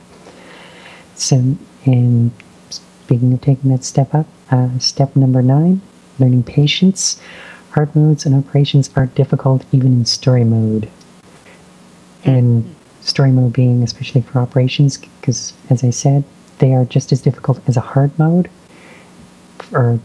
So 1.14 1.56
and 1.84 2.30
speaking 2.70 3.32
of 3.32 3.40
taking 3.40 3.70
that 3.70 3.84
step 3.84 4.14
up 4.14 4.26
uh, 4.50 4.78
step 4.78 5.14
number 5.16 5.42
nine 5.42 5.80
learning 6.18 6.44
patience. 6.44 7.20
Hard 7.70 7.94
modes 7.94 8.24
and 8.24 8.34
operations 8.34 8.90
are 8.96 9.06
difficult 9.06 9.64
even 9.72 9.92
in 9.92 10.04
story 10.06 10.44
mode. 10.44 10.88
And 12.24 12.74
story 13.00 13.30
mode 13.30 13.52
being 13.52 13.82
especially 13.82 14.22
for 14.22 14.40
operations 14.40 14.98
because 14.98 15.52
as 15.70 15.84
i 15.84 15.90
said 15.90 16.24
they 16.58 16.74
are 16.74 16.84
just 16.84 17.12
as 17.12 17.20
difficult 17.20 17.60
as 17.68 17.76
a 17.76 17.80
hard 17.80 18.18
mode. 18.18 18.50
Or 19.72 20.00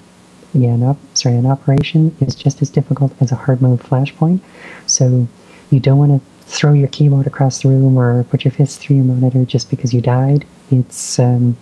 yeah 0.54 0.74
an 0.74 0.84
op- 0.84 1.18
sorry 1.18 1.36
an 1.36 1.46
operation 1.46 2.16
is 2.20 2.36
just 2.36 2.62
as 2.62 2.70
difficult 2.70 3.14
as 3.22 3.32
a 3.32 3.36
hard 3.36 3.62
mode 3.62 3.80
flashpoint. 3.80 4.42
So 4.86 5.28
you 5.70 5.80
don't 5.80 5.98
want 5.98 6.22
to 6.22 6.31
throw 6.52 6.74
your 6.74 6.90
keyboard 6.90 7.26
across 7.28 7.62
the 7.62 7.70
room 7.70 7.98
or 7.98 8.26
put 8.26 8.44
your 8.44 8.52
fist 8.52 8.82
through 8.82 8.98
your 8.98 9.06
monitor 9.06 9.46
just 9.46 9.70
because 9.70 9.94
you 9.94 10.02
died. 10.02 10.46
It's 10.70 11.18
um, 11.18 11.56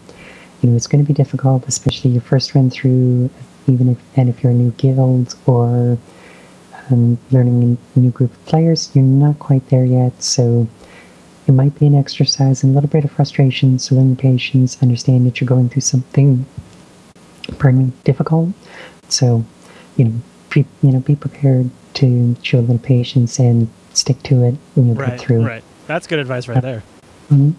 you 0.62 0.70
know 0.70 0.76
it's 0.76 0.88
going 0.88 1.04
to 1.04 1.08
be 1.08 1.14
difficult 1.14 1.68
especially 1.68 2.12
your 2.12 2.22
first 2.22 2.54
run 2.56 2.70
through 2.70 3.30
even 3.68 3.90
if 3.90 3.98
and 4.18 4.28
if 4.30 4.44
you're 4.44 4.52
a 4.52 4.56
new 4.56 4.72
guild 4.72 5.36
or 5.46 5.98
um, 6.90 7.18
learning 7.32 7.78
a 7.96 8.00
new 8.00 8.10
group 8.10 8.32
of 8.32 8.46
players 8.46 8.90
you're 8.96 9.04
not 9.04 9.38
quite 9.38 9.70
there 9.70 9.86
yet. 9.86 10.22
So 10.24 10.68
it 11.48 11.52
might 11.52 11.78
be 11.80 11.86
an 11.86 11.96
exercise 11.96 12.64
in 12.64 12.72
a 12.72 12.74
little 12.74 12.90
bit 12.90 13.06
of 13.06 13.12
frustration 13.12 13.78
so 13.78 13.96
learn 13.96 14.10
your 14.10 14.16
patience 14.18 14.82
understand 14.82 15.28
that 15.28 15.40
you're 15.40 15.48
going 15.48 15.70
through 15.70 15.82
something 15.82 16.46
pardon 17.60 17.86
me 17.86 17.94
difficult. 18.04 18.50
So 19.08 19.46
you 19.98 20.06
know 20.06 20.16
you 20.56 20.92
know 20.92 21.00
be 21.00 21.16
prepared 21.16 21.70
to 21.94 22.36
show 22.42 22.58
a 22.58 22.62
little 22.62 22.80
patience 22.80 23.38
and 23.38 23.70
stick 24.00 24.22
to 24.24 24.44
it 24.44 24.56
and 24.76 24.88
you'll 24.88 24.96
Right. 24.96 25.12
get 25.12 25.20
through 25.20 25.46
Right. 25.46 25.64
That's 25.88 26.08
good 26.08 26.20
advice 26.20 26.48
right 26.48 26.62
there. 26.62 26.84
Mhm. 27.32 27.54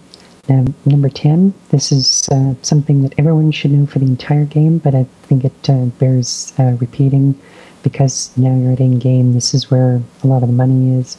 Um, 0.49 0.75
number 0.85 1.09
10, 1.09 1.53
this 1.71 1.93
is 1.93 2.29
uh, 2.33 2.55
something 2.63 3.03
that 3.03 3.15
everyone 3.19 3.53
should 3.53 3.71
know 3.73 3.87
for 3.87 3.99
the 4.01 4.07
entire 4.07 4.45
game, 4.45 4.79
but 4.79 4.95
I 4.95 5.07
think 5.25 5.45
it 5.45 5.69
uh, 5.71 5.85
bears 6.01 6.53
uh, 6.59 6.77
repeating 6.81 7.35
because 7.83 8.31
now 8.37 8.57
you're 8.57 8.73
at 8.73 8.81
in 8.81 8.99
game. 8.99 9.33
This 9.35 9.55
is 9.55 9.71
where 9.71 10.01
a 10.25 10.27
lot 10.27 10.43
of 10.43 10.49
the 10.49 10.55
money 10.55 10.95
is. 10.99 11.17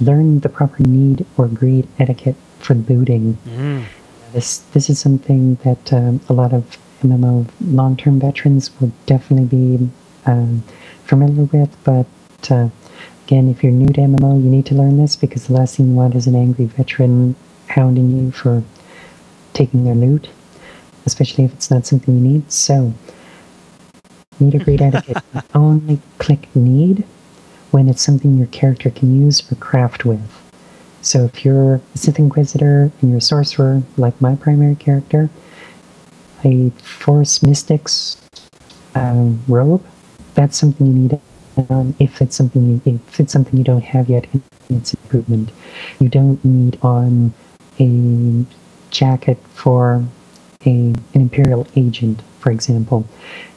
Learn 0.00 0.40
the 0.40 0.48
proper 0.48 0.82
need 0.84 1.26
or 1.36 1.48
greed 1.48 1.88
etiquette 1.98 2.36
for 2.60 2.74
booting. 2.74 3.36
Mm. 3.48 3.82
This 4.32 4.58
this 4.74 4.88
is 4.90 4.98
something 5.00 5.56
that 5.64 5.92
um, 5.92 6.20
a 6.28 6.32
lot 6.32 6.52
of 6.52 6.78
MMO 7.02 7.46
long-term 7.60 8.20
veterans 8.20 8.70
will 8.80 8.92
definitely 9.06 9.46
be 9.46 9.88
um, 10.26 10.62
familiar 11.04 11.44
with. 11.44 11.76
But 11.82 12.06
uh, 12.50 12.68
again, 13.28 13.50
if 13.50 13.62
you're 13.62 13.70
new 13.70 13.92
to 13.92 14.00
MMO, 14.00 14.42
you 14.42 14.48
need 14.48 14.64
to 14.64 14.74
learn 14.74 14.96
this 14.96 15.14
because 15.14 15.48
the 15.48 15.52
last 15.52 15.76
thing 15.76 15.88
you 15.88 15.94
want 15.94 16.14
is 16.14 16.26
an 16.26 16.34
angry 16.34 16.64
veteran 16.64 17.36
hounding 17.66 18.10
you 18.10 18.30
for 18.30 18.62
taking 19.52 19.84
their 19.84 19.94
loot, 19.94 20.30
especially 21.04 21.44
if 21.44 21.52
it's 21.52 21.70
not 21.70 21.84
something 21.84 22.14
you 22.14 22.20
need. 22.22 22.50
So, 22.50 22.94
need 24.40 24.54
a 24.54 24.64
great 24.64 24.80
etiquette. 24.88 25.22
Only 25.54 26.00
click 26.16 26.48
need 26.56 27.04
when 27.70 27.90
it's 27.90 28.00
something 28.00 28.38
your 28.38 28.46
character 28.46 28.88
can 28.88 29.20
use 29.20 29.52
or 29.52 29.56
craft 29.56 30.06
with. 30.06 30.22
So 31.02 31.26
if 31.26 31.44
you're 31.44 31.74
a 31.74 31.80
Sith 31.98 32.18
Inquisitor 32.18 32.90
and 33.02 33.10
you're 33.10 33.18
a 33.18 33.20
sorcerer, 33.20 33.82
like 33.98 34.18
my 34.22 34.36
primary 34.36 34.74
character, 34.74 35.28
a 36.46 36.70
Force 36.70 37.42
Mystics 37.42 38.22
um, 38.94 39.42
robe, 39.46 39.84
that's 40.32 40.56
something 40.56 40.86
you 40.86 40.94
need 40.94 41.20
um, 41.70 41.94
if 41.98 42.20
it's 42.22 42.36
something 42.36 42.80
you, 42.84 42.98
if 43.08 43.20
it's 43.20 43.32
something 43.32 43.56
you 43.56 43.64
don't 43.64 43.84
have 43.84 44.08
yet 44.08 44.26
its 44.70 44.94
improvement. 44.94 45.50
You 45.98 46.08
don't 46.08 46.44
need 46.44 46.78
on 46.82 47.32
a 47.80 48.44
jacket 48.90 49.38
for 49.54 50.04
a, 50.64 50.70
an 50.70 50.96
Imperial 51.14 51.66
agent, 51.76 52.22
for 52.40 52.50
example. 52.50 53.06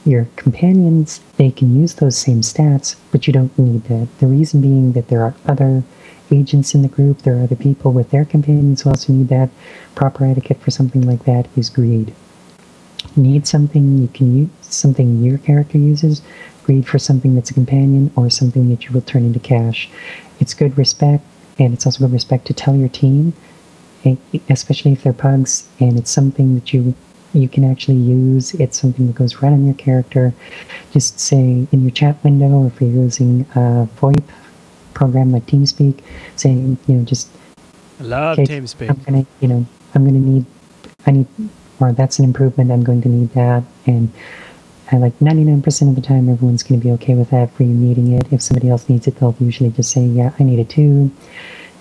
Your 0.06 0.28
companions, 0.36 1.22
they 1.38 1.52
can 1.52 1.80
use 1.80 1.95
those 1.95 2.18
same 2.18 2.41
stats, 2.41 2.95
but 3.12 3.28
you 3.28 3.34
don't 3.34 3.58
need 3.58 3.84
that. 3.86 4.08
The 4.20 4.28
reason 4.28 4.62
being 4.62 4.93
that 4.93 5.08
there 5.08 5.24
are 5.24 5.36
other 5.45 5.84
agents 6.32 6.74
in 6.74 6.82
the 6.82 6.88
group, 6.88 7.22
there 7.22 7.38
are 7.38 7.43
other 7.43 7.56
people 7.56 7.91
with 7.91 8.10
their 8.12 8.26
companions 8.26 8.82
who 8.82 8.89
also 8.89 9.14
need 9.14 9.28
that. 9.30 9.49
Proper 9.95 10.26
etiquette 10.26 10.62
for 10.62 10.72
something 10.72 11.02
like 11.02 11.26
that 11.26 11.47
is 11.56 11.70
greed. 11.70 12.14
Need 13.16 13.45
something 13.47 13.97
you 13.97 14.08
can 14.08 14.38
use, 14.38 14.49
something 14.62 15.24
your 15.24 15.38
character 15.39 15.78
uses, 15.78 16.22
greed 16.72 16.88
for 16.88 17.00
something 17.00 17.36
that's 17.36 17.52
a 17.52 17.54
companion 17.54 18.12
or 18.16 18.30
something 18.30 18.70
that 18.70 18.86
you 18.86 18.92
will 18.94 19.02
turn 19.02 19.26
into 19.26 19.40
cash. 19.40 19.90
It's 20.40 20.54
good 20.54 20.78
respect, 20.78 21.24
and 21.60 21.74
it's 21.74 21.86
also 21.86 22.00
good 22.06 22.14
respect 22.14 22.48
to 22.48 22.54
tell 22.54 22.76
your 22.76 22.88
team, 22.88 23.34
especially 24.50 24.94
if 24.94 25.04
they're 25.04 25.12
pugs, 25.14 25.68
and 25.82 25.98
it's 26.00 26.10
something 26.10 26.56
that 26.56 26.74
you 26.74 26.96
you 27.34 27.50
can 27.50 27.64
actually 27.70 27.98
use. 27.98 28.54
It's 28.56 28.80
something 28.80 29.08
that 29.08 29.16
goes 29.16 29.42
right 29.42 29.52
on 29.52 29.66
your 29.66 29.76
character. 29.76 30.34
Just 30.92 31.20
say 31.20 31.68
in 31.72 31.82
your 31.82 31.92
chat 31.92 32.24
window, 32.24 32.52
or 32.62 32.68
if 32.68 32.80
you're 32.80 32.90
using 32.90 33.46
a 33.56 33.88
VoIP 34.00 34.24
program 34.94 35.32
like 35.32 35.46
TeamSpeak, 35.48 36.00
saying 36.38 36.78
you 36.88 36.96
know 36.96 37.04
just 37.04 37.30
I 38.00 38.04
love 38.04 38.40
okay, 38.40 38.60
TeamSpeak. 38.60 38.90
I'm 38.90 39.02
gonna 39.06 39.26
you 39.42 39.50
know 39.50 39.66
I'm 39.94 40.06
gonna 40.06 40.26
need 40.32 40.46
I 41.06 41.12
need 41.12 41.28
or 41.82 41.92
that's 41.92 42.18
an 42.20 42.26
improvement. 42.26 42.72
I'm 42.72 42.84
going 42.84 43.02
to 43.02 43.10
need 43.10 43.32
that 43.34 43.64
and. 43.86 44.10
I 44.92 44.98
like 44.98 45.18
99% 45.20 45.89
of 45.89 45.96
the 45.96 46.02
time, 46.02 46.28
everyone's 46.28 46.64
going 46.64 46.80
to 46.80 46.86
be 46.86 46.92
okay 46.94 47.16
with 47.16 47.30
that 47.30 47.52
for 47.54 47.64
you 47.64 47.74
needing 47.74 48.12
it. 48.12 48.32
If 48.32 48.42
somebody 48.42 48.70
else 48.70 48.89
needs 48.89 49.08
it, 49.08 49.16
they'll 49.16 49.36
usually 49.39 49.70
just 49.70 49.92
say, 49.92 50.06
Yeah, 50.06 50.34
I 50.38 50.44
need 50.44 50.60
it 50.60 50.70
too. 50.70 51.12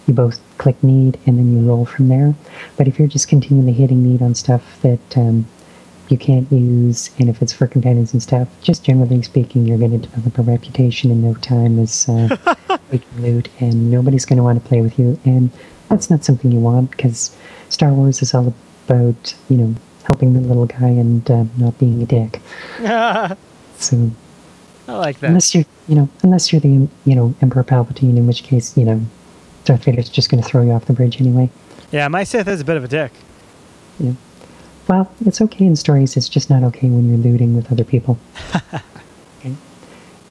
You 0.07 0.15
both 0.15 0.41
click 0.59 0.83
need 0.83 1.19
and 1.27 1.39
then 1.39 1.53
you 1.53 1.69
roll 1.69 1.87
from 1.87 2.09
there. 2.09 2.35
But 2.77 2.87
if 2.87 2.99
you're 2.99 3.09
just 3.09 3.29
continually 3.29 3.73
hitting 3.73 4.03
need 4.03 4.23
on 4.23 4.35
stuff 4.35 4.81
that 4.83 5.17
um, 5.17 5.47
you 6.09 6.19
can't 6.19 6.51
use, 6.53 7.11
and 7.19 7.29
if 7.29 7.43
it's 7.43 7.53
for 7.53 7.67
companions 7.67 8.13
and 8.13 8.23
stuff, 8.23 8.49
just 8.63 8.85
generally 8.85 9.23
speaking, 9.23 9.67
you're 9.67 9.79
going 9.79 9.93
to 10.01 10.09
develop 10.09 10.39
a 10.39 10.43
reputation 10.43 11.11
in 11.11 11.23
no 11.23 11.35
time 11.35 11.79
as 11.79 12.09
uh, 12.09 12.37
loot, 13.19 13.49
and 13.61 13.91
nobody's 13.91 14.25
going 14.25 14.37
to 14.37 14.43
want 14.43 14.63
to 14.63 14.69
play 14.69 14.81
with 14.81 14.99
you. 14.99 15.19
And 15.25 15.51
that's 15.89 16.11
not 16.11 16.25
something 16.25 16.51
you 16.53 16.61
want 16.61 16.91
because 16.93 17.37
Star 17.69 17.93
Wars 17.93 18.23
is 18.23 18.35
all 18.35 18.55
about, 18.87 19.35
you 19.49 19.57
know, 19.57 19.75
helping 20.11 20.33
the 20.33 20.41
little 20.41 20.67
guy 20.67 20.89
and 20.89 21.31
uh, 21.31 21.45
not 21.57 21.79
being 21.79 22.03
a 22.03 22.07
dick. 22.07 22.41
so 23.79 24.11
I 24.89 24.93
like 24.93 25.21
that. 25.21 25.29
unless 25.29 25.55
you're, 25.55 25.65
you 25.87 25.95
know, 25.95 26.09
unless 26.25 26.53
you're 26.53 26.61
the, 26.61 26.89
you 27.05 27.15
know, 27.15 27.33
Emperor 27.41 27.63
Palpatine, 27.63 28.17
in 28.17 28.27
which 28.27 28.43
case, 28.43 28.77
you 28.77 28.85
know, 28.85 29.01
Darth 29.65 29.85
Vader's 29.85 30.09
just 30.09 30.29
going 30.29 30.43
to 30.43 30.49
throw 30.49 30.63
you 30.63 30.73
off 30.73 30.87
the 30.87 30.93
bridge 30.93 31.21
anyway. 31.21 31.49
Yeah, 31.93 32.09
my 32.09 32.25
Sith 32.25 32.49
is 32.49 32.61
a 32.61 32.65
bit 32.65 32.77
of 32.77 32.83
a 32.85 32.89
dick. 32.89 33.13
Yeah. 34.01 34.13
Well, 34.89 35.13
it's 35.25 35.41
okay 35.41 35.65
in 35.65 35.77
stories. 35.77 36.17
It's 36.17 36.29
just 36.29 36.51
not 36.51 36.65
okay 36.65 36.89
when 36.89 37.09
you're 37.09 37.19
looting 37.19 37.55
with 37.55 37.71
other 37.71 37.85
people. 37.85 38.19
okay. 39.39 39.55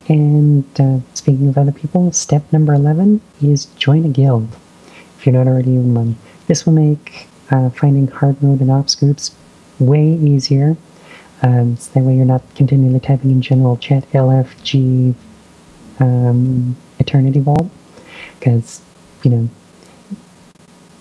And 0.10 0.66
uh, 0.80 1.00
speaking 1.14 1.48
of 1.48 1.58
other 1.58 1.72
people, 1.72 2.12
step 2.12 2.44
number 2.52 2.74
11 2.74 3.22
is 3.42 3.66
join 3.78 4.04
a 4.04 4.10
guild. 4.10 4.50
If 5.18 5.26
you're 5.26 5.36
not 5.36 5.48
already 5.48 5.76
in 5.76 5.94
one, 5.94 6.18
this 6.48 6.66
will 6.66 6.74
make 6.74 7.28
uh, 7.50 7.70
finding 7.70 8.08
hard 8.08 8.42
mode 8.44 8.60
and 8.60 8.70
ops 8.70 8.96
groups 8.96 9.32
way 9.80 10.06
easier. 10.14 10.78
Um, 11.42 11.78
so 11.78 11.92
that 11.94 12.04
way 12.04 12.16
you're 12.16 12.26
not 12.26 12.44
continually 12.56 13.00
typing 13.00 13.32
in 13.32 13.42
general 13.42 13.78
chat 13.78 14.10
LFG 14.12 15.16
um, 16.00 16.76
Eternity 17.00 17.40
Vault. 17.40 17.70
Because, 18.40 18.82
you 19.24 19.32
know, 19.32 19.50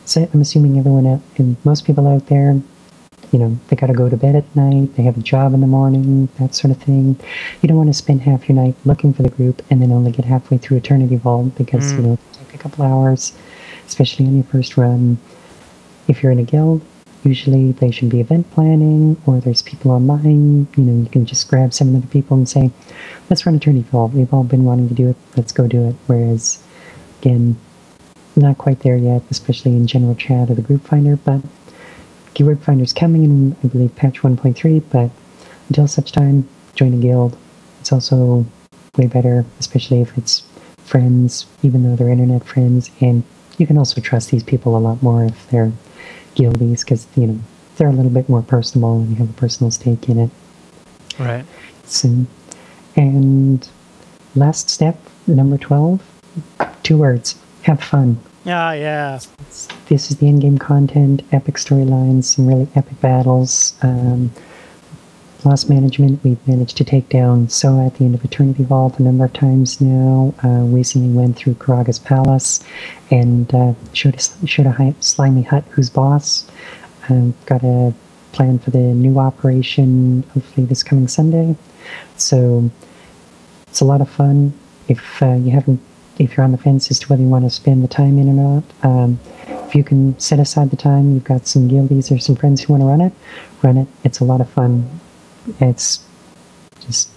so 0.04 0.28
I'm 0.32 0.40
assuming 0.40 0.78
everyone 0.78 1.06
out, 1.06 1.20
and 1.36 1.56
most 1.64 1.84
people 1.84 2.06
out 2.08 2.26
there, 2.28 2.60
you 3.30 3.38
know, 3.38 3.58
they 3.68 3.76
got 3.76 3.88
to 3.88 3.92
go 3.92 4.08
to 4.08 4.16
bed 4.16 4.34
at 4.36 4.56
night, 4.56 4.94
they 4.96 5.02
have 5.02 5.18
a 5.18 5.20
job 5.20 5.52
in 5.52 5.60
the 5.60 5.66
morning, 5.66 6.28
that 6.38 6.54
sort 6.54 6.70
of 6.70 6.78
thing. 6.82 7.18
You 7.60 7.68
don't 7.68 7.76
want 7.76 7.90
to 7.90 7.94
spend 7.94 8.22
half 8.22 8.48
your 8.48 8.56
night 8.56 8.74
looking 8.86 9.12
for 9.12 9.22
the 9.22 9.28
group 9.28 9.62
and 9.70 9.82
then 9.82 9.92
only 9.92 10.10
get 10.10 10.24
halfway 10.24 10.56
through 10.58 10.78
Eternity 10.78 11.16
Vault 11.16 11.54
because, 11.56 11.92
Mm. 11.92 11.96
you 11.96 12.02
know, 12.04 12.18
take 12.32 12.54
a 12.54 12.58
couple 12.58 12.84
hours, 12.84 13.32
especially 13.86 14.26
on 14.26 14.34
your 14.34 14.44
first 14.44 14.76
run. 14.78 15.18
If 16.08 16.22
you're 16.22 16.32
in 16.32 16.38
a 16.38 16.44
guild, 16.44 16.80
usually 17.24 17.72
they 17.72 17.90
should 17.90 18.08
be 18.08 18.20
event 18.20 18.50
planning 18.52 19.20
or 19.26 19.40
there's 19.40 19.62
people 19.62 19.90
online. 19.90 20.66
You 20.76 20.84
know, 20.84 21.02
you 21.02 21.10
can 21.10 21.26
just 21.26 21.48
grab 21.48 21.74
seven 21.74 21.96
other 21.96 22.06
people 22.06 22.36
and 22.36 22.48
say, 22.48 22.70
let's 23.28 23.44
run 23.44 23.54
a 23.54 23.58
Eternity 23.58 23.88
Vault. 23.90 24.12
We've 24.12 24.32
all 24.32 24.44
been 24.44 24.64
wanting 24.64 24.88
to 24.88 24.94
do 24.94 25.08
it. 25.08 25.16
Let's 25.36 25.52
go 25.52 25.66
do 25.66 25.88
it. 25.88 25.96
Whereas, 26.06 26.62
again, 27.20 27.56
not 28.36 28.58
quite 28.58 28.80
there 28.80 28.96
yet, 28.96 29.22
especially 29.30 29.72
in 29.72 29.86
general 29.86 30.14
chat 30.14 30.50
or 30.50 30.54
the 30.54 30.62
group 30.62 30.86
finder, 30.86 31.16
but 31.16 31.42
keyword 32.34 32.60
finder's 32.60 32.92
coming 32.92 33.24
in, 33.24 33.56
I 33.64 33.66
believe, 33.66 33.96
patch 33.96 34.20
1.3, 34.20 34.82
but 34.90 35.10
until 35.68 35.88
such 35.88 36.12
time, 36.12 36.48
join 36.74 36.94
a 36.94 36.96
guild. 36.96 37.36
It's 37.80 37.92
also 37.92 38.46
way 38.96 39.06
better, 39.06 39.44
especially 39.58 40.00
if 40.00 40.16
it's 40.16 40.46
friends, 40.78 41.46
even 41.62 41.82
though 41.82 41.96
they're 41.96 42.08
internet 42.08 42.44
friends, 42.44 42.90
and 43.00 43.22
you 43.58 43.66
can 43.66 43.76
also 43.76 44.00
trust 44.00 44.30
these 44.30 44.44
people 44.44 44.76
a 44.76 44.78
lot 44.78 45.02
more 45.02 45.24
if 45.24 45.50
they're 45.50 45.72
guildies, 46.38 46.84
because, 46.84 47.06
you 47.16 47.26
know, 47.26 47.40
they're 47.76 47.88
a 47.88 47.92
little 47.92 48.10
bit 48.10 48.28
more 48.28 48.42
personable 48.42 49.00
and 49.00 49.10
you 49.10 49.16
have 49.16 49.30
a 49.30 49.34
personal 49.34 49.70
stake 49.70 50.08
in 50.08 50.18
it. 50.18 50.30
Right. 51.18 51.44
So, 51.84 52.26
and 52.96 53.68
last 54.34 54.70
step, 54.70 54.96
number 55.26 55.58
12, 55.58 56.00
two 56.82 56.98
words, 56.98 57.38
have 57.62 57.82
fun. 57.82 58.18
Yeah, 58.44 58.72
yeah. 58.72 59.20
This 59.88 60.10
is 60.10 60.16
the 60.18 60.28
in-game 60.28 60.58
content, 60.58 61.22
epic 61.32 61.56
storylines, 61.56 62.24
some 62.24 62.46
really 62.46 62.68
epic 62.74 63.00
battles. 63.00 63.74
Um, 63.82 64.30
Lost 65.44 65.70
Management, 65.70 66.22
we've 66.24 66.48
managed 66.48 66.76
to 66.78 66.84
take 66.84 67.08
down 67.08 67.48
Soa 67.48 67.86
at 67.86 67.94
the 67.94 68.04
end 68.04 68.16
of 68.16 68.24
Eternity 68.24 68.64
Vault 68.64 68.98
a 68.98 69.02
number 69.02 69.24
of 69.24 69.32
times 69.32 69.80
now. 69.80 70.34
Uh, 70.42 70.64
recently 70.64 71.10
went 71.10 71.36
through 71.36 71.54
Karagga's 71.54 72.00
Palace 72.00 72.64
and 73.12 73.54
uh, 73.54 73.72
showed, 73.92 74.16
a, 74.16 74.46
showed 74.46 74.66
a 74.66 74.94
slimy 74.98 75.42
Hutt 75.42 75.64
who's 75.70 75.90
boss. 75.90 76.50
Um, 77.08 77.34
got 77.46 77.62
a 77.62 77.94
plan 78.32 78.58
for 78.58 78.72
the 78.72 78.78
new 78.78 79.20
operation, 79.20 80.24
hopefully 80.34 80.66
this 80.66 80.82
coming 80.82 81.06
Sunday. 81.06 81.54
So 82.16 82.68
it's 83.68 83.80
a 83.80 83.84
lot 83.84 84.00
of 84.00 84.10
fun. 84.10 84.52
If 84.88 85.22
uh, 85.22 85.34
you 85.34 85.52
haven't, 85.52 85.80
if 86.18 86.36
you're 86.36 86.44
on 86.44 86.50
the 86.50 86.58
fence 86.58 86.90
as 86.90 86.98
to 86.98 87.06
whether 87.06 87.22
you 87.22 87.28
want 87.28 87.44
to 87.44 87.50
spend 87.50 87.84
the 87.84 87.88
time 87.88 88.18
in 88.18 88.28
or 88.28 88.58
not, 88.58 88.64
um, 88.82 89.20
if 89.68 89.76
you 89.76 89.84
can 89.84 90.18
set 90.18 90.40
aside 90.40 90.70
the 90.70 90.76
time, 90.76 91.14
you've 91.14 91.24
got 91.24 91.46
some 91.46 91.68
guildies 91.68 92.10
or 92.10 92.18
some 92.18 92.34
friends 92.34 92.62
who 92.62 92.72
want 92.72 92.82
to 92.82 92.86
run 92.86 93.00
it, 93.00 93.12
run 93.62 93.76
it. 93.76 93.86
It's 94.02 94.18
a 94.18 94.24
lot 94.24 94.40
of 94.40 94.50
fun. 94.50 95.00
It's 95.60 96.00
just, 96.80 97.10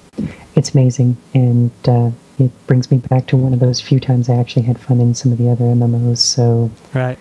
it's 0.56 0.72
amazing, 0.74 1.18
and 1.34 1.72
uh, 1.88 2.12
it 2.40 2.52
brings 2.68 2.90
me 2.92 2.98
back 2.98 3.28
to 3.28 3.38
one 3.38 3.54
of 3.54 3.60
those 3.60 3.80
few 3.82 4.00
times 4.00 4.30
I 4.30 4.36
actually 4.36 4.64
had 4.64 4.80
fun 4.80 5.00
in 5.00 5.14
some 5.14 5.32
of 5.32 5.38
the 5.38 5.50
other 5.50 5.66
MMOs. 5.66 6.18
So 6.20 6.72
Right. 6.94 7.18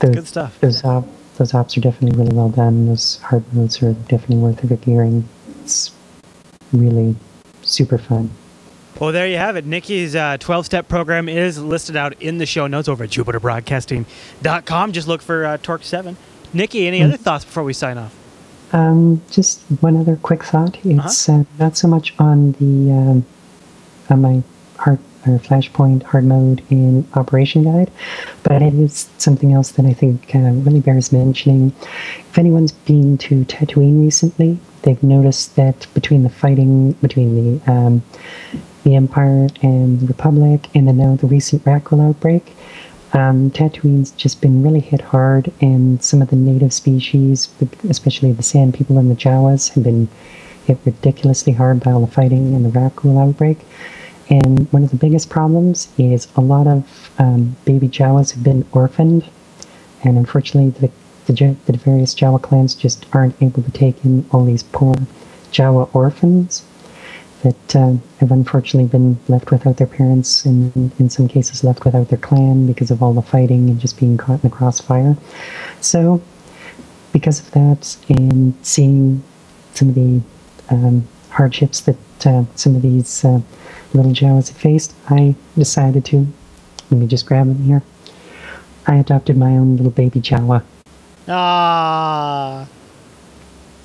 the, 0.00 0.08
Good 0.10 0.26
stuff. 0.26 0.58
those 0.60 0.84
op, 0.84 1.06
those 1.36 1.54
ops 1.54 1.76
are 1.76 1.80
definitely 1.80 2.18
really 2.18 2.34
well 2.36 2.48
done. 2.48 2.86
Those 2.86 3.18
hard 3.18 3.44
modes 3.52 3.82
are 3.82 3.92
definitely 3.92 4.36
worth 4.36 4.60
the 4.62 4.76
gearing. 4.76 5.28
It's 5.62 5.90
really 6.72 7.16
super 7.62 7.98
fun. 7.98 8.30
Well, 9.00 9.10
there 9.10 9.26
you 9.26 9.38
have 9.38 9.56
it. 9.56 9.66
Nikki's 9.66 10.12
12 10.12 10.66
step 10.66 10.86
program 10.88 11.28
is 11.28 11.58
listed 11.60 11.96
out 11.96 12.20
in 12.22 12.38
the 12.38 12.46
show 12.46 12.68
notes 12.68 12.88
over 12.88 13.02
at 13.04 13.10
jupiterbroadcasting.com. 13.10 14.92
Just 14.92 15.08
look 15.08 15.20
for 15.20 15.44
uh, 15.44 15.56
TORked 15.58 15.84
7. 15.84 16.16
Nikki, 16.52 16.86
any 16.86 17.02
other 17.02 17.16
thoughts 17.16 17.44
before 17.44 17.64
we 17.64 17.72
sign 17.72 17.98
off? 17.98 18.14
Um, 18.74 19.22
just 19.30 19.62
one 19.80 19.96
other 19.96 20.16
quick 20.16 20.42
thought. 20.42 20.76
It's 20.84 21.28
uh 21.28 21.44
not 21.60 21.76
so 21.76 21.86
much 21.86 22.12
on 22.18 22.52
the 22.52 22.92
um, 22.92 23.26
on 24.10 24.20
my 24.20 24.42
hard 24.78 24.98
or 25.26 25.38
flashpoint 25.38 26.02
hard 26.02 26.24
mode 26.24 26.62
in 26.70 27.06
operation 27.14 27.62
guide, 27.64 27.90
but 28.42 28.60
it 28.62 28.74
is 28.74 29.08
something 29.16 29.52
else 29.52 29.70
that 29.72 29.86
I 29.86 29.94
think 29.94 30.34
uh, 30.34 30.52
really 30.64 30.80
bears 30.80 31.12
mentioning. 31.12 31.72
If 32.18 32.36
anyone's 32.36 32.72
been 32.72 33.16
to 33.18 33.44
Tatooine 33.44 34.02
recently, 34.02 34.58
they've 34.82 35.02
noticed 35.02 35.54
that 35.56 35.86
between 35.94 36.24
the 36.24 36.28
fighting 36.28 36.92
between 36.94 37.30
the 37.60 37.72
um, 37.72 38.02
the 38.82 38.96
Empire 38.96 39.48
and 39.62 40.00
the 40.00 40.06
Republic, 40.06 40.68
and 40.74 40.88
then 40.88 40.98
now 40.98 41.14
the 41.14 41.28
recent 41.28 41.64
Rakghoul 41.64 42.08
outbreak, 42.08 42.54
Um, 43.14 43.52
Tatooine's 43.52 44.10
just 44.10 44.40
been 44.40 44.64
really 44.64 44.80
hit 44.80 45.00
hard, 45.00 45.52
and 45.60 46.02
some 46.02 46.20
of 46.20 46.30
the 46.30 46.36
native 46.36 46.72
species, 46.72 47.48
especially 47.88 48.32
the 48.32 48.42
Sand 48.42 48.74
People 48.74 48.98
and 48.98 49.08
the 49.08 49.14
Jawas, 49.14 49.72
have 49.74 49.84
been 49.84 50.08
hit 50.66 50.78
ridiculously 50.84 51.52
hard 51.52 51.78
by 51.78 51.92
all 51.92 52.04
the 52.04 52.10
fighting 52.12 52.54
and 52.54 52.64
the 52.64 52.70
Rakghoul 52.70 53.22
outbreak. 53.22 53.58
And 54.28 54.70
one 54.72 54.82
of 54.82 54.90
the 54.90 54.96
biggest 54.96 55.30
problems 55.30 55.88
is 55.96 56.26
a 56.34 56.40
lot 56.40 56.66
of 56.66 57.10
um, 57.18 57.56
baby 57.64 57.88
Jawas 57.88 58.32
have 58.32 58.42
been 58.42 58.66
orphaned, 58.72 59.24
and 60.02 60.18
unfortunately, 60.18 60.70
the, 60.70 61.32
the, 61.32 61.56
the 61.66 61.78
various 61.78 62.16
Jawa 62.16 62.42
clans 62.42 62.74
just 62.74 63.06
aren't 63.12 63.40
able 63.40 63.62
to 63.62 63.70
take 63.70 64.04
in 64.04 64.26
all 64.32 64.44
these 64.44 64.64
poor 64.64 64.96
Jawa 65.52 65.88
orphans 65.94 66.64
that 67.44 67.76
uh, 67.76 67.94
have 68.18 68.32
unfortunately 68.32 68.88
been 68.88 69.18
left 69.28 69.50
without 69.50 69.76
their 69.76 69.86
parents, 69.86 70.44
and 70.44 70.90
in 70.98 71.10
some 71.10 71.28
cases 71.28 71.62
left 71.62 71.84
without 71.84 72.08
their 72.08 72.18
clan 72.18 72.66
because 72.66 72.90
of 72.90 73.02
all 73.02 73.12
the 73.12 73.22
fighting 73.22 73.68
and 73.68 73.78
just 73.78 74.00
being 74.00 74.16
caught 74.16 74.42
in 74.42 74.48
the 74.48 74.56
crossfire. 74.56 75.16
So, 75.80 76.20
because 77.12 77.40
of 77.40 77.50
that, 77.52 77.96
and 78.08 78.54
seeing 78.62 79.22
some 79.74 79.90
of 79.90 79.94
the 79.94 80.20
um, 80.70 81.06
hardships 81.30 81.80
that 81.82 82.26
uh, 82.26 82.44
some 82.54 82.74
of 82.74 82.82
these 82.82 83.24
uh, 83.24 83.40
little 83.92 84.12
Jawas 84.12 84.48
have 84.48 84.56
faced, 84.56 84.94
I 85.08 85.34
decided 85.56 86.04
to, 86.06 86.26
let 86.90 87.00
me 87.00 87.06
just 87.06 87.26
grab 87.26 87.46
them 87.46 87.62
here. 87.62 87.82
I 88.86 88.96
adopted 88.96 89.36
my 89.36 89.52
own 89.52 89.76
little 89.76 89.92
baby 89.92 90.20
Jawa. 90.20 90.62
Ah. 91.28 92.66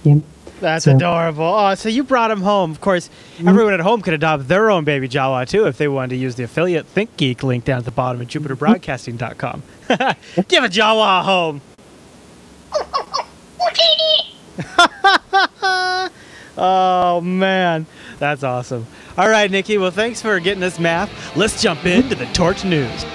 Yep. 0.04 0.20
That's 0.60 0.86
So- 0.86 0.96
adorable. 0.96 1.44
Oh, 1.44 1.76
so 1.76 1.90
you 1.90 2.04
brought 2.04 2.32
him 2.32 2.42
home. 2.42 2.72
Of 2.72 2.82
course, 2.82 3.10
mm-hmm. 3.38 3.48
everyone 3.48 3.74
at 3.74 3.80
home 3.80 4.02
could 4.02 4.14
adopt 4.14 4.48
their 4.48 4.70
own 4.70 4.84
baby 4.84 5.08
Jawa 5.08 5.48
too 5.48 5.68
if 5.68 5.78
they 5.78 5.88
wanted 5.88 6.10
to 6.10 6.16
use 6.18 6.36
the 6.36 6.44
affiliate 6.44 6.94
ThinkGeek 6.94 7.44
link 7.44 7.66
down 7.66 7.80
at 7.80 7.86
the 7.86 7.92
bottom 7.92 8.22
of 8.22 8.28
JupiterBroadcasting.com. 8.28 9.64
Give 10.48 10.64
a 10.64 10.70
Jawa 10.70 11.20
a 11.20 11.24
home. 11.24 11.62
oh 16.58 17.22
man, 17.22 17.86
that's 18.20 18.44
awesome. 18.44 18.86
All 19.18 19.30
right, 19.30 19.50
Nikki. 19.50 19.78
Well, 19.78 19.92
thanks 19.92 20.22
for 20.22 20.40
getting 20.40 20.64
us 20.64 20.80
math. 20.80 21.36
Let's 21.36 21.62
jump 21.62 21.86
into 21.86 22.16
the 22.16 22.26
TORked 22.28 22.66
News. 22.66 23.06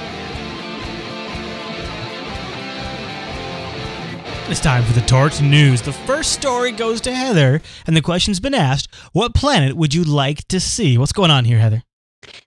It's 4.47 4.61
time 4.61 4.85
for 4.85 4.93
the 4.93 5.01
TORked 5.01 5.41
News. 5.41 5.81
The 5.81 5.93
first 5.93 6.33
story 6.33 6.71
goes 6.71 7.01
to 7.03 7.15
Heather, 7.15 7.63
and 7.87 7.97
the 7.97 8.03
question's 8.03 8.41
been 8.41 8.53
asked 8.53 8.95
What 9.13 9.35
planet 9.35 9.75
would 9.75 9.95
you 9.95 10.05
like 10.05 10.47
to 10.49 10.61
see? 10.61 10.99
What's 10.99 11.13
going 11.13 11.31
on 11.31 11.47
here, 11.47 11.59
Heather? 11.59 11.83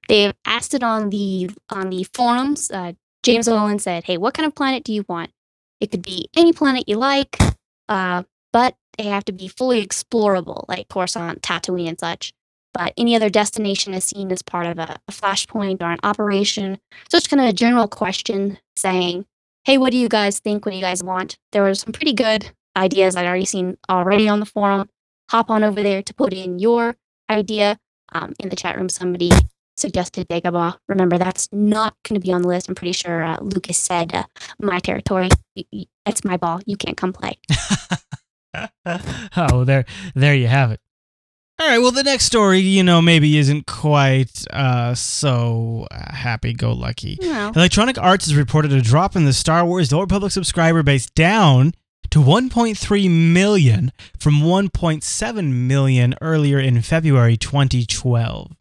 They've 0.08 0.34
asked 0.46 0.76
it 0.76 0.84
on 0.84 1.10
the 1.10 1.50
on 1.72 1.90
the 1.90 2.04
forums. 2.14 2.70
Uh, 2.70 2.94
James 3.24 3.48
Ohlen 3.48 3.82
said, 3.82 4.04
"Hey, 4.04 4.18
what 4.18 4.36
kind 4.36 4.46
of 4.46 4.54
planet 4.54 4.84
do 4.84 4.94
you 4.94 5.06
want? 5.10 5.32
It 5.82 5.90
could 5.90 6.04
be 6.04 6.30
any 6.38 6.54
planet 6.54 6.88
you 6.88 6.98
like, 6.98 7.36
uh, 7.90 8.24
but 8.54 8.76
they 9.00 9.06
have 9.06 9.26
to 9.26 9.32
be 9.32 9.48
fully 9.48 9.84
explorable, 9.84 10.66
like 10.68 10.90
Coruscant, 10.90 11.42
Tatooine, 11.42 11.90
and 11.90 12.00
such. 12.00 12.32
But 12.76 12.94
any 12.96 13.16
other 13.16 13.30
destination 13.30 13.96
is 13.96 14.04
seen 14.04 14.32
as 14.32 14.44
part 14.44 14.68
of 14.68 14.78
a, 14.78 15.00
a 15.08 15.12
flashpoint 15.12 15.82
or 15.82 15.92
an 15.92 16.00
operation. 16.04 16.78
So 17.10 17.18
it's 17.18 17.28
kind 17.28 17.42
of 17.42 17.50
a 17.50 17.54
general 17.54 17.88
question 17.88 18.60
saying, 18.76 19.26
"Hey, 19.68 19.78
what 19.78 19.92
do 19.92 19.98
you 19.98 20.08
guys 20.08 20.40
think? 20.40 20.66
What 20.66 20.72
do 20.72 20.78
you 20.78 20.82
guys 20.82 21.04
want?" 21.04 21.38
There 21.52 21.62
were 21.62 21.76
some 21.76 21.92
pretty 21.92 22.14
good 22.14 22.52
ideas 22.78 23.18
I'd 23.18 23.26
already 23.26 23.44
seen 23.44 23.78
already 23.90 24.30
on 24.30 24.40
the 24.40 24.46
forum. 24.46 24.90
Hop 25.30 25.50
on 25.50 25.62
over 25.62 25.84
there 25.84 26.02
to 26.02 26.14
put 26.14 26.32
in 26.32 26.58
your 26.58 26.96
idea. 27.30 27.78
Um, 28.14 28.32
in 28.40 28.48
the 28.48 28.56
chat 28.56 28.78
room, 28.78 28.88
somebody 28.88 29.30
suggested 29.76 30.30
Dagobah. 30.30 30.78
Remember, 30.88 31.18
that's 31.18 31.50
not 31.52 31.96
going 32.08 32.18
to 32.20 32.26
be 32.26 32.32
on 32.32 32.44
the 32.44 32.48
list. 32.48 32.70
I'm 32.70 32.76
pretty 32.76 32.94
sure 32.94 33.22
uh, 33.22 33.38
Lucas 33.42 33.78
said, 33.78 34.16
uh, 34.16 34.24
"My 34.62 34.80
territory. 34.80 35.30
That's 36.06 36.24
my 36.24 36.38
ball. 36.38 36.62
You 36.66 36.78
can't 36.78 36.96
come 36.96 37.12
play." 37.12 37.34
oh, 39.38 39.66
there, 39.66 39.84
there 40.16 40.34
you 40.34 40.48
have 40.48 40.72
it. 40.72 40.80
All 41.60 41.68
right. 41.68 41.80
Well, 41.80 41.92
the 41.92 42.04
next 42.04 42.26
story, 42.26 42.60
you 42.60 42.84
know, 42.84 43.02
maybe 43.02 43.38
isn't 43.38 43.66
quite 43.66 44.46
uh, 44.52 44.94
so 44.94 45.88
uh, 45.90 46.14
happy-go-lucky. 46.14 47.18
No. 47.22 47.52
Electronic 47.56 47.98
Arts 47.98 48.26
has 48.26 48.36
reported 48.36 48.72
a 48.72 48.82
drop 48.82 49.16
in 49.16 49.26
the 49.26 49.34
Star 49.34 49.66
Wars 49.66 49.90
The 49.90 49.96
Old 49.96 50.04
Republic 50.04 50.32
subscriber 50.32 50.84
base 50.84 51.08
down 51.10 51.74
to 52.12 52.20
1.3 52.20 53.10
million 53.34 53.92
from 54.20 54.36
1.7 54.42 55.52
million 55.54 56.16
earlier 56.22 56.60
in 56.60 56.82
February 56.82 57.38
2012. 57.38 58.52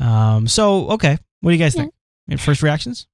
Um. 0.00 0.48
So, 0.48 0.88
okay, 0.90 1.16
what 1.42 1.50
do 1.50 1.56
you 1.56 1.62
guys 1.62 1.76
Yeah. 1.76 1.82
think? 1.82 1.94
Your 2.26 2.38
First 2.38 2.62
reactions? 2.62 3.06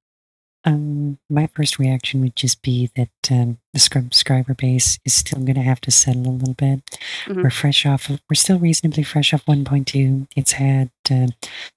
Um, 0.63 1.17
my 1.29 1.47
first 1.47 1.79
reaction 1.79 2.21
would 2.21 2.35
just 2.35 2.61
be 2.61 2.91
that 2.95 3.09
um, 3.31 3.57
the 3.73 3.79
subscriber 3.79 4.53
base 4.53 4.99
is 5.05 5.13
still 5.13 5.39
going 5.39 5.55
to 5.55 5.61
have 5.61 5.81
to 5.81 5.91
settle 5.91 6.27
a 6.27 6.37
little 6.37 6.53
bit. 6.53 6.81
Mhm. 7.25 7.41
We're 7.43 7.49
fresh 7.49 7.85
off. 7.85 8.09
Of, 8.09 8.21
we're 8.29 8.35
still 8.35 8.59
reasonably 8.59 9.03
fresh 9.03 9.33
off 9.33 9.45
1.2. 9.45 10.27
It's 10.35 10.53
had 10.53 10.91
uh, 11.09 11.27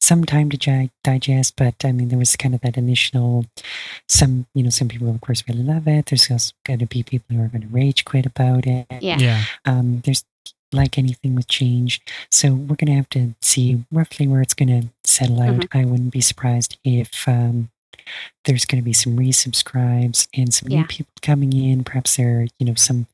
some 0.00 0.24
time 0.24 0.50
to 0.50 0.58
gi- 0.58 0.90
digest, 1.02 1.54
but 1.56 1.82
I 1.84 1.92
mean, 1.92 2.08
there 2.08 2.18
was 2.18 2.36
kind 2.36 2.54
of 2.54 2.60
that 2.60 2.76
initial. 2.76 3.46
Some, 4.08 4.46
you 4.54 4.62
know, 4.62 4.70
some 4.70 4.88
people, 4.88 5.08
of 5.08 5.20
course, 5.20 5.44
really 5.48 5.62
love 5.62 5.88
it. 5.88 6.06
There's 6.06 6.30
also 6.30 6.52
going 6.64 6.80
to 6.80 6.86
be 6.86 7.02
people 7.02 7.36
who 7.36 7.42
are 7.42 7.48
going 7.48 7.62
to 7.62 7.68
rage 7.68 8.04
quit 8.04 8.26
about 8.26 8.66
it. 8.66 8.86
Yeah. 9.00 9.18
Yeah. 9.18 9.44
Um, 9.64 10.02
there's 10.04 10.24
like 10.72 10.98
anything 10.98 11.34
with 11.36 11.46
change. 11.46 12.00
So 12.30 12.52
we're 12.52 12.76
going 12.76 12.88
to 12.88 12.94
have 12.96 13.08
to 13.10 13.34
see 13.40 13.84
roughly 13.92 14.26
where 14.26 14.42
it's 14.42 14.54
going 14.54 14.82
to 14.82 14.88
settle 15.04 15.40
out. 15.40 15.54
Mm-hmm. 15.54 15.78
I 15.78 15.84
wouldn't 15.84 16.12
be 16.12 16.20
surprised 16.20 16.76
if 16.84 17.26
um, 17.28 17.70
there's 18.44 18.64
going 18.64 18.80
to 18.82 18.84
be 18.84 18.92
some 18.92 19.16
resubscribes 19.16 20.28
and 20.34 20.52
some 20.52 20.68
Yeah. 20.70 20.80
new 20.80 20.86
people 20.86 21.12
coming 21.22 21.52
in. 21.52 21.84
Perhaps 21.84 22.16
there 22.16 22.40
are, 22.40 22.46
you 22.58 22.66
know, 22.66 22.74
some, 22.74 23.06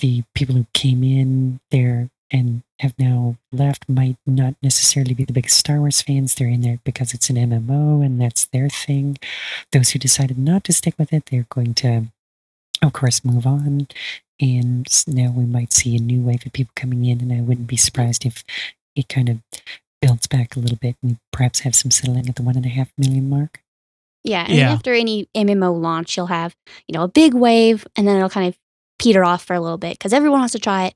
the 0.00 0.22
people 0.34 0.54
who 0.54 0.66
came 0.74 1.02
in 1.02 1.60
there 1.70 2.08
and 2.30 2.62
have 2.80 2.94
now 2.98 3.36
left 3.52 3.88
might 3.88 4.16
not 4.26 4.54
necessarily 4.62 5.14
be 5.14 5.24
the 5.24 5.32
biggest 5.32 5.56
Star 5.56 5.78
Wars 5.80 6.02
fans. 6.02 6.34
They're 6.34 6.46
in 6.48 6.60
there 6.60 6.78
because 6.84 7.14
it's 7.14 7.30
an 7.30 7.36
MMO 7.36 8.04
and 8.04 8.20
that's 8.20 8.44
their 8.46 8.68
thing. 8.68 9.16
Those 9.72 9.90
who 9.90 9.98
decided 9.98 10.38
not 10.38 10.62
to 10.64 10.72
stick 10.72 10.94
with 10.98 11.12
it, 11.12 11.24
they're 11.30 11.46
going 11.48 11.74
to, 11.74 12.06
of 12.82 12.92
course, 12.92 13.24
move 13.24 13.46
on. 13.46 13.88
And 14.40 14.86
now 15.08 15.32
we 15.32 15.44
might 15.46 15.72
see 15.72 15.96
a 15.96 16.00
new 16.00 16.20
wave 16.20 16.46
of 16.46 16.52
people 16.52 16.70
coming 16.76 17.04
in, 17.04 17.20
and 17.20 17.32
I 17.32 17.40
wouldn't 17.40 17.66
be 17.66 17.76
surprised 17.76 18.24
if 18.24 18.44
it 18.94 19.08
kind 19.08 19.28
of 19.28 19.38
builds 20.00 20.28
back 20.28 20.54
a 20.54 20.60
little 20.60 20.76
bit. 20.76 20.94
and 21.02 21.18
perhaps 21.32 21.60
have 21.60 21.74
some 21.74 21.90
settling 21.90 22.28
at 22.28 22.36
the 22.36 22.42
one 22.44 22.54
and 22.56 22.66
a 22.66 22.68
half 22.68 22.92
million 22.96 23.28
mark. 23.28 23.60
Yeah, 24.24 24.44
and 24.46 24.54
Yeah. 24.56 24.72
after 24.72 24.92
any 24.92 25.28
MMO 25.34 25.72
launch, 25.72 26.16
you'll 26.16 26.26
have 26.26 26.54
you 26.86 26.92
know 26.92 27.02
a 27.04 27.08
big 27.08 27.34
wave, 27.34 27.86
and 27.96 28.06
then 28.06 28.16
it'll 28.16 28.28
kind 28.28 28.48
of 28.48 28.58
peter 28.98 29.24
off 29.24 29.44
for 29.44 29.54
a 29.54 29.60
little 29.60 29.78
bit 29.78 29.92
because 29.98 30.12
everyone 30.12 30.40
wants 30.40 30.52
to 30.52 30.58
try 30.58 30.86
it, 30.86 30.94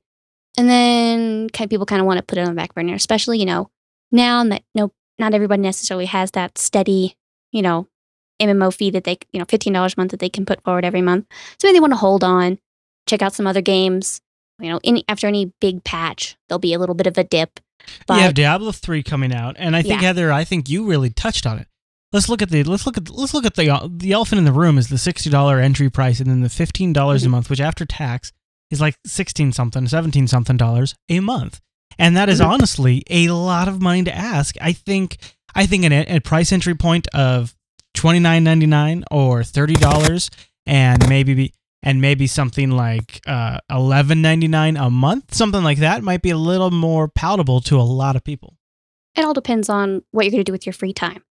and 0.59 0.69
then 0.69 1.49
kind 1.51 1.67
of 1.67 1.71
people 1.71 1.87
kind 1.87 2.01
of 2.01 2.07
want 2.07 2.19
to 2.19 2.23
put 2.25 2.39
it 2.39 2.43
on 2.43 2.49
the 2.49 2.55
back 2.55 2.75
burner, 2.75 2.95
especially 2.95 3.39
you 3.39 3.47
know 3.47 3.71
now 4.11 4.43
that 4.45 4.63
no 4.75 4.93
not 5.19 5.35
everybody 5.35 5.63
necessarily 5.63 6.07
has 6.07 6.33
that 6.33 6.59
steady 6.59 7.17
you 7.53 7.63
know 7.63 7.87
MMO 8.41 8.75
fee 8.75 8.91
that 8.91 9.05
they 9.05 9.19
you 9.33 9.39
know 9.39 9.47
fifteen 9.49 9.73
dollars 9.73 9.95
a 9.97 10.01
month 10.01 10.11
that 10.11 10.21
they 10.21 10.29
can 10.29 10.45
put 10.45 10.63
forward 10.63 10.85
every 10.85 11.03
month. 11.03 11.27
So 11.61 11.69
maybe 11.69 11.75
they 11.77 11.81
want 11.81 11.93
to 11.93 11.99
hold 11.99 12.25
on, 12.25 12.59
check 13.09 13.23
out 13.23 13.35
some 13.35 13.47
other 13.47 13.61
games. 13.63 14.21
You 14.59 14.71
know, 14.71 14.81
any 14.85 15.05
after 15.09 15.27
any 15.27 15.53
big 15.61 15.85
patch, 15.85 16.37
there'll 16.49 16.59
be 16.59 16.75
a 16.75 16.79
little 16.79 16.95
bit 16.95 17.07
of 17.07 17.17
a 17.19 17.25
dip. 17.25 17.61
But 18.07 18.17
you 18.17 18.21
have 18.23 18.35
Diablo 18.35 18.73
three 18.73 19.03
coming 19.03 19.33
out, 19.33 19.57
and 19.59 19.75
I 19.77 19.83
think 19.83 20.01
Yeah. 20.01 20.09
Heather, 20.09 20.33
I 20.33 20.45
think 20.45 20.69
you 20.69 20.85
really 20.87 21.11
touched 21.11 21.47
on 21.47 21.59
it. 21.59 21.67
Let's 22.13 22.29
look 22.29 22.43
at 22.43 22.51
the 22.51 22.63
let's 22.65 22.85
look 22.87 22.97
at 22.99 23.09
let's 23.11 23.33
look 23.35 23.47
at 23.47 23.55
the 23.55 23.91
the 23.91 24.13
elephant 24.13 24.39
in 24.39 24.45
the 24.45 24.53
room 24.53 24.77
is 24.79 24.89
the 24.89 24.99
sixty 24.99 25.31
dollar 25.31 25.59
entry 25.61 25.89
price, 25.91 26.21
and 26.21 26.29
then 26.29 26.43
the 26.43 26.49
fifteen 26.51 26.93
dollars 26.93 27.23
a 27.23 27.27
Mm-hmm. 27.27 27.33
month, 27.33 27.51
which 27.51 27.61
after 27.61 27.85
tax 27.87 28.33
is 28.71 28.81
like 28.81 28.97
sixteen 29.07 29.53
something, 29.53 29.87
seventeen 29.89 30.27
something 30.29 30.57
dollars 30.57 30.95
a 31.09 31.21
month, 31.21 31.61
and 31.99 32.17
that 32.17 32.29
is 32.29 32.41
Mhm. 32.41 32.47
honestly 32.49 33.03
a 33.09 33.29
lot 33.31 33.67
of 33.69 33.81
money 33.81 34.03
to 34.05 34.15
ask. 34.15 34.57
I 34.61 34.73
think 34.73 35.17
I 35.55 35.67
think 35.67 35.85
an, 35.85 35.93
a 35.93 36.21
price 36.21 36.53
entry 36.53 36.75
point 36.75 37.09
of 37.15 37.55
twenty 37.95 38.19
nine 38.19 38.45
ninety 38.45 38.67
nine 38.67 39.05
or 39.11 39.43
thirty 39.43 39.75
dollars, 39.75 40.29
and 40.67 41.09
maybe 41.09 41.33
be, 41.35 41.53
and 41.83 42.01
maybe 42.03 42.27
something 42.27 42.71
like 42.71 43.21
uh, 43.27 43.59
eleven 43.71 44.21
ninety 44.21 44.49
nine 44.49 44.77
a 44.77 44.91
month, 44.91 45.35
something 45.35 45.63
like 45.63 45.79
that, 45.79 46.03
might 46.03 46.21
be 46.21 46.31
a 46.31 46.37
little 46.37 46.71
more 46.71 47.09
palatable 47.09 47.63
to 47.63 47.79
a 47.81 47.83
lot 47.83 48.17
of 48.17 48.23
people. 48.25 48.57
it 49.17 49.25
all 49.25 49.35
depends 49.35 49.69
on 49.71 50.03
what 50.11 50.25
you're 50.25 50.31
going 50.31 50.41
to 50.41 50.45
do 50.45 50.53
with 50.53 50.67
your 50.67 50.73
free 50.75 50.93
time. 50.93 51.23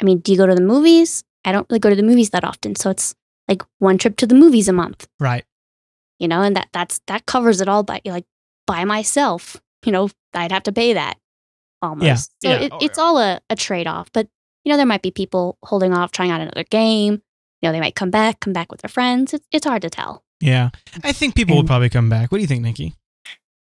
I 0.00 0.04
mean, 0.04 0.18
do 0.18 0.32
you 0.32 0.38
go 0.38 0.46
to 0.46 0.54
the 0.54 0.60
movies? 0.62 1.22
I 1.44 1.52
don't 1.52 1.66
really 1.70 1.80
go 1.80 1.90
to 1.90 1.96
the 1.96 2.02
movies 2.02 2.30
that 2.30 2.44
often, 2.44 2.74
so 2.76 2.90
it's 2.90 3.14
like 3.48 3.62
one 3.78 3.98
trip 3.98 4.16
to 4.16 4.26
the 4.26 4.34
movies 4.34 4.68
a 4.68 4.72
month, 4.72 5.08
Right. 5.18 5.44
you 6.18 6.28
know, 6.28 6.42
and 6.42 6.54
that 6.56 6.68
that's 6.72 7.00
that 7.06 7.26
covers 7.26 7.60
it 7.60 7.68
all 7.68 7.82
by 7.82 8.00
like 8.04 8.26
by 8.66 8.84
myself. 8.84 9.56
You 9.84 9.92
know, 9.92 10.10
I'd 10.34 10.52
have 10.52 10.62
to 10.64 10.72
pay 10.72 10.92
that 10.94 11.16
almost. 11.82 12.32
So 12.42 12.50
yeah. 12.50 12.60
it, 12.60 12.72
Oh, 12.72 12.78
it's 12.80 12.98
all 12.98 13.18
a, 13.18 13.40
a 13.48 13.56
trade 13.56 13.86
off. 13.86 14.10
But 14.12 14.28
you 14.64 14.70
know, 14.70 14.76
there 14.76 14.86
might 14.86 15.02
be 15.02 15.10
people 15.10 15.56
holding 15.64 15.94
off, 15.94 16.12
trying 16.12 16.30
out 16.30 16.40
another 16.42 16.64
game. 16.64 17.22
You 17.62 17.68
know, 17.68 17.72
they 17.72 17.80
might 17.80 17.94
come 17.94 18.10
back, 18.10 18.40
come 18.40 18.52
back 18.52 18.70
with 18.70 18.82
their 18.82 18.88
friends. 18.90 19.32
It's 19.34 19.46
it's 19.50 19.66
hard 19.66 19.82
to 19.82 19.90
tell. 19.90 20.22
Yeah. 20.40 20.70
I 21.04 21.12
think 21.12 21.34
people 21.34 21.56
will 21.56 21.64
probably 21.64 21.88
come 21.90 22.08
back. 22.08 22.30
What 22.30 22.38
do 22.38 22.42
you 22.42 22.48
think, 22.48 22.62
Nikki? 22.62 22.94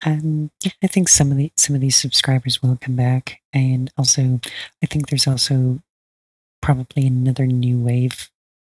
Um, 0.05 0.51
I 0.83 0.87
think 0.87 1.07
some 1.09 1.31
of 1.31 1.37
the 1.37 1.51
some 1.57 1.75
of 1.75 1.81
these 1.81 1.95
subscribers 1.95 2.61
will 2.61 2.77
come 2.79 2.95
back, 2.95 3.39
and 3.53 3.91
also 3.97 4.39
I 4.83 4.85
think 4.85 5.07
there's 5.09 5.27
also 5.27 5.79
probably 6.63 7.05
another 7.05 7.45
new 7.45 7.77
wave 7.77 8.31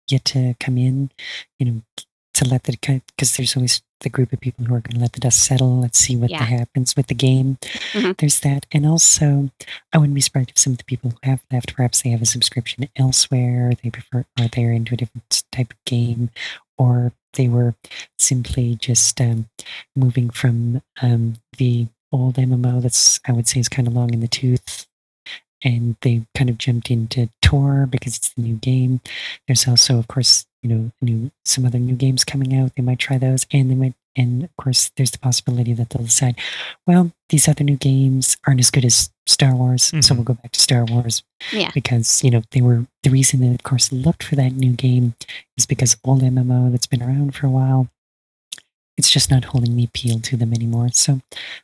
yet 0.09 0.24
to 0.26 0.55
come 0.61 0.78
in. 0.78 1.11
You 1.59 1.66
know, 1.66 1.82
to 2.34 2.45
let 2.49 2.62
the 2.64 2.76
because 3.16 3.36
there's 3.36 3.57
always 3.57 3.82
the 4.03 4.09
group 4.09 4.32
of 4.32 4.39
people 4.39 4.64
who 4.64 4.72
are 4.76 4.80
going 4.80 4.95
to 4.95 5.01
let 5.01 5.14
the 5.14 5.18
dust 5.20 5.41
settle. 5.45 5.80
Let's 5.80 5.99
see 5.99 6.14
what 6.16 6.30
Yeah. 6.30 6.45
happens 6.45 6.95
with 6.97 7.09
the 7.09 7.14
game. 7.14 7.59
Mhm. 7.95 8.16
There's 8.18 8.39
that, 8.41 8.64
and 8.70 8.86
also 8.86 9.51
I 9.93 9.99
wouldn't 9.99 10.14
be 10.14 10.20
surprised 10.20 10.51
if 10.51 10.59
some 10.59 10.72
of 10.74 10.78
the 10.78 10.84
people 10.84 11.11
who 11.11 11.18
have 11.24 11.41
left, 11.51 11.74
perhaps 11.74 12.03
they 12.03 12.11
have 12.11 12.22
a 12.22 12.26
subscription 12.26 12.89
elsewhere. 12.95 13.72
They 13.82 13.91
prefer, 13.91 14.24
or 14.39 14.47
they're 14.49 14.72
into 14.72 14.95
a 14.95 14.97
different 14.97 15.43
type 15.51 15.72
of 15.72 15.84
game, 15.84 16.30
or 16.76 17.12
they 17.34 17.49
were 17.49 17.74
simply 18.18 18.76
just 18.76 19.20
um, 19.20 19.49
moving 19.97 20.30
from 20.30 20.82
um, 21.03 21.34
the 21.57 21.89
old 22.12 22.36
MMO 22.39 22.80
that's 22.80 23.20
I 23.26 23.32
would 23.32 23.49
say 23.49 23.61
is 23.61 23.68
kind 23.68 23.86
of 23.89 23.95
long 23.95 24.14
in 24.14 24.20
the 24.20 24.28
tooth, 24.28 24.86
and 25.64 25.96
they 26.02 26.22
kind 26.36 26.50
of 26.50 26.59
jumped 26.59 26.90
into 26.90 27.28
Tor 27.42 27.86
because 27.86 28.16
it's 28.16 28.30
the 28.34 28.42
new 28.42 28.56
game. 28.56 29.00
There's 29.46 29.66
also, 29.68 29.98
of 29.98 30.09
course, 30.09 30.46
you 30.62 30.68
know, 30.68 30.90
new 31.00 31.30
some 31.44 31.64
other 31.64 31.78
new 31.78 31.94
games 31.94 32.24
coming 32.24 32.54
out. 32.56 32.72
They 32.76 32.82
might 32.82 32.98
try 32.98 33.18
those, 33.18 33.46
and 33.52 33.70
they 33.70 33.74
might, 33.74 33.94
and 34.16 34.44
of 34.44 34.56
course, 34.56 34.90
there's 34.96 35.11
the 35.12 35.18
possibility 35.18 35.72
that 35.74 35.90
they'll 35.90 36.02
decide, 36.04 36.36
well, 36.86 37.12
these 37.28 37.46
other 37.48 37.62
new 37.64 37.76
games 37.76 38.36
aren't 38.46 38.61
as 38.61 38.70
good 38.70 38.84
as 38.84 39.11
Star 39.26 39.54
Wars, 39.54 39.84
so 39.84 39.96
Mhm. 39.98 40.14
we'll 40.16 40.24
go 40.24 40.34
back 40.34 40.52
to 40.52 40.61
Star 40.61 40.84
Wars. 40.84 41.22
Yeah. 41.52 41.70
Because 41.74 42.24
you 42.24 42.30
know 42.30 42.42
they 42.52 42.61
were 42.62 42.86
the 43.02 43.11
reason 43.11 43.40
they 43.40 43.48
of 43.54 43.62
course 43.62 43.92
looked 43.92 44.22
for 44.22 44.36
that 44.36 44.52
new 44.52 44.72
game 44.72 45.14
is 45.56 45.66
because 45.66 45.96
old 46.02 46.22
MMO 46.22 46.70
that's 46.70 46.86
been 46.86 47.02
around 47.02 47.34
for 47.34 47.46
a 47.46 47.50
while. 47.50 47.88
It's 48.99 49.11
just 49.11 49.30
not 49.30 49.44
holding 49.46 49.76
the 49.76 49.84
appeal 49.84 50.18
to 50.20 50.36
them 50.36 50.53
anymore. 50.53 50.88
So 50.92 51.20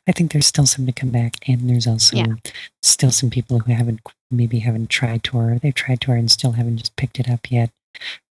I 0.07 0.11
think 0.13 0.31
there's 0.31 0.45
still 0.47 0.65
some 0.65 0.85
to 0.85 0.91
come 0.91 1.09
back, 1.11 1.35
and 1.47 1.69
there's 1.69 1.85
also 1.85 2.15
Yeah. 2.17 2.35
still 2.81 3.11
some 3.11 3.29
people 3.29 3.59
who 3.59 3.73
haven't 3.73 3.99
maybe 4.31 4.59
haven't 4.59 4.89
tried 4.89 5.23
Tor. 5.23 5.59
They've 5.61 5.73
tried 5.73 6.01
Tor 6.01 6.15
and 6.15 6.31
still 6.31 6.53
haven't 6.53 6.77
just 6.77 6.95
picked 6.95 7.19
it 7.19 7.29
up 7.29 7.51
yet. 7.51 7.69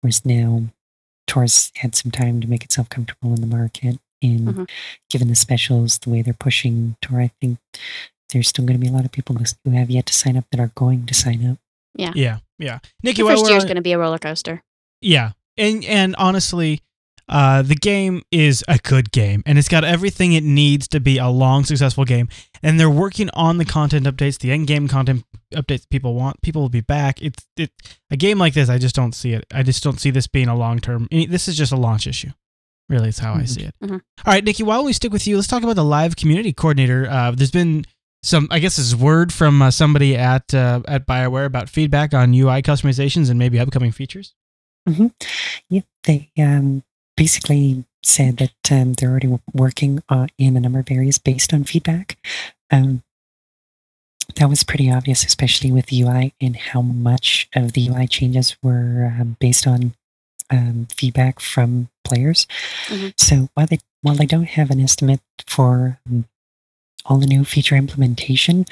Whereas 0.00 0.24
now 0.24 0.64
Tor's 1.26 1.70
had 1.76 1.94
some 1.94 2.11
time 2.11 2.40
to 2.40 2.48
make 2.48 2.64
itself 2.64 2.88
comfortable 2.88 3.34
in 3.34 3.40
the 3.40 3.46
market. 3.46 3.98
And 4.22 4.48
Mhm. 4.48 4.70
given 5.11 5.28
the 5.28 5.34
specials, 5.34 5.98
the 5.98 6.11
way 6.11 6.22
they're 6.22 6.32
pushing 6.34 6.96
Tor, 7.02 7.20
I 7.20 7.30
think 7.40 7.59
there's 8.30 8.48
still 8.48 8.64
going 8.64 8.78
to 8.80 8.84
be 8.84 8.88
a 8.90 8.92
lot 8.92 9.05
of 9.05 9.12
people 9.12 9.36
who 9.36 9.70
have 9.72 9.90
yet 9.90 10.07
to 10.07 10.12
sign 10.14 10.36
up 10.36 10.46
that 10.50 10.61
are 10.61 10.72
going 10.74 11.07
to 11.07 11.14
sign 11.14 11.46
up. 11.46 11.59
Yeah, 11.94 12.12
yeah. 12.16 12.38
Yeah. 12.59 12.78
Nikki, 13.02 13.18
The 13.18 13.24
while 13.26 13.36
first 13.36 13.48
year 13.50 13.59
is 13.59 13.64
going 13.64 13.76
to 13.76 13.82
be 13.82 13.92
a 13.92 13.98
roller 13.98 14.18
coaster. 14.18 14.62
Yeah, 15.00 15.32
and 15.59 15.84
and 15.84 16.16
honestly, 16.16 16.80
uh, 17.28 17.62
the 17.62 17.74
game 17.74 18.22
is 18.30 18.64
a 18.68 18.78
good 18.78 19.10
game, 19.12 19.42
and 19.46 19.58
it's 19.58 19.68
got 19.68 19.84
everything 19.84 20.32
it 20.34 20.44
needs 20.44 20.86
to 20.88 21.00
be 21.00 21.18
a 21.18 21.28
long, 21.28 21.64
successful 21.64 22.04
game. 22.04 22.28
And 22.62 22.78
they're 22.78 22.90
working 22.90 23.30
on 23.34 23.58
the 23.58 23.64
content 23.64 24.06
updates, 24.06 24.38
the 24.38 24.50
end 24.50 24.66
game 24.66 24.88
content 24.88 25.24
updates 25.54 25.88
people 25.88 26.14
want. 26.14 26.40
People 26.42 26.62
will 26.62 26.68
be 26.68 26.80
back. 26.80 27.22
It's 27.22 27.46
it 27.56 27.70
a 28.10 28.16
game 28.16 28.38
like 28.38 28.54
this. 28.54 28.68
I 28.68 28.78
just 28.78 28.94
don't 28.94 29.14
see 29.14 29.32
it. 29.32 29.44
I 29.52 29.62
just 29.62 29.82
don't 29.82 30.00
see 30.00 30.10
this 30.10 30.26
being 30.26 30.48
a 30.48 30.56
long 30.56 30.78
term. 30.80 31.08
This 31.10 31.48
is 31.48 31.56
just 31.56 31.72
a 31.72 31.76
launch 31.76 32.06
issue. 32.06 32.30
Really, 32.90 33.08
is 33.08 33.18
how 33.18 33.32
I 33.34 33.42
Mhm. 33.42 33.48
see 33.48 33.62
it. 33.62 33.74
Mhm. 33.82 33.92
All 33.92 34.00
right, 34.34 34.44
Nikki. 34.44 34.62
While 34.62 34.84
we 34.84 34.92
stick 34.92 35.10
with 35.12 35.26
you, 35.26 35.36
let's 35.36 35.48
talk 35.48 35.62
about 35.62 35.76
the 35.76 35.84
live 35.84 36.16
community 36.16 36.52
coordinator. 36.52 37.08
Uh, 37.10 37.30
there's 37.30 37.50
been 37.50 37.86
some, 38.22 38.46
I 38.50 38.58
guess, 38.58 38.76
this 38.76 38.86
is 38.86 38.96
word 38.96 39.32
from 39.32 39.62
uh, 39.62 39.70
somebody 39.70 40.14
at 40.16 40.52
uh, 40.52 40.82
at 40.86 41.06
Bioware 41.06 41.46
about 41.46 41.70
feedback 41.70 42.12
on 42.12 42.34
UI 42.34 42.60
customizations 42.60 43.30
and 43.30 43.38
maybe 43.38 43.58
upcoming 43.58 43.90
features. 43.92 44.34
Yeah, 45.70 45.80
they 46.04 46.30
um, 46.38 46.82
basically 47.16 47.84
said 48.02 48.36
that 48.38 48.72
um, 48.72 48.94
they're 48.94 49.10
already 49.10 49.38
working 49.52 50.02
uh, 50.08 50.26
in 50.38 50.56
a 50.56 50.60
number 50.60 50.78
of 50.78 50.90
areas 50.90 51.18
based 51.18 51.52
on 51.54 51.64
feedback. 51.64 52.18
Um, 52.70 53.02
that 54.36 54.48
was 54.48 54.64
pretty 54.64 54.90
obvious, 54.90 55.24
especially 55.24 55.70
with 55.70 55.86
the 55.86 56.02
UI 56.02 56.34
and 56.40 56.56
how 56.56 56.82
much 56.82 57.48
of 57.54 57.72
the 57.72 57.88
UI 57.88 58.06
changes 58.06 58.56
were 58.62 59.14
um, 59.18 59.36
based 59.38 59.66
on 59.66 59.94
um, 60.50 60.86
feedback 60.94 61.40
from 61.40 61.88
players. 62.04 62.46
Mhm. 62.88 63.12
So 63.16 63.48
while 63.54 63.66
they 63.66 63.78
while 64.02 64.14
they 64.14 64.26
don't 64.26 64.48
have 64.48 64.70
an 64.70 64.80
estimate 64.80 65.20
for 65.46 65.98
um, 66.06 66.26
all 67.06 67.18
the 67.18 67.26
new 67.26 67.44
feature 67.44 67.76
implementation, 67.76 68.66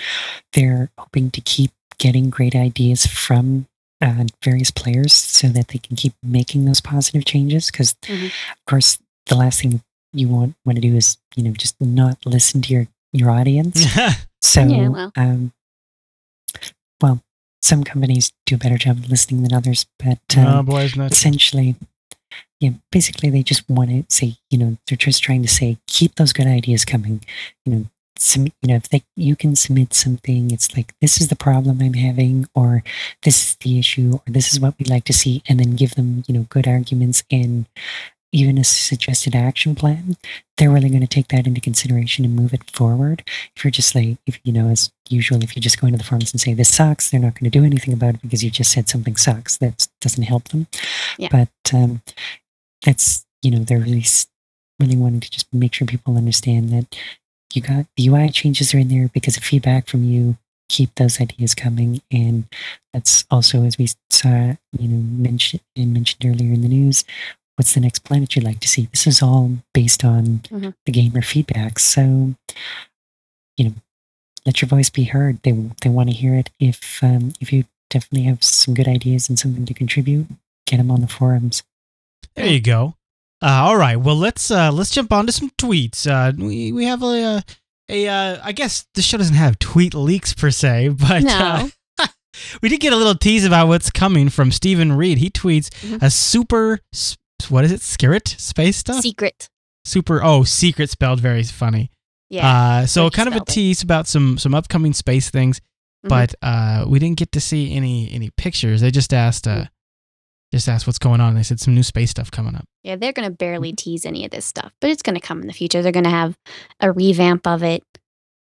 they're 0.52 0.90
hoping 0.98 1.30
to 1.30 1.40
keep 1.40 1.70
getting 1.98 2.30
great 2.30 2.54
ideas 2.54 3.06
from 3.06 3.66
uh, 4.02 4.24
various 4.44 4.70
players 4.70 5.12
so 5.14 5.48
that 5.48 5.68
they 5.68 5.78
can 5.78 5.96
keep 5.96 6.12
making 6.22 6.64
those 6.66 6.80
positive 6.82 7.24
changes. 7.24 7.70
Because 7.70 7.94
Mhm. 8.02 8.26
of 8.26 8.64
course, 8.66 8.98
the 9.26 9.36
last 9.36 9.62
thing 9.62 9.80
you 10.12 10.28
want 10.28 10.54
want 10.66 10.76
to 10.76 10.82
do 10.82 10.94
is 10.96 11.16
you 11.36 11.42
know 11.44 11.52
just 11.52 11.80
not 11.80 12.18
listen 12.26 12.60
to 12.62 12.72
your 12.74 12.88
your 13.12 13.30
audience. 13.30 13.84
So, 14.44 14.66
Yeah, 14.66 14.88
well. 14.88 15.12
um, 15.16 15.52
well, 17.00 17.20
some 17.62 17.84
companies 17.84 18.32
do 18.44 18.56
a 18.56 18.58
better 18.58 18.76
job 18.76 18.98
of 18.98 19.08
listening 19.08 19.42
than 19.42 19.52
others, 19.52 19.86
but 19.98 20.18
um, 20.36 20.46
oh 20.46 20.62
boy, 20.64 20.82
isn't 20.82 20.98
that 20.98 21.12
essentially, 21.12 21.76
yeah, 22.60 22.70
basically 22.90 23.30
they 23.30 23.42
just 23.42 23.68
want 23.68 23.90
to 23.90 24.04
say, 24.14 24.36
you 24.50 24.58
know, 24.58 24.76
they're 24.86 24.96
just 24.96 25.22
trying 25.22 25.42
to 25.42 25.48
say, 25.48 25.78
keep 25.86 26.16
those 26.16 26.32
good 26.32 26.46
ideas 26.48 26.84
coming. 26.84 27.22
You 27.64 27.72
know, 27.72 27.86
some, 28.22 28.46
you 28.46 28.68
know, 28.68 28.76
if 28.76 28.88
they 28.88 29.02
you 29.16 29.36
can 29.36 29.56
submit 29.56 29.94
something, 29.94 30.50
it's 30.50 30.76
like 30.76 30.94
this 31.00 31.20
is 31.20 31.28
the 31.28 31.36
problem 31.36 31.80
I'm 31.80 31.94
having, 31.94 32.46
or 32.54 32.82
this 33.22 33.42
is 33.42 33.56
the 33.56 33.78
issue, 33.78 34.14
or 34.14 34.32
this 34.32 34.52
is 34.52 34.60
what 34.60 34.74
we'd 34.78 34.90
like 34.90 35.04
to 35.04 35.12
see, 35.12 35.42
and 35.48 35.58
then 35.58 35.76
give 35.76 35.94
them, 35.94 36.24
you 36.26 36.34
know, 36.34 36.46
good 36.48 36.68
arguments 36.68 37.24
and 37.30 37.66
even 38.32 38.56
a 38.56 38.64
suggested 38.64 39.34
action 39.34 39.74
plan. 39.74 40.16
They're 40.56 40.70
really 40.70 40.88
going 40.88 41.02
to 41.02 41.06
take 41.06 41.28
that 41.28 41.46
into 41.46 41.60
consideration 41.60 42.24
and 42.24 42.34
move 42.34 42.54
it 42.54 42.70
forward. 42.70 43.22
If 43.54 43.64
you're 43.64 43.70
just 43.70 43.94
like, 43.94 44.16
if 44.26 44.40
you 44.44 44.52
know, 44.52 44.68
as 44.68 44.90
usual, 45.10 45.42
if 45.42 45.54
you 45.54 45.60
just 45.60 45.80
go 45.80 45.86
into 45.86 45.98
the 45.98 46.04
forums 46.04 46.32
and 46.32 46.40
say 46.40 46.54
this 46.54 46.74
sucks, 46.74 47.10
they're 47.10 47.20
not 47.20 47.38
going 47.38 47.50
to 47.50 47.58
do 47.58 47.64
anything 47.64 47.92
about 47.92 48.14
it 48.14 48.22
because 48.22 48.42
you 48.42 48.50
just 48.50 48.72
said 48.72 48.88
something 48.88 49.16
sucks. 49.16 49.58
That 49.58 49.86
doesn't 50.00 50.22
help 50.22 50.48
them. 50.48 50.66
Yeah. 51.18 51.28
But 51.30 51.74
um, 51.74 52.02
that's 52.84 53.26
you 53.42 53.50
know 53.50 53.58
they're 53.58 53.78
really 53.78 54.04
really 54.80 54.96
wanting 54.96 55.20
to 55.20 55.30
just 55.30 55.46
make 55.52 55.74
sure 55.74 55.86
people 55.86 56.16
understand 56.16 56.70
that 56.70 56.96
you 57.56 57.62
got 57.62 57.86
the 57.96 58.06
UI 58.08 58.30
changes 58.30 58.74
are 58.74 58.78
in 58.78 58.88
there 58.88 59.08
because 59.08 59.36
of 59.36 59.42
feedback 59.44 59.86
from 59.88 60.04
you. 60.04 60.36
Keep 60.68 60.94
those 60.94 61.20
ideas 61.20 61.54
coming, 61.54 62.00
and 62.10 62.44
that's 62.92 63.24
also 63.30 63.64
as 63.64 63.76
we 63.76 63.88
saw, 64.10 64.54
you 64.78 64.88
know, 64.88 65.02
mentioned 65.28 65.60
and 65.76 65.92
mentioned 65.92 66.24
earlier 66.24 66.52
in 66.54 66.62
the 66.62 66.68
news. 66.68 67.04
What's 67.56 67.74
the 67.74 67.80
next 67.80 68.00
planet 68.04 68.34
you'd 68.34 68.44
like 68.44 68.60
to 68.60 68.68
see? 68.68 68.86
This 68.86 69.06
is 69.06 69.20
all 69.20 69.58
based 69.74 70.02
on 70.04 70.40
Mhm. 70.50 70.74
the 70.86 70.92
gamer 70.92 71.20
feedback. 71.20 71.78
So, 71.78 72.34
you 73.58 73.64
know, 73.66 73.74
let 74.46 74.62
your 74.62 74.68
voice 74.68 74.88
be 74.88 75.04
heard. 75.04 75.42
They 75.42 75.52
they 75.82 75.90
want 75.90 76.08
to 76.10 76.16
hear 76.16 76.34
it. 76.34 76.48
If 76.58 77.02
um, 77.04 77.32
if 77.40 77.52
you 77.52 77.64
definitely 77.90 78.22
have 78.26 78.42
some 78.42 78.72
good 78.72 78.88
ideas 78.88 79.28
and 79.28 79.38
something 79.38 79.66
to 79.66 79.74
contribute, 79.74 80.26
get 80.66 80.78
them 80.78 80.90
on 80.90 81.02
the 81.02 81.08
forums. 81.08 81.62
There 82.34 82.46
you 82.46 82.60
go. 82.60 82.94
Uh, 83.42 83.46
all 83.64 83.76
right. 83.76 83.96
Well, 83.96 84.16
let's 84.16 84.50
uh, 84.50 84.70
let's 84.72 84.90
jump 84.90 85.12
on 85.12 85.26
to 85.26 85.32
some 85.32 85.50
tweets. 85.58 86.06
Uh, 86.06 86.32
we 86.36 86.70
we 86.72 86.84
have 86.84 87.02
a 87.02 87.22
uh, 87.22 87.40
a 87.88 88.08
uh, 88.08 88.40
I 88.44 88.52
guess 88.52 88.86
the 88.94 89.02
show 89.02 89.18
doesn't 89.18 89.34
have 89.34 89.58
tweet 89.58 89.94
leaks 89.94 90.32
per 90.32 90.50
se, 90.50 90.88
but 90.98 91.22
No. 91.24 91.68
uh, 91.98 92.06
we 92.62 92.68
did 92.68 92.80
get 92.80 92.92
a 92.92 92.96
little 92.96 93.14
tease 93.16 93.44
about 93.44 93.66
what's 93.68 93.90
coming 93.90 94.28
from 94.28 94.52
Stephen 94.52 94.92
Reid. 94.92 95.18
He 95.18 95.28
tweets 95.30 95.70
Mhm. 95.80 96.02
a 96.02 96.10
super 96.10 96.80
what 97.48 97.64
is 97.64 97.72
it? 97.72 97.80
Skirit 97.80 98.28
space 98.40 98.76
stuff. 98.76 99.02
Secret. 99.02 99.48
super. 99.84 100.22
Oh, 100.22 100.44
secret 100.44 100.90
spelled 100.90 101.18
very 101.20 101.42
funny. 101.42 101.90
Yeah. 102.30 102.46
Uh, 102.82 102.86
so 102.86 103.10
kind 103.10 103.26
of 103.28 103.34
a 103.34 103.38
spelled 103.38 103.48
it. 103.48 103.52
tease 103.52 103.82
about 103.82 104.06
some 104.06 104.38
some 104.38 104.54
upcoming 104.54 104.92
space 104.92 105.28
things, 105.30 105.60
Mhm. 106.06 106.08
but 106.08 106.34
uh, 106.42 106.84
we 106.86 107.00
didn't 107.00 107.18
get 107.18 107.32
to 107.32 107.40
see 107.40 107.74
any 107.74 108.08
any 108.12 108.30
pictures. 108.36 108.80
They 108.80 108.92
just 108.92 109.12
asked 109.12 109.48
uh, 109.48 109.64
just 110.56 110.68
asked 110.68 110.86
what's 110.86 110.98
going 110.98 111.20
on. 111.20 111.34
They 111.34 111.42
said 111.42 111.60
some 111.60 111.74
new 111.74 111.82
space 111.82 112.10
stuff 112.10 112.30
coming 112.30 112.54
up. 112.54 112.64
Yeah, 112.82 112.96
they're 112.96 113.12
going 113.12 113.28
to 113.28 113.34
barely 113.34 113.72
tease 113.72 114.04
any 114.06 114.24
of 114.24 114.30
this 114.30 114.44
stuff, 114.44 114.72
but 114.80 114.90
it's 114.90 115.02
going 115.02 115.14
to 115.14 115.20
come 115.20 115.40
in 115.40 115.46
the 115.46 115.52
future. 115.52 115.82
They're 115.82 115.92
going 115.92 116.04
to 116.04 116.10
have 116.10 116.36
a 116.80 116.92
revamp 116.92 117.46
of 117.46 117.62
it, 117.62 117.82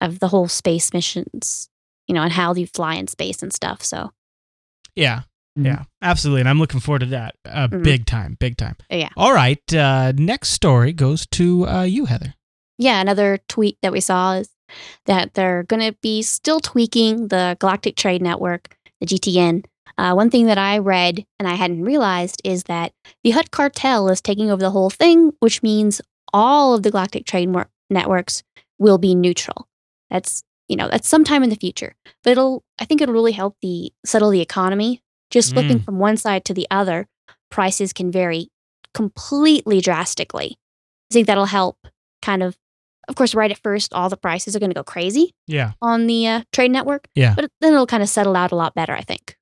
of 0.00 0.18
the 0.18 0.28
whole 0.28 0.48
space 0.48 0.92
missions, 0.92 1.68
you 2.08 2.14
know, 2.14 2.22
and 2.22 2.32
how 2.32 2.54
you 2.54 2.66
fly 2.66 2.94
in 2.94 3.06
space 3.08 3.42
and 3.42 3.52
stuff. 3.52 3.82
So, 3.82 4.10
Yeah, 4.94 5.22
Mhm. 5.58 5.64
yeah, 5.66 5.82
absolutely. 6.02 6.40
And 6.40 6.48
I'm 6.50 6.58
looking 6.58 6.80
forward 6.80 6.98
to 7.00 7.06
that. 7.06 7.34
Uh, 7.46 7.68
Mhm. 7.68 7.82
Big 7.82 8.04
time, 8.06 8.36
big 8.38 8.56
time. 8.58 8.76
Yeah. 8.90 9.08
All 9.16 9.32
right. 9.32 9.62
Uh, 9.72 10.12
next 10.14 10.50
story 10.50 10.92
goes 10.92 11.26
to 11.32 11.66
uh, 11.66 11.82
you, 11.84 12.04
Heather. 12.06 12.34
yeah, 12.78 13.00
another 13.00 13.38
tweet 13.48 13.78
that 13.80 13.90
we 13.92 14.00
saw 14.00 14.34
is 14.34 14.50
that 15.06 15.32
they're 15.34 15.62
going 15.62 15.80
to 15.80 15.96
be 16.02 16.20
still 16.22 16.60
tweaking 16.60 17.28
the 17.28 17.56
Galactic 17.58 17.96
Trade 17.96 18.20
Network, 18.22 18.76
the 19.00 19.06
GTN. 19.06 19.64
Uh, 20.02 20.14
one 20.14 20.30
thing 20.30 20.46
that 20.46 20.58
I 20.58 20.78
read 20.78 21.24
and 21.38 21.46
I 21.46 21.54
hadn't 21.54 21.84
realized 21.84 22.42
is 22.44 22.64
that 22.64 22.92
the 23.22 23.30
Hutt 23.30 23.52
Cartel 23.52 24.08
is 24.08 24.20
taking 24.20 24.50
over 24.50 24.60
the 24.60 24.70
whole 24.72 24.90
thing, 24.90 25.30
which 25.38 25.62
means 25.62 26.00
all 26.32 26.74
of 26.74 26.82
the 26.82 26.90
Galactic 26.90 27.24
Trade 27.24 27.54
networks 27.88 28.42
will 28.80 28.98
be 28.98 29.14
neutral. 29.14 29.68
That's 30.10 30.42
you 30.68 30.74
know 30.76 30.88
that's 30.88 31.08
sometime 31.08 31.44
in 31.44 31.50
the 31.50 31.56
future, 31.56 31.94
but 32.24 32.32
it'll 32.32 32.64
I 32.80 32.84
think 32.84 33.00
it'll 33.00 33.14
really 33.14 33.30
help 33.32 33.56
the 33.62 33.92
settle 34.04 34.30
the 34.30 34.40
economy. 34.40 35.00
Just 35.30 35.52
flipping 35.52 35.78
from 35.78 35.98
one 36.00 36.16
side 36.16 36.44
to 36.46 36.52
the 36.54 36.66
other, 36.70 37.06
prices 37.50 37.92
can 37.92 38.10
vary 38.10 38.48
completely 38.92 39.80
drastically. 39.80 40.58
I 41.10 41.14
think 41.14 41.26
that'll 41.28 41.46
help 41.46 41.76
kind 42.22 42.42
of 42.42 42.56
of 43.08 43.14
course, 43.14 43.34
right 43.34 43.50
at 43.50 43.62
first, 43.62 43.94
all 43.94 44.08
the 44.08 44.16
prices 44.16 44.54
are 44.56 44.58
going 44.58 44.70
to 44.70 44.74
go 44.74 44.84
crazy 44.84 45.34
Yeah. 45.46 45.72
on 45.80 46.06
the 46.06 46.26
uh, 46.26 46.42
trade 46.52 46.70
network. 46.70 47.08
Yeah. 47.14 47.34
But 47.34 47.50
then 47.60 47.72
it'll 47.72 47.86
kind 47.86 48.02
of 48.02 48.08
settle 48.08 48.36
out 48.36 48.52
a 48.52 48.56
lot 48.56 48.74
better, 48.74 48.94
I 48.94 49.00
think. 49.02 49.36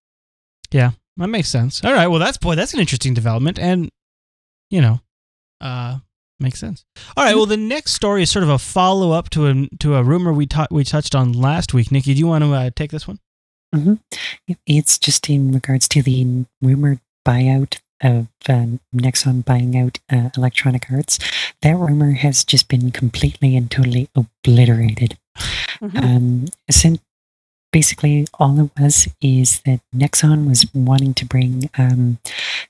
Yeah, 0.72 0.92
that 1.16 1.28
makes 1.28 1.48
sense. 1.48 1.82
All 1.84 1.92
right, 1.92 2.06
well 2.08 2.18
that's 2.20 2.38
boy, 2.38 2.54
that's 2.54 2.74
an 2.74 2.80
interesting 2.80 3.14
development, 3.14 3.58
and 3.58 3.90
you 4.70 4.80
know, 4.80 5.00
uh, 5.60 5.98
makes 6.38 6.58
sense. 6.60 6.84
All 7.16 7.24
right, 7.24 7.34
well 7.34 7.46
the 7.46 7.56
next 7.56 7.92
story 7.94 8.22
is 8.22 8.30
sort 8.30 8.42
of 8.42 8.48
a 8.48 8.58
follow 8.58 9.12
up 9.12 9.30
to 9.30 9.46
a 9.46 9.66
to 9.78 9.96
a 9.96 10.02
rumor 10.02 10.32
we 10.32 10.46
ta- 10.46 10.68
we 10.70 10.84
touched 10.84 11.14
on 11.14 11.32
last 11.32 11.74
week. 11.74 11.90
Nikki, 11.90 12.14
do 12.14 12.18
you 12.20 12.26
want 12.26 12.44
to 12.44 12.52
uh, 12.52 12.70
take 12.74 12.90
this 12.90 13.06
one? 13.08 13.18
It's 14.66 14.98
just 14.98 15.28
in 15.30 15.52
regards 15.52 15.86
to 15.88 16.02
the 16.02 16.44
rumored 16.60 17.00
buyout 17.26 17.78
of 18.02 18.26
um, 18.48 18.80
Nexon 18.94 19.44
buying 19.44 19.76
out 19.78 19.98
uh, 20.10 20.30
Electronic 20.36 20.86
Arts. 20.90 21.18
That 21.62 21.76
rumor 21.76 22.12
has 22.12 22.44
just 22.44 22.66
been 22.68 22.90
completely 22.90 23.56
and 23.56 23.70
totally 23.70 24.08
obliterated. 24.14 25.18
Mhm. 25.80 26.02
Um, 26.04 26.44
since 26.70 26.98
basically 27.72 28.26
all 28.34 28.58
it 28.60 28.70
was 28.78 29.08
is 29.20 29.60
that 29.62 29.80
Nexon 29.94 30.48
was 30.48 30.66
wanting 30.74 31.14
to 31.14 31.24
bring 31.24 31.70
um, 31.78 32.18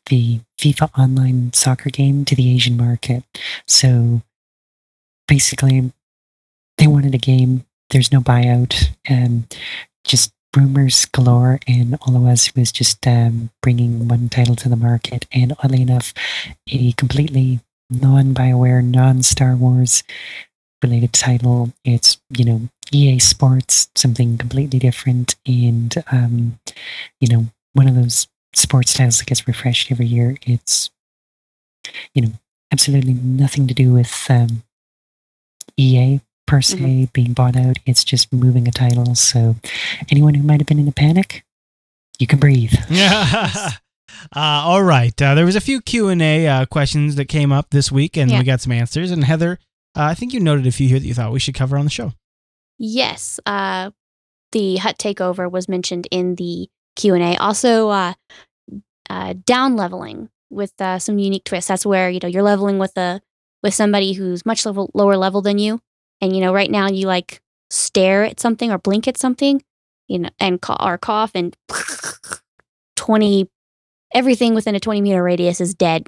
the 0.06 0.40
FIFA 0.58 0.90
Online 0.98 1.52
soccer 1.52 1.90
game 1.90 2.24
to 2.26 2.34
the 2.34 2.52
Asian 2.54 2.76
market. 2.76 3.24
So 3.66 4.22
basically, 5.26 5.92
they 6.78 6.86
wanted 6.86 7.14
a 7.14 7.18
game. 7.18 7.64
There's 7.90 8.12
no 8.12 8.20
buyout. 8.20 8.90
Um, 9.08 9.46
just 10.04 10.32
rumors 10.56 11.04
galore, 11.06 11.60
and 11.66 11.96
all 12.02 12.16
it 12.16 12.20
was 12.20 12.54
was 12.56 12.72
just 12.72 13.06
um, 13.06 13.50
bringing 13.62 14.08
one 14.08 14.28
title 14.28 14.56
to 14.56 14.68
the 14.68 14.76
market. 14.76 15.26
And 15.32 15.54
oddly 15.62 15.82
enough, 15.82 16.12
a 16.70 16.92
completely 16.92 17.60
non-Bioware, 17.90 18.84
non-Star 18.84 19.56
Wars 19.56 20.02
related 20.82 21.12
title. 21.12 21.72
It's 21.84 22.18
you 22.30 22.44
know 22.44 22.60
EA 22.92 23.18
Sports, 23.18 23.88
something 23.94 24.38
completely 24.38 24.78
different, 24.78 25.36
and 25.46 25.94
um, 26.10 26.58
you 27.20 27.28
know 27.28 27.46
one 27.72 27.88
of 27.88 27.94
those 27.94 28.28
sports 28.54 28.92
titles 28.92 29.18
that 29.18 29.26
gets 29.26 29.46
refreshed 29.46 29.92
every 29.92 30.06
year. 30.06 30.36
It's 30.46 30.90
you 32.14 32.22
know 32.22 32.32
absolutely 32.72 33.14
nothing 33.14 33.66
to 33.66 33.74
do 33.74 33.92
with 33.92 34.26
um, 34.28 34.62
EA 35.76 36.20
per 36.46 36.60
se 36.60 37.08
being 37.12 37.32
bought 37.32 37.56
out. 37.56 37.76
It's 37.86 38.02
just 38.04 38.32
moving 38.32 38.66
a 38.66 38.72
title. 38.72 39.14
So 39.14 39.56
anyone 40.10 40.34
who 40.34 40.42
might 40.42 40.60
have 40.60 40.66
been 40.66 40.80
in 40.80 40.88
a 40.88 40.92
panic, 40.92 41.44
you 42.18 42.26
can 42.26 42.38
breathe. 42.38 42.74
Yeah. 42.88 43.70
Uh, 44.36 44.60
all 44.64 44.82
right. 44.82 45.20
Uh, 45.22 45.34
there 45.34 45.46
was 45.46 45.56
a 45.56 45.60
few 45.62 45.80
Q 45.80 46.08
and 46.08 46.20
A 46.20 46.46
uh, 46.46 46.66
questions 46.66 47.14
that 47.16 47.24
came 47.26 47.52
up 47.52 47.70
this 47.70 47.90
week, 47.90 48.18
and 48.18 48.30
Yeah. 48.30 48.38
we 48.38 48.44
got 48.44 48.60
some 48.60 48.72
answers. 48.72 49.10
And 49.12 49.24
Heather, 49.24 49.58
uh, 49.96 50.04
I 50.04 50.14
think 50.14 50.32
you 50.32 50.40
noted 50.40 50.66
a 50.66 50.72
few 50.72 50.88
here 50.88 50.98
that 50.98 51.06
you 51.06 51.14
thought 51.14 51.32
we 51.32 51.40
should 51.40 51.54
cover 51.54 51.76
on 51.76 51.84
the 51.84 51.90
show. 51.90 52.12
Yes, 52.78 53.40
uh, 53.44 53.90
the 54.52 54.76
Hutt 54.76 54.98
takeover 54.98 55.50
was 55.50 55.68
mentioned 55.68 56.08
in 56.10 56.36
the 56.36 56.68
Q 56.96 57.14
and 57.14 57.22
A. 57.22 57.36
Also, 57.36 57.88
uh, 57.88 58.14
uh, 59.08 59.34
down 59.44 59.76
leveling 59.76 60.30
with 60.50 60.72
uh, 60.80 60.98
some 60.98 61.18
unique 61.18 61.44
twists. 61.44 61.68
That's 61.68 61.86
where 61.86 62.10
you 62.10 62.20
know 62.22 62.28
you're 62.28 62.42
leveling 62.42 62.78
with 62.78 62.96
a 62.96 63.20
with 63.62 63.74
somebody 63.74 64.12
who's 64.12 64.46
much 64.46 64.64
level, 64.64 64.90
lower 64.94 65.16
level 65.16 65.42
than 65.42 65.58
you, 65.58 65.80
and 66.20 66.34
you 66.34 66.40
know 66.40 66.52
right 66.54 66.70
now 66.70 66.88
you 66.88 67.06
like 67.06 67.40
stare 67.70 68.24
at 68.24 68.40
something 68.40 68.70
or 68.72 68.78
blink 68.78 69.06
at 69.06 69.16
something, 69.16 69.62
you 70.08 70.20
know, 70.20 70.30
and 70.38 70.60
ca- 70.60 70.76
or 70.80 70.98
cough 70.98 71.32
and 71.34 71.56
twenty 72.96 73.48
everything 74.14 74.54
within 74.54 74.74
a 74.74 74.80
twenty 74.80 75.00
meter 75.00 75.22
radius 75.22 75.60
is 75.60 75.74
dead 75.74 76.06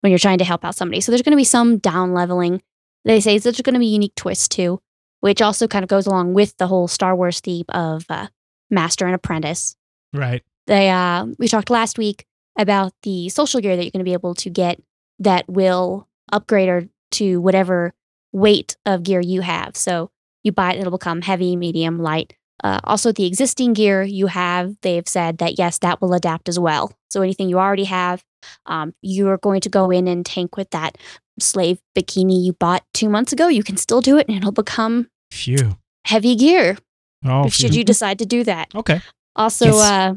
when 0.00 0.10
you're 0.10 0.18
trying 0.18 0.38
to 0.38 0.44
help 0.44 0.64
out 0.64 0.74
somebody. 0.74 1.00
So 1.00 1.10
there's 1.10 1.22
going 1.22 1.32
to 1.32 1.36
be 1.36 1.44
some 1.44 1.78
down 1.78 2.12
leveling. 2.12 2.62
They 3.06 3.20
say 3.20 3.38
there's 3.38 3.60
going 3.62 3.74
to 3.74 3.80
be 3.80 3.86
unique 3.86 4.14
twist 4.16 4.50
too 4.52 4.80
which 5.20 5.42
also 5.42 5.66
kind 5.66 5.82
of 5.82 5.88
goes 5.88 6.06
along 6.06 6.34
with 6.34 6.56
the 6.56 6.66
whole 6.66 6.88
Star 6.88 7.16
Wars 7.16 7.40
theme 7.40 7.64
of 7.70 8.04
uh, 8.08 8.28
Master 8.70 9.06
and 9.06 9.14
Apprentice. 9.14 9.76
Right. 10.12 10.42
They 10.66 10.88
uh, 10.88 11.26
we 11.38 11.48
talked 11.48 11.70
last 11.70 11.98
week 11.98 12.24
about 12.56 12.92
the 13.02 13.28
social 13.28 13.60
gear 13.60 13.76
that 13.76 13.82
you're 13.82 13.90
going 13.90 14.00
to 14.00 14.04
be 14.04 14.12
able 14.12 14.34
to 14.36 14.50
get 14.50 14.80
that 15.18 15.48
will 15.48 16.08
upgrade 16.32 16.68
or 16.68 16.88
to 17.12 17.40
whatever 17.40 17.92
weight 18.32 18.76
of 18.84 19.02
gear 19.02 19.20
you 19.20 19.40
have. 19.40 19.76
So 19.76 20.10
you 20.42 20.52
buy 20.52 20.74
it, 20.74 20.78
it'll 20.78 20.96
become 20.96 21.22
heavy, 21.22 21.56
medium, 21.56 21.98
light. 21.98 22.34
Uh, 22.64 22.80
also, 22.84 23.12
the 23.12 23.26
existing 23.26 23.72
gear 23.74 24.02
you 24.02 24.26
have, 24.28 24.74
they've 24.82 25.06
said 25.08 25.38
that 25.38 25.58
yes, 25.58 25.78
that 25.78 26.00
will 26.00 26.14
adapt 26.14 26.48
as 26.48 26.58
well. 26.58 26.92
So 27.10 27.22
anything 27.22 27.48
you 27.48 27.58
already 27.58 27.84
have, 27.84 28.24
um, 28.66 28.94
you 29.02 29.28
are 29.28 29.38
going 29.38 29.60
to 29.62 29.68
go 29.68 29.90
in 29.90 30.08
and 30.08 30.24
tank 30.24 30.56
with 30.56 30.70
that 30.70 30.96
slave 31.38 31.78
bikini 31.96 32.42
you 32.42 32.54
bought 32.54 32.82
two 32.94 33.08
months 33.10 33.32
ago. 33.32 33.48
You 33.48 33.62
can 33.62 33.76
still 33.76 34.00
do 34.00 34.16
it, 34.16 34.26
and 34.28 34.36
it'll 34.36 34.52
become 34.52 35.08
Phew. 35.30 35.76
heavy 36.06 36.34
gear 36.34 36.78
Oh, 37.24 37.48
should 37.48 37.70
phew. 37.70 37.78
you 37.78 37.84
decide 37.84 38.18
to 38.20 38.26
do 38.26 38.42
that. 38.44 38.68
Okay. 38.74 39.00
Also, 39.34 39.66
Yes. 39.66 39.74
uh, 39.76 40.14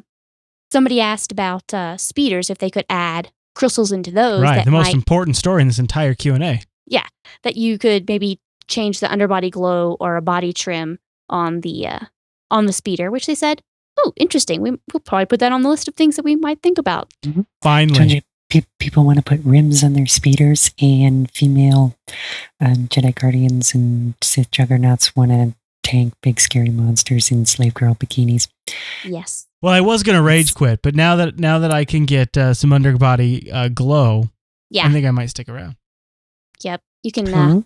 somebody 0.72 1.02
asked 1.02 1.32
about 1.32 1.74
uh, 1.74 1.98
speeders 1.98 2.50
if 2.50 2.58
they 2.60 2.70
could 2.70 2.86
add 2.90 3.32
crystals 3.56 3.92
into 3.92 4.12
those 4.12 4.42
Right. 4.42 4.64
The 4.64 4.72
most 4.72 4.86
might 4.88 4.94
important 4.96 5.36
story 5.36 5.62
in 5.62 5.68
this 5.68 5.80
entire 5.80 6.14
Q 6.14 6.36
and 6.36 6.44
A. 6.44 6.62
Yeah, 6.88 7.06
that 7.44 7.58
you 7.58 7.78
could 7.78 8.08
maybe 8.08 8.40
change 8.68 9.00
the 9.00 9.12
underbody 9.12 9.50
glow 9.50 9.98
or 10.00 10.16
a 10.16 10.22
body 10.22 10.54
trim 10.54 11.00
on 11.28 11.62
the 11.62 11.88
uh, 11.88 12.00
on 12.52 12.66
the 12.66 12.74
speeder, 12.74 13.12
which 13.12 13.26
they 13.26 13.36
said, 13.36 13.62
oh, 13.98 14.14
interesting. 14.18 14.62
We, 14.62 14.72
we'll 14.72 15.02
probably 15.06 15.26
put 15.26 15.40
that 15.42 15.52
on 15.52 15.62
the 15.62 15.70
list 15.70 15.88
of 15.88 15.96
things 15.96 16.16
that 16.16 16.24
we 16.26 16.36
might 16.36 16.62
think 16.62 16.78
about. 16.78 17.12
Told 17.24 17.46
Finally. 17.62 18.16
you, 18.16 18.22
pe- 18.50 18.64
people 18.80 19.04
want 19.06 19.18
to 19.18 19.24
put 19.24 19.42
rims 19.44 19.84
on 19.84 19.94
their 19.94 20.06
speeders, 20.06 20.72
and 20.82 21.30
female 21.32 21.96
um, 22.62 22.88
Jedi 22.88 23.14
Guardians 23.14 23.74
and 23.74 24.14
Sith 24.22 24.52
Juggernauts 24.52 25.16
want 25.16 25.32
to 25.32 25.54
tank 25.84 26.14
big 26.22 26.40
scary 26.40 26.70
monsters 26.70 27.32
in 27.32 27.46
slave 27.46 27.74
girl 27.74 27.96
bikinis. 27.96 28.48
Yes. 29.04 29.48
Well, 29.62 29.74
I 29.74 29.82
was 29.82 30.04
gonna 30.04 30.22
rage 30.22 30.54
quit, 30.54 30.82
but 30.82 30.96
now 30.96 31.16
that 31.18 31.38
now 31.40 31.60
that 31.60 31.72
I 31.72 31.84
can 31.84 32.06
get 32.06 32.38
uh, 32.38 32.54
some 32.54 32.72
underbody 32.72 33.52
uh, 33.52 33.68
glow, 33.70 34.30
Yeah. 34.70 34.86
I 34.88 34.92
think 34.92 35.06
I 35.06 35.12
might 35.12 35.28
stick 35.28 35.50
around. 35.50 35.76
Yep. 36.64 36.82
You 37.04 37.12
can 37.12 37.34
uh, 37.34 37.62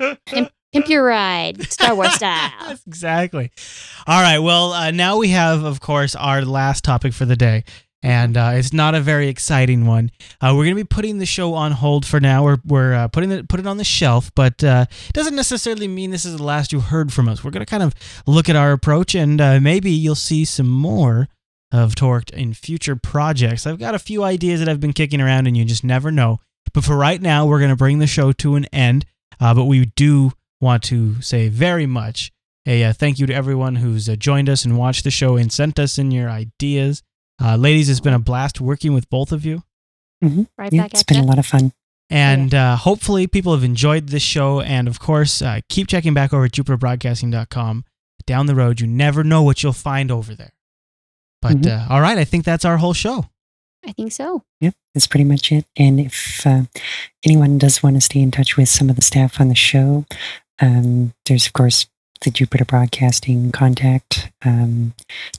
Huh? 0.00 0.46
Pimp 0.72 0.88
your 0.88 1.04
ride, 1.04 1.62
Star 1.70 1.94
Wars 1.94 2.12
style. 2.14 2.76
Exactly. 2.86 3.50
All 4.06 4.20
right. 4.22 4.38
Well, 4.38 4.72
uh, 4.72 4.90
now 4.90 5.16
we 5.16 5.28
have, 5.28 5.64
of 5.64 5.80
course, 5.80 6.14
our 6.14 6.42
last 6.44 6.84
topic 6.84 7.12
for 7.14 7.24
the 7.24 7.36
day. 7.36 7.64
And 8.02 8.36
uh, 8.36 8.52
it's 8.54 8.72
not 8.72 8.94
a 8.94 9.00
very 9.00 9.28
exciting 9.28 9.84
one. 9.84 10.12
Uh, 10.40 10.52
we're 10.54 10.64
going 10.64 10.76
to 10.76 10.84
be 10.84 10.84
putting 10.84 11.18
the 11.18 11.26
show 11.26 11.54
on 11.54 11.72
hold 11.72 12.06
for 12.06 12.20
now. 12.20 12.44
We're, 12.44 12.58
we're 12.64 12.94
uh, 12.94 13.08
putting 13.08 13.32
it 13.32 13.48
put 13.48 13.58
it 13.58 13.66
on 13.66 13.76
the 13.76 13.82
shelf, 13.82 14.30
but 14.36 14.62
uh, 14.62 14.86
it 15.08 15.14
doesn't 15.14 15.34
necessarily 15.34 15.88
mean 15.88 16.12
this 16.12 16.24
is 16.24 16.36
the 16.36 16.44
last 16.44 16.70
you 16.72 16.78
heard 16.78 17.12
from 17.12 17.28
us. 17.28 17.42
We're 17.42 17.50
going 17.50 17.66
to 17.66 17.70
kind 17.70 17.82
of 17.82 17.94
look 18.24 18.48
at 18.48 18.54
our 18.54 18.70
approach, 18.70 19.16
and 19.16 19.40
uh, 19.40 19.58
maybe 19.58 19.90
you'll 19.90 20.14
see 20.14 20.44
some 20.44 20.68
more 20.68 21.26
of 21.72 21.96
TORked 21.96 22.30
in 22.30 22.54
future 22.54 22.94
projects. 22.94 23.66
I've 23.66 23.80
got 23.80 23.96
a 23.96 23.98
few 23.98 24.22
ideas 24.22 24.60
that 24.60 24.68
I've 24.68 24.80
been 24.80 24.92
kicking 24.92 25.20
around, 25.20 25.48
and 25.48 25.56
you 25.56 25.64
just 25.64 25.82
never 25.82 26.12
know. 26.12 26.38
But 26.72 26.84
for 26.84 26.96
right 26.96 27.20
now, 27.20 27.46
we're 27.46 27.58
going 27.58 27.70
to 27.70 27.76
bring 27.76 27.98
the 27.98 28.06
show 28.06 28.30
to 28.30 28.54
an 28.54 28.66
end. 28.66 29.06
Uh, 29.40 29.54
but 29.54 29.64
we 29.64 29.86
do 29.96 30.32
want 30.60 30.82
to 30.84 31.20
say 31.22 31.48
very 31.48 31.86
much 31.86 32.32
a 32.66 32.84
uh, 32.84 32.92
thank 32.92 33.18
you 33.18 33.26
to 33.26 33.34
everyone 33.34 33.76
who's 33.76 34.08
uh, 34.08 34.16
joined 34.16 34.48
us 34.48 34.64
and 34.64 34.76
watched 34.76 35.04
the 35.04 35.10
show 35.10 35.36
and 35.36 35.52
sent 35.52 35.78
us 35.78 35.98
in 35.98 36.10
your 36.10 36.28
ideas. 36.28 37.02
Uh, 37.42 37.56
ladies, 37.56 37.88
it's 37.88 38.00
been 38.00 38.12
a 38.14 38.18
blast 38.18 38.60
working 38.60 38.92
with 38.92 39.08
both 39.08 39.32
of 39.32 39.44
you. 39.44 39.62
Right 40.20 40.72
Yeah, 40.72 40.82
back 40.82 40.90
it's 40.92 41.00
at 41.02 41.06
been 41.06 41.18
you. 41.18 41.22
a 41.22 41.26
lot 41.26 41.38
of 41.38 41.46
fun. 41.46 41.72
And 42.10 42.54
uh, 42.54 42.74
hopefully, 42.76 43.26
people 43.26 43.52
have 43.54 43.62
enjoyed 43.64 44.08
this 44.08 44.22
show. 44.22 44.60
And 44.60 44.88
of 44.88 44.98
course, 44.98 45.40
uh, 45.42 45.60
keep 45.68 45.86
checking 45.88 46.14
back 46.14 46.32
over 46.32 46.44
at 46.46 46.52
JupiterBroadcasting.com. 46.52 47.84
Down 48.26 48.46
the 48.46 48.54
road, 48.54 48.80
you 48.80 48.86
never 48.86 49.22
know 49.24 49.42
what 49.42 49.62
you'll 49.62 49.72
find 49.72 50.10
over 50.10 50.34
there. 50.34 50.52
But 51.40 51.58
Mhm. 51.62 51.68
uh, 51.88 51.92
all 51.92 52.00
right, 52.00 52.18
I 52.18 52.24
think 52.24 52.44
that's 52.44 52.64
our 52.64 52.78
whole 52.78 52.92
show. 52.94 53.26
I 53.86 53.92
think 53.92 54.12
so. 54.12 54.42
Yep, 54.60 54.74
that's 54.92 55.06
pretty 55.06 55.24
much 55.24 55.52
it. 55.52 55.64
And 55.76 56.00
if 56.00 56.44
uh, 56.46 56.62
anyone 57.24 57.58
does 57.58 57.82
want 57.82 57.94
to 57.96 58.00
stay 58.00 58.20
in 58.20 58.30
touch 58.32 58.56
with 58.56 58.68
some 58.68 58.90
of 58.90 58.96
the 58.96 59.02
staff 59.02 59.40
on 59.40 59.48
the 59.48 59.54
show, 59.54 60.04
um, 60.60 61.12
there's 61.26 61.46
of 61.46 61.52
course 61.52 61.86
the 62.22 62.30
Jupiter 62.32 62.64
Broadcasting 62.64 63.52
contact, 63.52 64.28
um, 64.44 64.92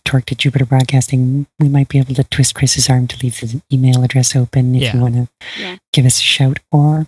TORked 0.05 0.27
to 0.29 0.35
Jupiter 0.35 0.65
Broadcasting. 0.65 1.45
We 1.59 1.67
might 1.67 1.89
be 1.89 1.99
able 1.99 2.15
to 2.15 2.23
twist 2.23 2.55
Chris's 2.55 2.89
arm 2.89 3.05
to 3.07 3.17
leave 3.21 3.37
the 3.41 3.61
email 3.71 4.01
address 4.03 4.33
open 4.33 4.75
if 4.75 4.81
Yeah. 4.83 4.93
you 4.95 5.01
want 5.01 5.15
to 5.15 5.27
Yeah. 5.59 5.75
give 5.91 6.05
us 6.05 6.19
a 6.19 6.23
shout. 6.23 6.59
Or 6.71 7.05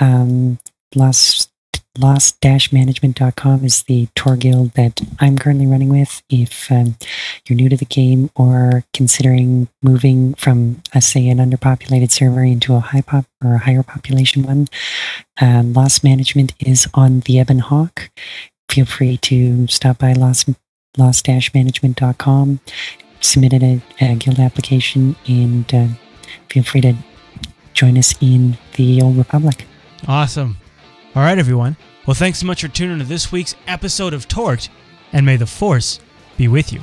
um, 0.00 0.58
Lost 0.96 1.50
lost-management.com 1.98 3.64
is 3.64 3.82
the 3.84 4.08
tour 4.14 4.36
guild 4.36 4.72
that 4.72 5.00
I'm 5.20 5.38
currently 5.38 5.66
running 5.66 5.88
with. 5.88 6.22
If 6.28 6.70
um, 6.70 6.96
you're 7.46 7.56
new 7.56 7.68
to 7.68 7.76
the 7.76 7.84
game 7.84 8.30
or 8.34 8.84
considering 8.92 9.68
moving 9.82 10.34
from, 10.34 10.82
uh, 10.94 11.00
say, 11.00 11.28
an 11.28 11.38
underpopulated 11.38 12.10
server 12.10 12.42
into 12.42 12.74
a 12.74 12.80
high 12.80 13.02
pop 13.02 13.26
or 13.42 13.54
a 13.54 13.58
higher 13.58 13.82
population 13.82 14.42
one, 14.42 14.68
uh, 15.40 15.62
Lost 15.64 16.02
Management 16.02 16.54
is 16.58 16.88
on 16.94 17.20
the 17.20 17.38
Ebon 17.38 17.60
Hawk. 17.60 18.10
Feel 18.68 18.86
free 18.86 19.16
to 19.18 19.66
stop 19.68 19.98
by 19.98 20.12
lost, 20.14 20.48
lost-management.com, 20.96 22.60
submit 23.20 23.52
a, 23.52 23.80
a 24.00 24.16
guild 24.16 24.40
application, 24.40 25.14
and 25.26 25.72
uh, 25.72 25.86
feel 26.48 26.64
free 26.64 26.80
to 26.80 26.94
join 27.72 27.98
us 27.98 28.14
in 28.20 28.56
the 28.74 29.00
Old 29.02 29.16
Republic. 29.16 29.64
Awesome. 30.08 30.56
All 31.14 31.22
right, 31.22 31.38
everyone. 31.38 31.76
Well, 32.06 32.14
thanks 32.14 32.40
so 32.40 32.46
much 32.46 32.62
for 32.62 32.68
tuning 32.68 32.94
in 32.94 32.98
to 32.98 33.04
this 33.04 33.30
week's 33.30 33.54
episode 33.68 34.14
of 34.14 34.26
TORked, 34.26 34.68
and 35.12 35.24
may 35.24 35.36
the 35.36 35.46
Force 35.46 36.00
be 36.36 36.48
with 36.48 36.72
you. 36.72 36.80